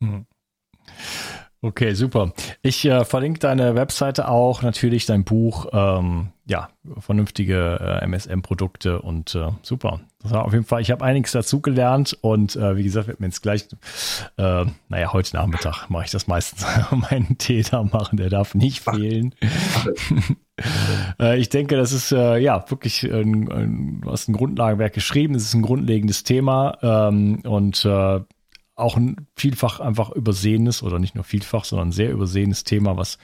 Mhm. 0.00 0.26
Okay, 1.66 1.94
super. 1.94 2.32
Ich 2.62 2.84
äh, 2.84 3.04
verlinke 3.04 3.40
deine 3.40 3.74
Webseite 3.74 4.28
auch, 4.28 4.62
natürlich 4.62 5.04
dein 5.04 5.24
Buch, 5.24 5.66
ähm, 5.72 6.28
ja, 6.46 6.68
vernünftige 7.00 7.80
äh, 7.80 8.04
MSM-Produkte 8.06 9.02
und 9.02 9.34
äh, 9.34 9.48
super. 9.62 9.98
Das 10.22 10.30
war 10.30 10.44
auf 10.44 10.52
jeden 10.52 10.64
Fall, 10.64 10.80
ich 10.80 10.92
habe 10.92 11.04
einiges 11.04 11.32
dazugelernt 11.32 12.16
und 12.20 12.54
äh, 12.54 12.76
wie 12.76 12.84
gesagt, 12.84 13.08
wird 13.08 13.18
mir 13.18 13.26
jetzt 13.26 13.42
gleich, 13.42 13.66
äh, 14.36 14.64
naja, 14.88 15.12
heute 15.12 15.34
Nachmittag 15.34 15.90
mache 15.90 16.04
ich 16.04 16.12
das 16.12 16.28
meistens, 16.28 16.64
meinen 17.10 17.36
Tee 17.36 17.64
da 17.68 17.82
machen, 17.82 18.16
der 18.16 18.30
darf 18.30 18.54
nicht 18.54 18.84
fehlen. 18.84 19.34
äh, 21.20 21.36
ich 21.36 21.48
denke, 21.48 21.76
das 21.76 21.90
ist 21.90 22.12
ja 22.12 22.70
wirklich, 22.70 23.02
ein, 23.02 23.50
ein, 23.50 24.00
du 24.02 24.12
hast 24.12 24.28
ein 24.28 24.34
Grundlagenwerk 24.34 24.92
geschrieben, 24.92 25.34
es 25.34 25.42
ist 25.42 25.54
ein 25.54 25.62
grundlegendes 25.62 26.22
Thema 26.22 26.78
ähm, 26.80 27.40
und 27.40 27.84
auch 28.76 28.96
ein 28.96 29.26
vielfach 29.34 29.80
einfach 29.80 30.10
übersehenes 30.10 30.82
oder 30.82 30.98
nicht 30.98 31.14
nur 31.14 31.24
vielfach, 31.24 31.64
sondern 31.64 31.92
sehr 31.92 32.12
übersehenes 32.12 32.62
Thema, 32.62 32.96
was 32.96 33.18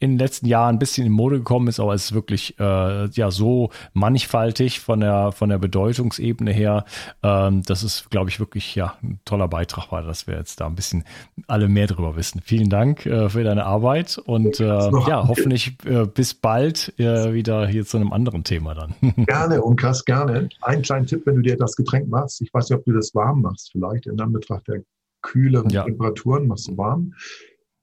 in 0.00 0.12
den 0.12 0.18
letzten 0.18 0.46
Jahren 0.46 0.76
ein 0.76 0.78
bisschen 0.78 1.06
in 1.06 1.12
Mode 1.12 1.38
gekommen 1.38 1.68
ist, 1.68 1.80
aber 1.80 1.94
es 1.94 2.06
ist 2.06 2.14
wirklich 2.14 2.58
äh, 2.60 3.06
ja 3.10 3.30
so 3.30 3.70
mannigfaltig 3.92 4.80
von 4.80 5.00
der 5.00 5.32
von 5.32 5.48
der 5.48 5.58
Bedeutungsebene 5.58 6.52
her. 6.52 6.84
Ähm, 7.22 7.62
das 7.66 7.82
ist, 7.82 8.10
glaube 8.10 8.30
ich, 8.30 8.38
wirklich 8.38 8.74
ja 8.74 8.94
ein 9.02 9.20
toller 9.24 9.48
Beitrag 9.48 9.90
war, 9.90 10.02
dass 10.02 10.26
wir 10.26 10.36
jetzt 10.36 10.60
da 10.60 10.66
ein 10.66 10.74
bisschen 10.74 11.04
alle 11.46 11.68
mehr 11.68 11.86
drüber 11.86 12.16
wissen. 12.16 12.40
Vielen 12.44 12.70
Dank 12.70 13.06
äh, 13.06 13.28
für 13.28 13.42
deine 13.42 13.64
Arbeit 13.64 14.18
und 14.18 14.60
äh, 14.60 14.64
ja, 14.64 15.26
hoffentlich 15.26 15.76
äh, 15.84 16.06
bis 16.06 16.34
bald 16.34 16.94
äh, 16.98 17.32
wieder 17.32 17.66
hier 17.66 17.84
zu 17.84 17.96
einem 17.96 18.12
anderen 18.12 18.44
Thema 18.44 18.74
dann. 18.74 18.94
Gerne 19.26 19.62
und 19.62 19.76
krass 19.76 20.04
gerne. 20.04 20.48
Ein 20.62 20.82
kleiner 20.82 21.06
Tipp, 21.06 21.22
wenn 21.26 21.36
du 21.36 21.42
dir 21.42 21.56
das 21.56 21.76
Getränk 21.76 22.08
machst. 22.08 22.40
Ich 22.40 22.52
weiß 22.52 22.70
nicht, 22.70 22.78
ob 22.78 22.84
du 22.84 22.92
das 22.92 23.14
warm 23.14 23.42
machst, 23.42 23.70
vielleicht 23.72 24.06
in 24.06 24.20
Anbetracht 24.20 24.68
der 24.68 24.82
kühleren 25.22 25.70
ja. 25.70 25.84
Temperaturen 25.84 26.46
machst 26.46 26.68
du 26.68 26.76
warm. 26.76 27.14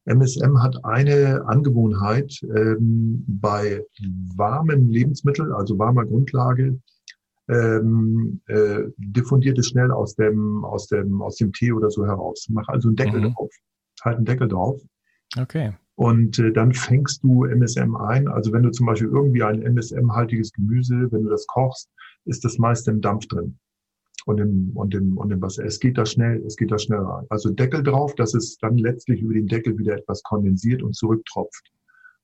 MSM 0.06 0.61
hat 0.61 0.84
eine 0.86 1.45
Angewohnheit, 1.48 2.40
ähm, 2.56 3.23
bei 3.27 3.84
warmen 4.36 4.90
Lebensmitteln, 4.90 5.52
also 5.52 5.77
warmer 5.80 6.06
Grundlage, 6.06 6.80
ähm, 7.48 8.41
äh, 8.48 8.84
diffundiert 8.98 9.57
es 9.57 9.69
schnell 9.69 9.91
aus 9.91 10.15
dem, 10.15 10.64
aus, 10.64 10.88
dem, 10.88 11.22
aus 11.22 11.36
dem 11.38 11.52
Tee 11.53 11.72
oder 11.72 11.90
so 11.90 12.06
heraus. 12.06 12.48
Mach 12.49 12.68
also 12.68 12.90
einen 12.90 12.95
Deckel 12.95 13.22
mhm. 13.22 13.34
drauf. 13.34 13.52
Halt 14.03 14.18
einen 14.18 14.26
Deckel 14.26 14.48
drauf. 14.48 14.82
Okay. 15.38 15.73
Und 15.95 16.40
äh, 16.40 16.52
dann 16.52 16.73
fängst 16.73 17.23
du 17.23 17.45
MSM 17.45 17.95
ein. 17.95 18.27
Also 18.27 18.52
wenn 18.52 18.64
du 18.64 18.72
zum 18.72 18.86
Beispiel 18.86 19.10
irgendwie 19.10 19.44
ein 19.44 19.61
MSM-haltiges 19.61 20.52
Gemüse, 20.53 21.11
wenn 21.11 21.23
du 21.23 21.30
das 21.30 21.48
kochst, 21.48 21.90
ist 22.26 22.44
das 22.44 22.57
meiste 22.57 22.91
im 22.91 23.02
Dampf 23.02 23.27
drin 23.27 23.57
und 24.26 24.39
im, 24.39 24.72
und 24.73 24.93
im, 24.93 25.18
und 25.18 25.31
im 25.31 25.41
Wasser. 25.41 25.64
Es 25.65 25.80
geht 25.80 25.97
da 25.97 26.06
schnell, 26.06 26.43
es 26.45 26.57
geht 26.57 26.72
da 26.72 26.80
schnell 26.80 26.99
rein. 26.99 27.26
Also 27.30 27.52
Deckel 27.52 27.84
drauf, 27.84 28.15
dass 28.15 28.34
es 28.34 28.57
dann 28.57 28.77
letztlich 28.77 29.22
über 29.22 29.34
den 29.34 29.47
Deckel 29.47 29.77
wieder 29.77 29.95
etwas 29.95 30.23
kondensiert 30.23 30.84
und 30.84 30.95
zurücktropft. 30.95 31.72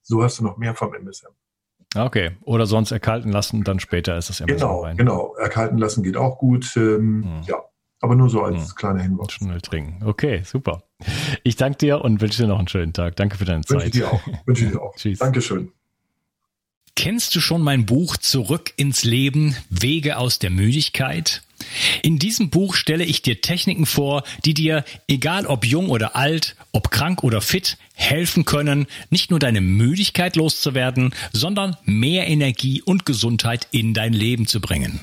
So 0.02 0.24
hast 0.24 0.40
du 0.40 0.44
noch 0.44 0.58
mehr 0.58 0.76
vom 0.76 0.94
MSM. 0.94 1.30
Okay, 1.96 2.32
oder 2.42 2.66
sonst 2.66 2.92
erkalten 2.92 3.32
lassen, 3.32 3.64
dann 3.64 3.80
später 3.80 4.18
ist 4.18 4.30
das 4.30 4.40
MSM 4.40 4.58
genau, 4.58 4.82
rein. 4.82 4.98
Genau, 4.98 5.36
erkalten 5.36 5.78
lassen 5.78 6.04
geht 6.04 6.18
auch 6.18 6.38
gut. 6.38 6.72
Ähm, 6.76 7.24
hm. 7.24 7.42
Ja, 7.48 7.58
Aber 8.00 8.16
nur 8.16 8.30
so 8.30 8.42
als 8.42 8.70
hm. 8.70 8.76
kleiner 8.76 9.02
Hinweis. 9.02 9.34
Schnell 9.34 9.62
trinken. 9.62 10.04
Okay, 10.04 10.42
super. 10.44 10.84
Ich 11.44 11.56
danke 11.56 11.78
dir 11.78 12.02
und 12.02 12.22
wünsche 12.22 12.42
dir 12.42 12.48
noch 12.48 12.60
einen 12.60 12.68
schönen 12.68 12.94
Tag. 12.94 13.16
Danke 13.18 13.38
für 13.38 13.46
deine 13.46 13.64
Zeit. 13.64 13.78
Wünsche 13.78 13.92
dir 13.92 14.12
auch. 14.12 14.22
Wünsche 14.46 14.70
dir 14.70 14.82
auch. 14.82 14.96
Tschüss. 14.96 15.20
Dankeschön. 15.20 15.72
Kennst 16.96 17.36
du 17.36 17.40
schon 17.40 17.62
mein 17.62 17.86
Buch 17.86 18.18
Zurück 18.18 18.74
ins 18.78 19.04
Leben, 19.04 19.56
Wege 19.70 20.18
aus 20.18 20.40
der 20.40 20.50
Müdigkeit? 20.50 21.42
In 22.02 22.20
diesem 22.20 22.50
Buch 22.50 22.76
stelle 22.76 23.04
ich 23.04 23.22
dir 23.22 23.42
Techniken 23.42 23.86
vor, 23.86 24.24
die 24.46 24.54
dir, 24.54 24.84
egal 25.08 25.46
ob 25.46 25.66
jung 25.66 25.90
oder 25.90 26.16
alt, 26.16 26.56
ob 26.72 26.92
krank 26.92 27.24
oder 27.24 27.42
fit, 27.42 27.78
helfen 27.94 28.46
können, 28.46 28.88
nicht 29.10 29.30
nur 29.30 29.40
deine 29.40 29.62
Müdigkeit 29.62 30.36
loszuwerden, 30.36 31.14
sondern 31.34 31.78
mehr 31.84 32.28
Energie 32.28 32.82
und 32.82 33.06
Gesundheit 33.06 33.68
in 33.72 33.94
dein 33.94 34.14
Leben 34.14 34.48
zu 34.48 34.62
bringen. 34.62 35.00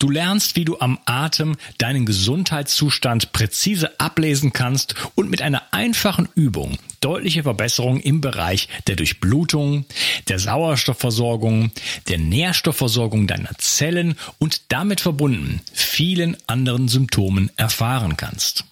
Du 0.00 0.08
lernst, 0.08 0.56
wie 0.56 0.64
du 0.64 0.80
am 0.80 0.98
Atem 1.04 1.56
deinen 1.76 2.06
Gesundheitszustand 2.06 3.32
präzise 3.32 4.00
ablesen 4.00 4.54
kannst 4.54 4.94
und 5.14 5.28
mit 5.28 5.42
einer 5.42 5.62
einfachen 5.72 6.26
Übung 6.34 6.78
deutliche 7.02 7.42
Verbesserungen 7.42 8.00
im 8.00 8.22
Bereich 8.22 8.68
der 8.86 8.96
Durchblutung, 8.96 9.84
der 10.28 10.38
Sauerstoffversorgung, 10.38 11.70
der 12.08 12.16
Nährstoffversorgung 12.16 13.26
deiner 13.26 13.50
Zellen 13.58 14.14
und 14.38 14.72
damit 14.72 15.02
verbunden 15.02 15.60
vielen 15.74 16.34
anderen 16.46 16.88
Symptomen 16.88 17.50
erfahren 17.56 18.16
kannst. 18.16 18.64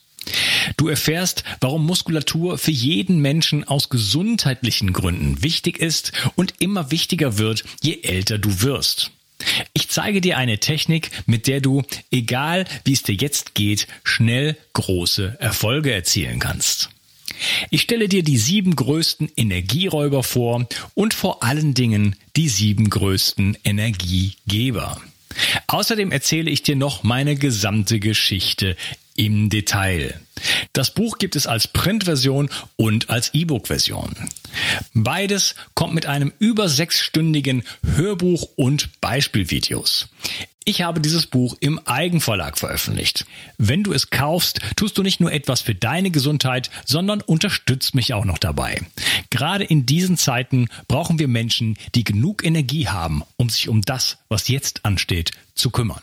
Du 0.78 0.88
erfährst, 0.88 1.44
warum 1.60 1.84
Muskulatur 1.84 2.56
für 2.56 2.70
jeden 2.70 3.20
Menschen 3.20 3.68
aus 3.68 3.90
gesundheitlichen 3.90 4.94
Gründen 4.94 5.42
wichtig 5.42 5.78
ist 5.78 6.12
und 6.36 6.54
immer 6.58 6.90
wichtiger 6.90 7.36
wird, 7.36 7.64
je 7.82 8.00
älter 8.02 8.38
du 8.38 8.62
wirst. 8.62 9.10
Ich 9.72 9.88
zeige 9.88 10.20
dir 10.20 10.36
eine 10.36 10.58
Technik, 10.58 11.10
mit 11.26 11.46
der 11.46 11.60
du, 11.60 11.82
egal 12.10 12.64
wie 12.84 12.92
es 12.92 13.02
dir 13.02 13.14
jetzt 13.14 13.54
geht, 13.54 13.86
schnell 14.02 14.56
große 14.72 15.36
Erfolge 15.38 15.92
erzielen 15.92 16.38
kannst. 16.40 16.90
Ich 17.70 17.82
stelle 17.82 18.08
dir 18.08 18.22
die 18.22 18.38
sieben 18.38 18.74
größten 18.74 19.30
Energieräuber 19.36 20.22
vor 20.22 20.66
und 20.94 21.14
vor 21.14 21.42
allen 21.42 21.74
Dingen 21.74 22.16
die 22.36 22.48
sieben 22.48 22.90
größten 22.90 23.56
Energiegeber. 23.64 25.00
Außerdem 25.66 26.10
erzähle 26.10 26.50
ich 26.50 26.62
dir 26.62 26.76
noch 26.76 27.04
meine 27.04 27.36
gesamte 27.36 28.00
Geschichte 28.00 28.76
im 29.18 29.50
Detail. 29.50 30.18
Das 30.72 30.94
Buch 30.94 31.18
gibt 31.18 31.34
es 31.34 31.46
als 31.46 31.66
Printversion 31.66 32.48
und 32.76 33.10
als 33.10 33.34
E-Book-Version. 33.34 34.14
Beides 34.94 35.56
kommt 35.74 35.92
mit 35.92 36.06
einem 36.06 36.32
über 36.38 36.68
sechsstündigen 36.68 37.64
Hörbuch 37.96 38.48
und 38.54 39.00
Beispielvideos. 39.00 40.08
Ich 40.64 40.82
habe 40.82 41.00
dieses 41.00 41.26
Buch 41.26 41.56
im 41.60 41.80
Eigenverlag 41.86 42.58
veröffentlicht. 42.58 43.26
Wenn 43.56 43.82
du 43.82 43.92
es 43.92 44.10
kaufst, 44.10 44.60
tust 44.76 44.96
du 44.98 45.02
nicht 45.02 45.18
nur 45.18 45.32
etwas 45.32 45.62
für 45.62 45.74
deine 45.74 46.10
Gesundheit, 46.10 46.70
sondern 46.84 47.20
unterstützt 47.20 47.94
mich 47.94 48.14
auch 48.14 48.24
noch 48.24 48.38
dabei. 48.38 48.82
Gerade 49.30 49.64
in 49.64 49.86
diesen 49.86 50.16
Zeiten 50.16 50.68
brauchen 50.86 51.18
wir 51.18 51.26
Menschen, 51.26 51.76
die 51.94 52.04
genug 52.04 52.44
Energie 52.44 52.86
haben, 52.86 53.22
um 53.36 53.48
sich 53.48 53.68
um 53.68 53.80
das, 53.82 54.18
was 54.28 54.48
jetzt 54.48 54.84
ansteht, 54.84 55.32
zu 55.54 55.70
kümmern. 55.70 56.02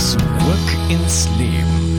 Zurück 0.00 0.18
ins 0.88 1.28
Leben. 1.38 1.89